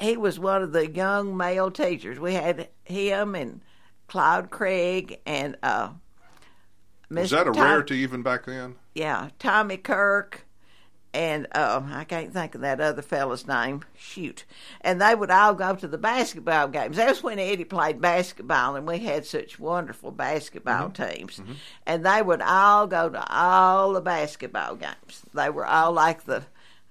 he 0.00 0.16
was 0.16 0.38
one 0.38 0.62
of 0.62 0.72
the 0.72 0.88
young 0.90 1.36
male 1.36 1.70
teachers. 1.70 2.18
We 2.20 2.34
had 2.34 2.68
him 2.84 3.34
and 3.34 3.60
Cloud 4.06 4.50
Craig 4.50 5.20
and 5.26 5.56
uh 5.62 5.90
was 7.10 7.30
that 7.30 7.46
a 7.48 7.52
Tom- 7.52 7.62
rarity 7.62 7.96
even 7.98 8.22
back 8.22 8.46
then? 8.46 8.76
Yeah, 8.94 9.30
Tommy 9.38 9.76
Kirk 9.76 10.46
and 11.14 11.46
um 11.56 11.90
I 11.92 12.04
can't 12.04 12.32
think 12.32 12.54
of 12.54 12.60
that 12.62 12.80
other 12.80 13.00
fella's 13.00 13.46
name. 13.46 13.82
Shoot. 13.96 14.44
And 14.82 15.00
they 15.00 15.14
would 15.14 15.30
all 15.30 15.54
go 15.54 15.74
to 15.74 15.88
the 15.88 15.96
basketball 15.96 16.68
games. 16.68 16.96
That's 16.96 17.22
when 17.22 17.38
Eddie 17.38 17.64
played 17.64 18.00
basketball 18.00 18.76
and 18.76 18.86
we 18.86 18.98
had 18.98 19.24
such 19.24 19.58
wonderful 19.58 20.10
basketball 20.10 20.90
teams. 20.90 21.40
And 21.86 22.04
they 22.04 22.20
would 22.20 22.42
all 22.42 22.86
go 22.86 23.08
to 23.08 23.24
all 23.32 23.92
the 23.94 24.00
basketball 24.02 24.74
games. 24.76 25.22
They 25.32 25.48
were 25.48 25.64
all 25.66 25.92
like 25.92 26.24
the 26.24 26.42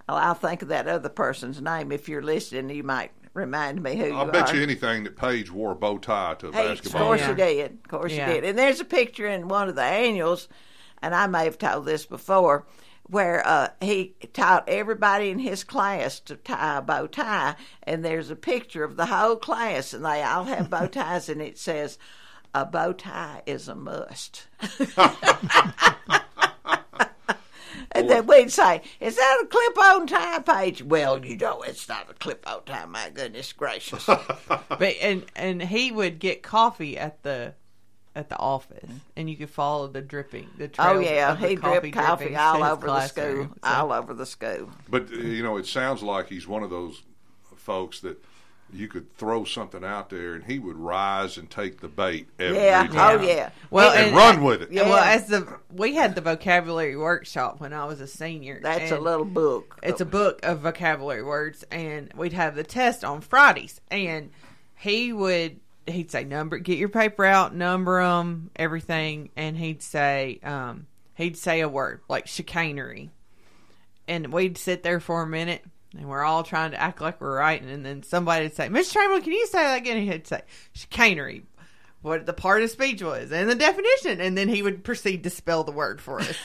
oh, 0.10 0.16
I'll 0.16 0.34
think 0.34 0.62
of 0.62 0.70
that 0.70 0.88
other 0.88 1.10
person's 1.10 1.62
name. 1.62 1.92
If 1.92 2.10
you're 2.10 2.24
listening, 2.24 2.76
you 2.76 2.84
might 2.84 3.12
remind 3.34 3.82
me 3.82 3.96
who 3.98 4.06
you 4.08 4.16
I'll 4.16 4.26
bet 4.32 4.50
are. 4.52 4.56
you 4.56 4.62
anything 4.64 5.04
that 5.06 5.16
Paige 5.18 5.50
wore 5.52 5.72
a 5.72 5.76
bow 5.76 5.98
tie 5.98 6.36
to 6.36 6.50
a 6.50 6.52
Hey, 6.54 6.68
basketball. 6.68 7.02
Of 7.02 7.08
course 7.08 7.22
game. 7.22 7.30
you 7.30 7.36
did. 7.36 7.72
Of 7.84 7.88
course 7.90 8.12
Yeah. 8.14 8.28
you 8.28 8.34
did. 8.36 8.44
And 8.50 8.58
there's 8.60 8.80
a 8.80 8.86
picture 8.86 9.28
in 9.28 9.48
one 9.48 9.70
of 9.70 9.76
the 9.76 9.82
annuals, 9.84 10.48
and 11.02 11.16
I 11.16 11.26
may 11.28 11.46
have 11.46 11.58
told 11.58 11.86
this 11.86 12.06
before, 12.06 12.66
where 13.14 13.46
uh, 13.48 13.70
he 13.80 14.16
taught 14.34 14.68
everybody 14.68 15.30
in 15.30 15.40
his 15.40 15.64
class 15.64 16.20
to 16.22 16.36
tie 16.36 16.80
a 16.80 16.82
bow 16.82 17.08
tie, 17.08 17.56
and 17.84 18.04
there's 18.04 18.32
a 18.32 18.36
picture 18.36 18.84
of 18.84 18.98
the 18.98 19.06
whole 19.06 19.36
class, 19.36 19.94
and 19.94 20.04
they 20.04 20.24
all 20.24 20.46
have 20.46 20.70
bow 20.70 20.88
ties, 20.92 21.30
and 21.30 21.42
it 21.42 21.58
says, 21.58 21.98
"A 22.54 22.66
bow 22.66 22.92
tie 22.92 23.44
is 23.46 23.68
a 23.68 23.76
must." 23.76 24.48
And 27.96 28.10
then 28.10 28.26
we'd 28.26 28.52
say, 28.52 28.82
"Is 29.00 29.18
that 29.18 29.42
a 29.44 29.46
clip-on 29.46 30.08
tie, 30.08 30.40
Page?" 30.40 30.82
Well, 30.82 31.24
you 31.24 31.38
know, 31.38 31.62
it's 31.62 31.88
not 31.88 32.10
a 32.10 32.16
clip-on 32.16 32.64
tie. 32.66 32.86
My 32.86 33.12
goodness 33.14 33.54
gracious! 33.54 34.06
but 34.48 34.96
and 35.00 35.26
and 35.36 35.62
he 35.62 35.92
would 35.92 36.18
get 36.18 36.42
coffee 36.42 36.98
at 36.98 37.22
the 37.22 37.54
at 38.16 38.30
the 38.30 38.38
office, 38.38 38.90
and 39.16 39.30
you 39.30 39.36
could 39.36 39.50
follow 39.50 39.88
the 39.88 40.02
dripping. 40.02 40.48
The 40.58 40.70
Oh 40.80 41.00
yeah, 41.00 41.32
of 41.34 41.40
the 41.42 41.48
he 41.48 41.56
dripped 41.56 41.94
coffee 41.94 42.26
drippings 42.26 42.38
to 42.38 42.42
all 42.44 42.64
over 42.64 42.88
the 42.88 43.08
school. 43.08 43.24
So- 43.46 43.50
all 43.64 43.92
over 43.92 44.14
the 44.14 44.26
school. 44.26 44.70
But 44.90 45.12
uh, 45.12 45.16
you 45.18 45.44
know, 45.44 45.58
it 45.58 45.66
sounds 45.66 46.04
like 46.04 46.30
he's 46.30 46.48
one 46.48 46.64
of 46.64 46.70
those 46.70 47.02
folks 47.56 48.02
that 48.02 48.24
you 48.72 48.88
could 48.88 49.16
throw 49.16 49.44
something 49.44 49.84
out 49.84 50.10
there 50.10 50.34
and 50.34 50.44
he 50.46 50.58
would 50.58 50.76
rise 50.76 51.38
and 51.38 51.48
take 51.50 51.80
the 51.80 51.88
bait 51.88 52.28
every 52.40 52.58
Yeah. 52.58 52.88
time. 52.88 53.20
Oh, 53.20 53.24
yeah. 53.24 53.50
Well, 53.70 53.92
and, 53.94 54.16
run 54.16 54.44
with 54.44 54.64
it. 54.64 54.72
Yeah. 54.72 54.90
Well, 54.90 54.98
as 55.04 55.28
the 55.28 55.48
we 55.72 55.94
had 55.94 56.16
the 56.16 56.22
vocabulary 56.22 56.98
workshop 56.98 57.60
when 57.60 57.72
I 57.72 57.86
was 57.86 58.02
a 58.02 58.08
senior. 58.08 58.60
That's 58.62 58.92
a 58.92 59.00
little 59.00 59.26
book. 59.26 59.80
It's 59.84 60.02
a 60.02 60.06
book 60.06 60.40
of 60.44 60.60
vocabulary 60.62 61.24
words, 61.24 61.64
and 61.72 62.12
we'd 62.16 62.34
have 62.34 62.56
the 62.56 62.64
test 62.64 63.04
on 63.04 63.22
Fridays, 63.22 63.80
and 63.92 64.32
he 64.76 65.14
would 65.14 65.60
he'd 65.88 66.12
say 66.12 66.24
number 66.24 66.58
get 66.58 66.78
your 66.78 66.90
paper 66.90 67.26
out, 67.26 67.56
number 67.56 68.02
them, 68.02 68.52
everything, 68.56 69.30
and 69.36 69.58
he'd 69.58 69.82
say 69.82 70.40
um 70.44 70.88
he'd 71.16 71.38
say 71.38 71.62
a 71.62 71.70
word 71.70 72.02
like 72.10 72.28
chicanery, 72.28 73.12
and 74.08 74.32
we'd 74.34 74.58
sit 74.58 74.84
there 74.84 75.00
for 75.00 75.24
a 75.24 75.28
minute. 75.28 75.64
And 75.96 76.10
we're 76.10 76.24
all 76.24 76.42
trying 76.42 76.72
to 76.72 76.82
act 76.82 77.02
like 77.02 77.22
we're 77.22 77.38
writing, 77.38 77.70
and 77.70 77.86
then 77.86 78.02
somebody 78.02 78.46
would 78.46 78.56
say, 78.56 78.68
"Mr. 78.68 78.94
Chamberlain, 78.94 79.22
can 79.22 79.34
you 79.34 79.46
say 79.46 79.60
that 79.60 79.78
again?" 79.78 79.98
And 79.98 80.12
he'd 80.12 80.28
say, 80.28 80.42
"Chicanery." 80.74 81.44
what 82.04 82.26
the 82.26 82.34
part 82.34 82.62
of 82.62 82.70
speech 82.70 83.02
was 83.02 83.32
and 83.32 83.50
the 83.50 83.56
definition, 83.56 84.22
and 84.22 84.38
then 84.38 84.50
he 84.50 84.62
would 84.62 84.84
proceed 84.84 85.24
to 85.24 85.30
spell 85.30 85.64
the 85.64 85.72
word 85.72 86.02
for 86.02 86.20
us. 86.20 86.38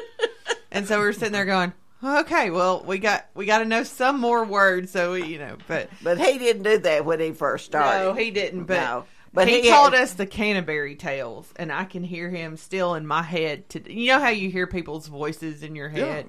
and 0.70 0.86
so 0.86 0.98
we 0.98 1.06
were 1.06 1.12
sitting 1.14 1.32
there 1.32 1.46
going, 1.46 1.72
"Okay, 2.02 2.50
well, 2.50 2.82
we 2.86 2.98
got 2.98 3.26
we 3.34 3.46
got 3.46 3.58
to 3.58 3.64
know 3.64 3.82
some 3.82 4.20
more 4.20 4.44
words, 4.44 4.90
so 4.92 5.12
we, 5.12 5.24
you 5.26 5.38
know." 5.38 5.56
But 5.68 5.88
But 6.02 6.18
he 6.18 6.38
didn't 6.38 6.62
do 6.64 6.78
that 6.78 7.04
when 7.04 7.20
he 7.20 7.32
first 7.32 7.64
started. 7.66 8.04
no, 8.06 8.14
he 8.14 8.30
didn't. 8.30 8.64
But 8.64 8.74
No. 8.80 9.04
But 9.34 9.48
he, 9.48 9.62
he 9.62 9.70
taught 9.70 9.94
had- 9.94 10.02
us 10.02 10.12
the 10.14 10.26
Canterbury 10.26 10.94
Tales, 10.94 11.50
and 11.56 11.72
I 11.72 11.84
can 11.84 12.04
hear 12.04 12.28
him 12.28 12.56
still 12.58 12.94
in 12.94 13.06
my 13.06 13.22
head. 13.22 13.68
To 13.70 13.92
you 13.92 14.08
know 14.08 14.18
how 14.20 14.28
you 14.28 14.50
hear 14.50 14.66
people's 14.66 15.06
voices 15.06 15.62
in 15.62 15.74
your 15.74 15.88
Yeah. 15.90 16.04
head, 16.04 16.26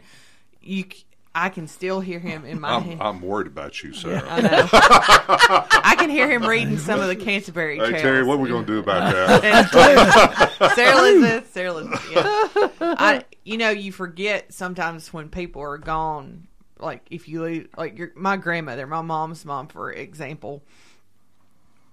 you. 0.62 0.84
c- 0.92 1.04
I 1.36 1.50
can 1.50 1.68
still 1.68 2.00
hear 2.00 2.20
him 2.20 2.46
in 2.46 2.62
my 2.62 2.76
I'm, 2.76 2.84
head. 2.84 2.98
I'm 3.02 3.20
worried 3.20 3.48
about 3.48 3.82
you, 3.84 3.92
Sarah. 3.92 4.22
I 4.30 4.40
know. 4.42 4.68
I 4.72 5.96
can 5.98 6.12
hear 6.12 6.30
him 6.30 6.46
reading 6.46 6.78
some 6.78 7.00
of 7.00 7.08
the 7.08 7.16
Canterbury 7.16 7.80
Hey 7.80 7.90
Tales. 7.90 8.02
Terry, 8.04 8.24
what 8.24 8.36
are 8.36 8.42
we 8.42 8.50
going 8.50 8.66
to 8.68 8.72
do 8.72 8.78
about 8.78 9.12
that? 9.42 9.72
Sarah 10.76 11.00
Elizabeth, 11.00 11.52
Sarah 11.52 11.72
Elizabeth. 11.72 12.12
Yeah. 12.12 12.22
I, 13.00 13.24
you 13.44 13.58
know, 13.58 13.70
you 13.70 13.92
forget 13.92 14.54
sometimes 14.54 15.14
when 15.14 15.30
people 15.30 15.62
are 15.62 15.78
gone. 15.78 16.48
Like 16.80 17.06
if 17.10 17.28
you 17.28 17.44
leave, 17.44 17.70
like 17.78 17.98
your 17.98 18.12
my 18.16 18.38
grandmother, 18.38 18.88
my 18.88 19.02
mom's 19.02 19.46
mom, 19.46 19.68
for 19.68 19.92
example. 19.92 20.64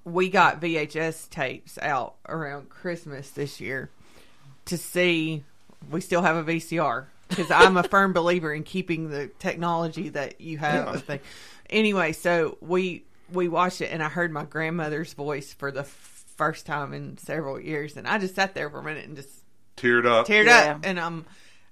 We 0.05 0.30
got 0.30 0.62
VHS 0.62 1.28
tapes 1.28 1.78
out 1.78 2.14
around 2.26 2.70
Christmas 2.70 3.30
this 3.30 3.61
year 3.61 3.90
to 4.64 4.78
see. 4.78 5.44
We 5.90 6.01
still 6.01 6.22
have 6.22 6.36
a 6.36 6.44
VCR 6.44 7.07
because 7.28 7.51
I'm 7.51 7.76
a 7.76 7.82
firm 7.82 8.12
believer 8.12 8.53
in 8.53 8.64
keeping 8.64 9.11
the 9.11 9.28
technology 9.38 10.09
that 10.11 10.40
you 10.40 10.59
have. 10.59 11.05
Yeah. 11.09 11.18
Anyway, 11.68 12.12
so 12.12 12.59
we 12.61 13.05
we 13.32 13.48
watched 13.48 13.80
it, 13.80 13.92
and 13.92 14.03
I 14.03 14.09
heard 14.09 14.32
my 14.32 14.44
grandmother's 14.44 15.12
voice 15.12 15.53
for 15.53 15.70
the 15.70 15.84
first 15.84 16.66
time 16.66 16.92
in 16.92 17.18
several 17.18 17.61
years, 17.61 17.96
and 17.96 18.09
I 18.09 18.18
just 18.18 18.34
sat 18.34 18.55
there 18.55 18.70
for 18.70 18.78
a 18.78 18.82
minute 18.82 19.07
and 19.07 19.16
just 19.16 19.30
Teared 19.81 20.07
up. 20.07 20.26
teared 20.26 20.49
up, 20.49 20.81
and 20.85 20.99
um, 20.99 21.24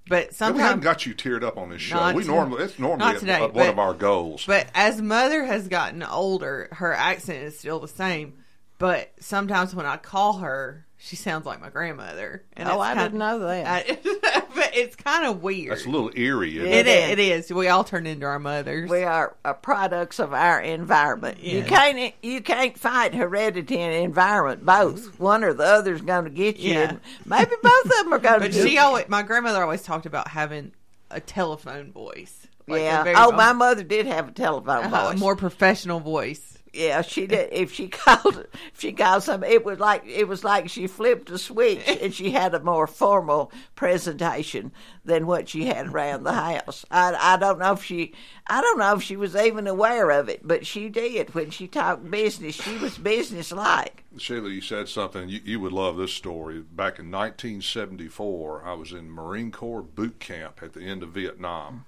but 0.09 0.17
Yeah, 0.41 0.51
we 0.53 0.61
haven't 0.61 0.83
sometimes 0.83 0.85
got 0.85 1.07
you 1.07 1.15
teared 1.15 1.43
up 1.43 1.59
on 1.59 1.69
this 1.71 1.83
show. 1.83 1.97
Not 1.97 2.15
we 2.15 2.23
to- 2.23 2.29
normally 2.29 2.65
it's 2.65 2.79
normally 2.79 2.99
not 3.05 3.17
a- 3.17 3.21
today, 3.21 3.39
a- 3.39 3.41
one 3.43 3.53
but- 3.53 3.69
of 3.69 3.79
our 3.79 3.95
goals. 3.95 4.45
But 4.47 4.69
as 4.75 5.03
mother 5.03 5.45
has 5.45 5.69
gotten 5.69 6.03
older, 6.03 6.69
her 6.73 6.93
accent 6.95 7.43
is 7.45 7.59
still 7.59 7.79
the 7.81 7.89
same. 7.89 8.35
But 8.79 9.13
sometimes 9.21 9.75
when 9.75 9.87
I 9.87 9.97
call 9.99 10.39
her, 10.39 10.87
she 11.01 11.15
sounds 11.17 11.47
like 11.47 11.61
my 11.61 11.71
grandmother. 11.71 12.43
Oh, 12.59 12.81
I 12.81 12.95
kind- 12.95 13.07
didn't 13.13 13.19
know 13.21 13.39
that. 13.41 13.67
I- 13.89 14.43
but 14.55 14.71
it's 14.77 14.97
kind 14.97 15.25
of 15.27 15.43
weird. 15.43 15.71
That's 15.71 15.87
a 15.87 15.91
little 15.91 16.11
eerie. 16.15 16.57
Isn't 16.59 16.67
It 16.73 16.87
it? 16.87 16.89
is. 16.89 17.11
It 17.11 17.19
is. 17.21 17.53
We 17.53 17.69
all 17.69 17.85
turn 17.85 18.07
into 18.07 18.27
our 18.27 18.39
mothers. 18.41 18.91
We 18.91 19.05
are 19.05 19.37
uh, 19.45 19.53
products 19.55 20.19
of 20.19 20.33
our 20.35 20.61
environment. 20.61 21.39
You 21.41 21.63
can't 21.63 22.13
you 22.23 22.41
can't 22.41 22.77
fight 22.77 23.15
heredity 23.15 23.79
and 23.79 23.95
environment 24.05 24.67
both. 24.67 25.19
One 25.21 25.45
or 25.45 25.53
the 25.55 25.65
other's 25.65 26.01
going 26.01 26.25
to 26.25 26.31
get 26.31 26.59
you. 26.59 26.73
Yeah. 26.75 26.97
maybe 27.25 27.53
both 27.63 27.85
of 27.85 27.91
them 27.91 28.13
are 28.13 28.19
going 28.19 28.41
to. 28.41 28.47
But 28.49 28.55
she 28.55 28.79
always, 28.79 29.09
my 29.09 29.23
grandmother 29.23 29.63
always 29.63 29.83
talked 29.83 30.07
about 30.07 30.29
having 30.29 30.73
a 31.11 31.21
telephone 31.21 31.93
voice. 31.93 32.47
Like 32.67 32.83
yeah. 32.83 33.03
very- 33.05 33.17
Oh, 33.17 33.31
my 33.33 33.53
mother 33.53 33.83
did 33.85 34.07
have 34.07 34.29
a 34.29 34.33
telephone 34.33 34.85
a 34.87 34.89
voice. 34.89 35.19
more 35.19 35.37
professional 35.37 36.01
voice. 36.01 36.58
Yeah, 36.73 37.03
she 37.03 37.27
did. 37.27 37.49
If 37.53 37.73
she 37.73 37.89
called, 37.89 38.47
if 38.53 38.81
she 38.81 38.93
called 38.93 39.23
something, 39.23 39.51
it 39.51 39.65
was 39.65 39.79
like 39.79 40.05
it 40.07 40.29
was 40.29 40.45
like 40.45 40.69
she 40.69 40.87
flipped 40.87 41.31
a 41.31 41.39
switch, 41.39 41.87
and 42.03 42.13
she 42.13 42.31
had 42.31 42.55
a 42.55 42.61
more 42.61 42.87
formal 42.87 43.53
presentation 43.75 44.73
than 45.05 45.27
what 45.27 45.49
she 45.49 45.67
had 45.67 45.89
around 45.89 46.25
the 46.25 46.33
house. 46.33 46.85
I, 46.91 47.15
I 47.19 47.37
don't 47.37 47.59
know 47.59 47.73
if 47.73 47.83
she, 47.83 48.13
I 48.49 48.61
don't 48.61 48.79
know 48.79 48.95
if 48.95 49.03
she 49.03 49.17
was 49.17 49.35
even 49.35 49.67
aware 49.67 50.11
of 50.11 50.29
it, 50.29 50.47
but 50.47 50.67
she 50.67 50.89
did 50.89 51.35
when 51.35 51.51
she 51.51 51.67
talked 51.67 52.11
business. 52.11 52.55
She 52.55 52.77
was 52.77 52.99
business 52.99 53.51
like. 53.53 54.05
Sheila, 54.19 54.51
you 54.51 54.61
said 54.61 54.89
something. 54.89 55.29
You, 55.29 55.41
you 55.45 55.61
would 55.61 55.73
love 55.73 55.97
this 55.97 56.13
story. 56.13 56.61
Back 56.61 56.99
in 56.99 57.11
1974, 57.11 58.65
I 58.65 58.75
was 58.75 58.93
in 58.93 59.11
Marine 59.11 59.51
Corps 59.51 59.83
boot 59.83 60.21
camp 60.21 60.61
at 60.63 60.75
the 60.75 60.83
end 60.83 61.03
of 61.03 61.11
Vietnam, 61.11 61.87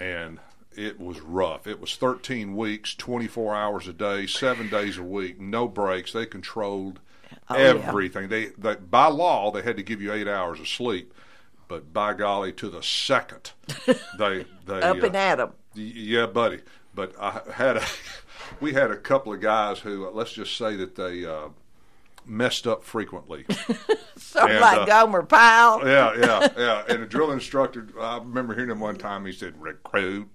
and 0.00 0.38
it 0.76 1.00
was 1.00 1.20
rough. 1.20 1.66
It 1.66 1.80
was 1.80 1.96
13 1.96 2.56
weeks, 2.56 2.94
24 2.94 3.54
hours 3.54 3.88
a 3.88 3.92
day, 3.92 4.26
seven 4.26 4.68
days 4.68 4.98
a 4.98 5.02
week, 5.02 5.40
no 5.40 5.68
breaks. 5.68 6.12
They 6.12 6.26
controlled 6.26 7.00
Oh, 7.48 7.56
yeah. 7.56 7.62
everything. 7.64 8.28
They, 8.28 8.46
they 8.58 8.74
by 8.74 9.06
law 9.06 9.50
they 9.50 9.62
had 9.62 9.78
to 9.78 9.82
give 9.82 10.02
you 10.02 10.12
eight 10.12 10.28
hours 10.28 10.60
of 10.60 10.68
sleep, 10.68 11.14
but 11.66 11.90
by 11.92 12.12
golly, 12.12 12.52
to 12.54 12.68
the 12.68 12.82
second, 12.82 13.52
they 14.18 14.44
they 14.66 14.82
Up 14.82 15.02
and 15.02 15.16
uh, 15.16 15.18
at 15.18 15.40
'em. 15.40 15.52
Yeah, 15.74 16.26
buddy. 16.26 16.60
But 16.94 17.14
I 17.18 17.40
had 17.54 17.78
a, 17.78 17.84
we 18.60 18.74
had 18.74 18.90
a 18.90 18.96
couple 18.98 19.32
of 19.32 19.40
guys 19.40 19.78
who, 19.78 20.06
uh, 20.06 20.10
let's 20.10 20.32
just 20.34 20.58
say 20.58 20.76
that 20.76 20.94
they 20.94 21.24
uh, 21.24 21.48
messed 22.26 22.66
up 22.66 22.84
frequently. 22.84 23.46
Something 24.16 24.52
And, 24.52 24.60
like 24.60 24.78
uh, 24.80 24.84
Gomer 24.84 25.22
Pyle. 25.22 25.86
yeah, 25.88 26.14
yeah, 26.18 26.48
yeah. 26.58 26.84
And 26.88 27.02
a 27.02 27.06
drill 27.06 27.32
instructor, 27.32 27.88
I 27.98 28.18
remember 28.18 28.54
hearing 28.54 28.70
him 28.70 28.80
one 28.80 28.96
time. 28.96 29.24
He 29.24 29.32
said, 29.32 29.54
"Recruit." 29.60 30.28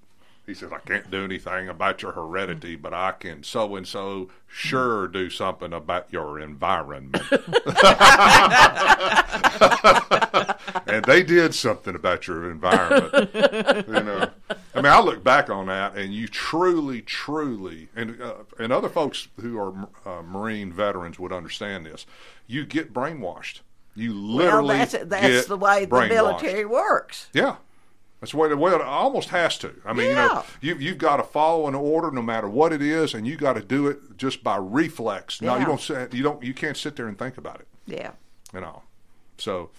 He 0.47 0.53
says, 0.53 0.71
"I 0.71 0.79
can't 0.79 1.11
do 1.11 1.25
anything 1.25 1.67
about 1.67 2.01
your 2.01 2.13
heredity, 2.13 2.77
but 2.77 2.93
I 2.93 3.11
can 3.11 3.43
so 3.43 3.75
and 3.75 3.85
so 3.85 4.29
sure 4.47 5.09
do 5.09 5.29
something 5.29 5.73
about 5.73 6.07
your 6.09 6.39
environment." 6.39 7.15
and 10.87 11.03
they 11.03 11.21
did 11.21 11.53
something 11.53 11.95
about 11.95 12.27
your 12.27 12.49
environment. 12.49 13.29
you 13.35 14.03
know, 14.03 14.29
I 14.73 14.77
mean, 14.77 14.85
I 14.85 15.01
look 15.01 15.21
back 15.21 15.49
on 15.49 15.65
that, 15.65 15.97
and 15.97 16.13
you 16.13 16.29
truly, 16.29 17.01
truly, 17.01 17.89
and 17.93 18.21
uh, 18.21 18.35
and 18.57 18.71
other 18.71 18.87
folks 18.87 19.27
who 19.41 19.59
are 19.59 19.89
uh, 20.05 20.21
Marine 20.21 20.71
veterans 20.71 21.19
would 21.19 21.33
understand 21.33 21.85
this. 21.85 22.05
You 22.47 22.65
get 22.65 22.93
brainwashed. 22.93 23.59
You 23.95 24.13
literally 24.13 24.77
well, 24.77 24.77
that's 24.77 24.95
that's 25.07 25.47
the 25.47 25.57
way 25.57 25.83
the 25.83 26.07
military 26.07 26.63
works. 26.63 27.27
Yeah. 27.33 27.57
That's 28.19 28.31
the 28.31 28.37
way, 28.37 28.49
the 28.49 28.57
way 28.57 28.71
it 28.71 28.81
almost 28.81 29.29
has 29.29 29.59
to. 29.59 29.75
I 29.85 29.93
mean, 29.93 30.09
you 30.09 30.15
know, 30.15 30.43
you, 30.59 30.75
you've 30.75 30.97
got 30.97 31.17
to 31.17 31.23
follow 31.23 31.67
an 31.67 31.75
order 31.75 32.09
no 32.09 32.23
matter 32.23 32.49
what 32.49 32.73
it 32.73 32.81
is, 32.81 33.13
and 33.13 33.27
you 33.27 33.37
got 33.37 33.53
to 33.53 33.61
do 33.61 33.87
it 33.87 34.17
just 34.17 34.43
by 34.43 34.57
reflex. 34.57 35.41
No, 35.41 35.55
you 35.57 35.65
don't. 35.65 36.13
You 36.13 36.23
don't. 36.23 36.43
You 36.43 36.53
can't 36.53 36.77
sit 36.77 36.95
there 36.95 37.07
and 37.07 37.17
think 37.17 37.37
about 37.37 37.59
it. 37.59 37.67
Yeah. 37.85 38.11
You 38.53 38.61
know. 38.61 38.81
So, 39.37 39.69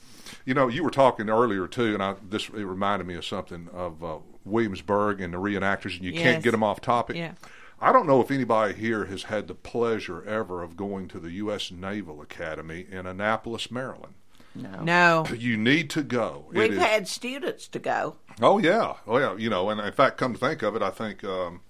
you 0.45 0.55
know, 0.55 0.69
you 0.69 0.85
were 0.85 0.91
talking 0.91 1.29
earlier 1.29 1.67
too, 1.67 1.95
and 1.95 2.03
I 2.03 2.15
this 2.29 2.49
it 2.49 2.65
reminded 2.65 3.09
me 3.09 3.15
of 3.15 3.25
something 3.25 3.69
of 3.73 4.05
uh, 4.05 4.19
Williamsburg 4.45 5.21
and 5.21 5.35
the 5.35 5.39
reenactors, 5.39 5.97
and 5.97 6.05
you 6.05 6.13
can't 6.13 6.43
get 6.43 6.53
them 6.53 6.63
off 6.63 6.81
topic. 6.81 7.17
Yeah. 7.17 7.33
I 7.81 7.93
don't 7.93 8.07
know 8.07 8.21
if 8.21 8.31
anybody 8.31 8.75
here 8.75 9.05
has 9.05 9.25
had 9.25 9.47
the 9.47 9.55
pleasure 9.55 10.25
ever 10.25 10.63
of 10.63 10.77
going 10.77 11.07
to 11.09 11.21
the 11.21 11.31
U.S. 11.33 11.71
Naval 11.71 12.21
Academy 12.21 12.87
in 12.91 13.07
Annapolis, 13.07 13.71
Maryland. 13.71 14.15
No. 14.59 14.83
No. 14.83 15.27
You 15.37 15.57
need 15.57 15.91
to 15.91 16.03
go. 16.03 16.47
It 16.53 16.59
We've 16.59 16.73
is- 16.73 16.79
had 16.79 17.09
students 17.09 17.69
to 17.69 17.79
go. 17.79 18.17
Oh 18.41 18.59
yeah, 18.59 18.95
oh 19.07 19.19
yeah. 19.19 19.37
You 19.37 19.51
know, 19.51 19.71
and 19.71 19.81
in 19.81 19.93
fact, 19.93 20.17
come 20.19 20.33
to 20.35 20.39
think 20.39 20.63
of 20.63 20.77
it, 20.77 20.83
I 20.83 20.91
think 20.91 21.25
um, 21.25 21.61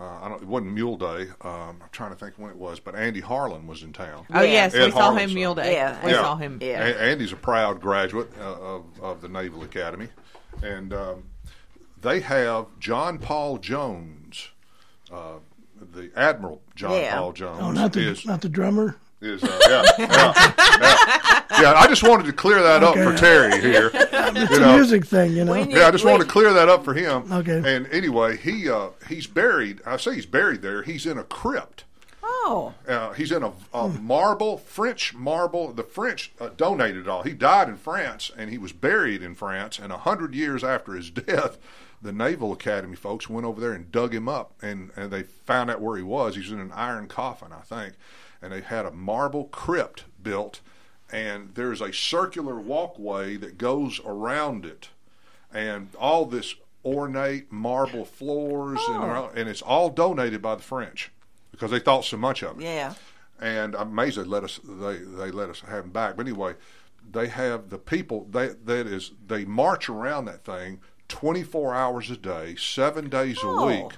uh, 0.00 0.04
I 0.22 0.28
don't. 0.28 0.42
It 0.42 0.48
wasn't 0.48 0.72
Mule 0.74 0.96
Day. 0.96 1.28
Um, 1.42 1.78
I'm 1.82 1.88
trying 1.92 2.10
to 2.10 2.16
think 2.16 2.34
when 2.36 2.50
it 2.50 2.56
was, 2.56 2.80
but 2.80 2.94
Andy 2.94 3.20
Harlan 3.20 3.66
was 3.66 3.82
in 3.82 3.92
town. 3.92 4.26
Oh, 4.32 4.42
yes, 4.42 4.72
we 4.72 4.80
Ed 4.80 4.92
saw 4.92 5.12
him 5.12 5.28
son. 5.28 5.34
Mule 5.34 5.54
Day. 5.54 5.74
Yeah, 5.74 6.04
we 6.04 6.12
saw 6.12 6.36
him. 6.36 6.58
Yeah. 6.60 6.84
A- 6.86 6.98
Andy's 7.00 7.32
a 7.32 7.36
proud 7.36 7.80
graduate 7.80 8.30
uh, 8.40 8.44
of 8.60 8.84
of 9.00 9.20
the 9.20 9.28
Naval 9.28 9.62
Academy, 9.62 10.08
and 10.62 10.92
um, 10.92 11.24
they 12.00 12.20
have 12.20 12.66
John 12.80 13.18
Paul 13.18 13.58
Jones, 13.58 14.48
uh, 15.12 15.34
the 15.92 16.10
Admiral 16.16 16.60
John 16.74 16.92
Yeah. 16.92 17.18
Paul 17.18 17.32
Jones. 17.34 17.60
Oh, 17.62 17.70
not 17.70 17.92
the 17.92 18.00
is 18.10 18.24
not 18.26 18.40
the 18.40 18.48
drummer. 18.48 18.96
Is 19.20 19.42
uh, 19.42 19.58
yeah, 19.68 19.82
yeah, 19.98 20.32
yeah. 20.80 21.42
Yeah, 21.60 21.72
I 21.74 21.86
just 21.88 22.02
wanted 22.02 22.24
to 22.26 22.32
clear 22.32 22.62
that 22.62 22.82
up 22.82 22.94
for 22.94 23.14
Terry 23.16 23.60
here. 23.60 23.90
It's 24.32 24.50
you 24.52 24.58
a 24.58 24.60
know. 24.60 24.76
music 24.76 25.04
thing, 25.06 25.32
you 25.32 25.44
know. 25.44 25.54
Yeah, 25.54 25.88
I 25.88 25.90
just 25.90 26.04
wanted 26.04 26.24
to 26.24 26.30
clear 26.30 26.52
that 26.52 26.68
up 26.68 26.84
for 26.84 26.94
him. 26.94 27.32
Okay. 27.32 27.60
And 27.64 27.88
anyway, 27.88 28.36
he 28.36 28.70
uh, 28.70 28.90
he's 29.08 29.26
buried. 29.26 29.80
I 29.84 29.96
say 29.96 30.14
he's 30.14 30.26
buried 30.26 30.62
there. 30.62 30.84
He's 30.84 31.04
in 31.04 31.18
a 31.18 31.24
crypt. 31.24 31.82
Oh. 32.22 32.74
Uh, 32.86 33.12
he's 33.12 33.32
in 33.32 33.42
a, 33.42 33.52
a 33.74 33.88
marble, 33.88 34.58
French 34.58 35.14
marble. 35.14 35.72
The 35.72 35.82
French 35.82 36.30
uh, 36.40 36.50
donated 36.56 37.02
it 37.02 37.08
all. 37.08 37.24
He 37.24 37.32
died 37.32 37.68
in 37.68 37.76
France, 37.76 38.30
and 38.36 38.50
he 38.50 38.58
was 38.58 38.72
buried 38.72 39.20
in 39.20 39.34
France. 39.34 39.80
And 39.80 39.92
a 39.92 39.98
hundred 39.98 40.34
years 40.34 40.62
after 40.62 40.92
his 40.92 41.10
death, 41.10 41.58
the 42.00 42.12
Naval 42.12 42.52
Academy 42.52 42.96
folks 42.96 43.28
went 43.28 43.46
over 43.46 43.60
there 43.60 43.72
and 43.72 43.90
dug 43.90 44.14
him 44.14 44.28
up, 44.28 44.52
and, 44.62 44.90
and 44.96 45.10
they 45.10 45.24
found 45.24 45.70
out 45.70 45.80
where 45.80 45.96
he 45.96 46.02
was. 46.04 46.36
He's 46.36 46.52
in 46.52 46.60
an 46.60 46.72
iron 46.72 47.08
coffin, 47.08 47.48
I 47.52 47.62
think. 47.62 47.94
And 48.42 48.52
they 48.52 48.60
had 48.62 48.86
a 48.86 48.90
marble 48.90 49.44
crypt 49.44 50.04
built, 50.22 50.60
and 51.12 51.50
there's 51.54 51.80
a 51.80 51.92
circular 51.92 52.56
walkway 52.56 53.36
that 53.36 53.58
goes 53.58 54.00
around 54.04 54.64
it, 54.64 54.88
and 55.52 55.88
all 55.98 56.24
this 56.24 56.54
ornate 56.84 57.52
marble 57.52 58.04
floors, 58.06 58.80
and, 58.88 59.02
oh. 59.04 59.30
and 59.36 59.48
it's 59.48 59.60
all 59.62 59.90
donated 59.90 60.40
by 60.40 60.54
the 60.54 60.62
French 60.62 61.10
because 61.50 61.70
they 61.70 61.78
thought 61.78 62.04
so 62.04 62.16
much 62.16 62.42
of 62.42 62.58
it 62.58 62.64
Yeah. 62.64 62.94
and 63.38 63.74
I'm 63.76 63.88
amazed 63.88 64.16
they 64.16 64.22
let 64.22 64.44
us 64.44 64.58
they 64.64 64.96
they 64.96 65.30
let 65.30 65.50
us 65.50 65.60
have 65.60 65.82
them 65.84 65.90
back. 65.90 66.16
But 66.16 66.26
anyway, 66.26 66.54
they 67.12 67.28
have 67.28 67.68
the 67.68 67.76
people 67.76 68.26
they 68.30 68.48
that 68.64 68.86
is 68.86 69.10
they 69.26 69.44
march 69.44 69.90
around 69.90 70.24
that 70.26 70.44
thing 70.46 70.80
24 71.08 71.74
hours 71.74 72.10
a 72.10 72.16
day, 72.16 72.54
seven 72.56 73.10
days 73.10 73.36
a 73.42 73.46
Oh. 73.46 73.66
week, 73.66 73.92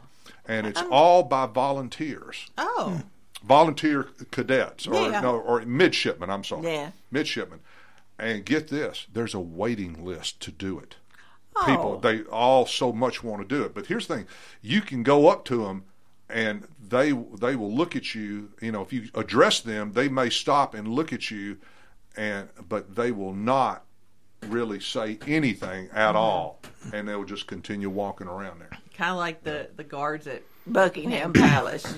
and 0.46 0.66
it's 0.66 0.82
all 0.90 1.22
by 1.22 1.46
volunteers, 1.46 2.50
Oh. 2.58 3.02
Volunteer 3.44 4.08
cadets 4.30 4.86
or 4.86 4.94
Yeah. 5.10 5.20
no 5.20 5.36
or 5.38 5.60
midshipmen. 5.62 6.30
I'm 6.30 6.44
sorry, 6.44 6.64
Yeah. 6.72 6.90
midshipmen. 7.10 7.60
And 8.18 8.44
get 8.44 8.68
this, 8.68 9.06
there's 9.12 9.34
a 9.34 9.40
waiting 9.40 10.04
list 10.04 10.40
to 10.40 10.50
do 10.52 10.78
it. 10.78 10.96
Oh. 11.56 11.64
People, 11.66 11.98
they 11.98 12.22
all 12.24 12.66
so 12.66 12.92
much 12.92 13.22
want 13.22 13.46
to 13.46 13.48
do 13.56 13.62
it. 13.64 13.74
But 13.74 13.86
here's 13.86 14.06
the 14.06 14.16
thing: 14.16 14.26
you 14.62 14.80
can 14.80 15.02
go 15.02 15.28
up 15.28 15.44
to 15.46 15.64
them, 15.64 15.84
and 16.30 16.66
they 16.80 17.10
they 17.12 17.56
will 17.56 17.72
look 17.74 17.94
at 17.96 18.14
you. 18.14 18.50
You 18.60 18.72
know, 18.72 18.82
if 18.82 18.92
you 18.92 19.08
address 19.14 19.60
them, 19.60 19.92
they 19.92 20.08
may 20.08 20.30
stop 20.30 20.74
and 20.74 20.88
look 20.88 21.12
at 21.12 21.30
you, 21.30 21.58
and 22.16 22.48
but 22.68 22.94
they 22.94 23.10
will 23.12 23.34
not 23.34 23.84
really 24.48 24.80
say 24.80 25.18
anything 25.26 25.88
Mm-hmm. 25.88 25.96
at 25.96 26.16
all, 26.16 26.60
and 26.92 27.06
they'll 27.08 27.24
just 27.24 27.46
continue 27.46 27.90
walking 27.90 28.26
around 28.28 28.60
there. 28.60 28.70
Kind 28.96 29.10
of 29.12 29.16
like 29.18 29.42
the, 29.44 29.68
the 29.76 29.84
guards 29.84 30.26
at 30.26 30.42
Buckingham 30.66 31.32
Palace. 31.32 31.94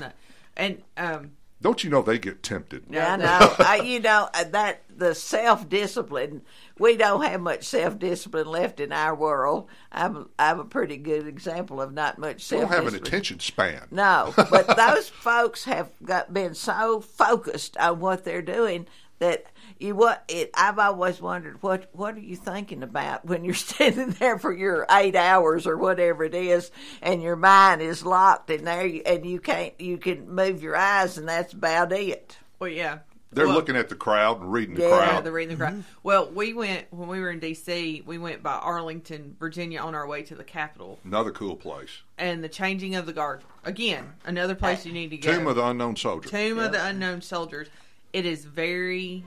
No. 0.56 0.62
And 0.64 0.82
um, 0.96 1.30
Don't 1.60 1.82
you 1.84 1.90
know 1.90 2.02
they 2.02 2.18
get 2.18 2.42
tempted? 2.42 2.84
Yeah, 2.90 3.14
I 3.14 3.16
know. 3.16 3.54
I, 3.58 3.76
you 3.84 4.00
know 4.00 4.28
uh, 4.34 4.44
that 4.44 4.82
the 4.96 5.14
self 5.14 5.68
discipline. 5.68 6.42
We 6.78 6.96
don't 6.96 7.22
have 7.24 7.40
much 7.40 7.64
self 7.64 7.98
discipline 7.98 8.46
left 8.48 8.80
in 8.80 8.92
our 8.92 9.14
world. 9.14 9.68
I'm 9.92 10.28
I'm 10.38 10.60
a 10.60 10.64
pretty 10.64 10.96
good 10.96 11.26
example 11.26 11.80
of 11.80 11.92
not 11.92 12.18
much 12.18 12.36
We 12.36 12.40
self. 12.58 12.62
don't 12.62 12.72
have 12.72 12.86
an 12.86 12.94
attention 12.96 13.40
span. 13.40 13.86
No, 13.90 14.32
but 14.36 14.76
those 14.76 15.08
folks 15.22 15.64
have 15.64 15.90
got 16.04 16.32
been 16.34 16.54
so 16.54 17.00
focused 17.00 17.76
on 17.76 18.00
what 18.00 18.24
they're 18.24 18.42
doing 18.42 18.86
that 19.20 19.44
you 19.78 19.94
what 19.94 20.24
it. 20.28 20.50
I've 20.54 20.78
always 20.78 21.20
wondered 21.20 21.62
what 21.62 21.88
what 21.92 22.14
are 22.16 22.20
you 22.20 22.36
thinking 22.36 22.82
about 22.82 23.24
when 23.24 23.44
you're 23.44 23.54
standing 23.54 24.10
there 24.10 24.38
for 24.38 24.52
your 24.52 24.86
eight 24.90 25.16
hours 25.16 25.66
or 25.66 25.76
whatever 25.76 26.24
it 26.24 26.34
is, 26.34 26.70
and 27.02 27.22
your 27.22 27.36
mind 27.36 27.82
is 27.82 28.04
locked 28.04 28.50
in 28.50 28.64
there, 28.64 28.90
and 29.06 29.26
you 29.26 29.40
can't 29.40 29.78
you 29.80 29.98
can 29.98 30.28
move 30.30 30.62
your 30.62 30.76
eyes, 30.76 31.18
and 31.18 31.28
that's 31.28 31.52
about 31.52 31.92
it. 31.92 32.38
well, 32.58 32.70
yeah. 32.70 32.98
They're 33.32 33.46
Well, 33.46 33.56
looking 33.56 33.74
at 33.74 33.88
the 33.88 33.96
crowd 33.96 34.40
and 34.42 34.52
reading 34.52 34.76
the 34.76 34.82
Yeah, 34.82 34.90
Yeah, 34.90 35.08
crowd. 35.08 35.24
the 35.24 35.32
reading 35.32 35.56
the 35.56 35.64
crowd. 35.64 35.72
Mm-hmm. 35.72 35.80
Well, 36.04 36.30
we 36.30 36.54
went 36.54 36.86
when 36.92 37.08
we 37.08 37.18
were 37.18 37.32
in 37.32 37.40
D.C. 37.40 38.04
We 38.06 38.16
went 38.16 38.44
by 38.44 38.52
Arlington, 38.52 39.34
Virginia, 39.40 39.80
on 39.80 39.92
our 39.96 40.06
way 40.06 40.22
to 40.22 40.36
the 40.36 40.44
Capitol, 40.44 41.00
Another 41.04 41.32
cool 41.32 41.56
place. 41.56 42.02
and 42.16 42.44
the 42.44 42.48
changing 42.48 42.94
of 42.94 43.06
the 43.06 43.12
guard. 43.12 43.42
Again, 43.64 44.12
another 44.24 44.54
place 44.54 44.86
you 44.86 44.92
need 44.92 45.10
to 45.10 45.16
go. 45.16 45.32
Tomb 45.32 45.48
of 45.48 45.56
the 45.56 45.66
Unknown 45.66 45.96
Soldier. 45.96 46.28
Tomb 46.28 46.60
of 46.60 46.70
the 46.70 46.86
Unknown 46.86 47.22
Soldiers. 47.22 47.66
It 48.12 48.24
is 48.24 48.44
very 48.44 49.24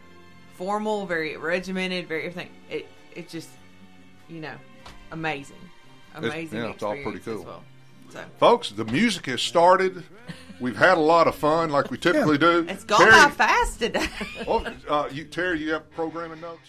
formal, 0.58 1.06
very 1.06 1.38
regimented, 1.38 2.08
very 2.08 2.26
everything. 2.26 2.50
It 2.70 2.88
it 3.16 3.30
just 3.30 3.50
you 4.28 4.42
know 4.42 4.56
amazing, 5.12 5.56
It's- 6.18 6.26
amazing. 6.34 6.60
yeah, 6.60 6.70
it's 6.72 6.84
all 6.84 6.96
pretty 7.02 7.20
cool. 7.20 7.44
well. 7.44 7.64
So 8.10 8.24
Folks, 8.40 8.72
the 8.72 8.86
music 8.86 9.26
has 9.28 9.42
started. 9.42 10.04
We've 10.60 10.78
had 10.78 10.98
a 10.98 11.02
lot 11.02 11.28
of 11.28 11.36
fun, 11.36 11.70
like 11.70 11.92
we 11.92 11.98
typically 11.98 12.38
do. 12.40 12.66
it's 12.68 12.84
gone 12.84 13.00
Terry, 13.00 13.12
by 13.12 13.30
fast 13.30 13.80
today. 13.80 14.08
oh, 14.48 14.66
uh, 14.90 15.08
you, 15.12 15.26
Terry, 15.26 15.60
you 15.62 15.74
have 15.74 15.90
programming 15.92 16.42
notes? 16.42 16.68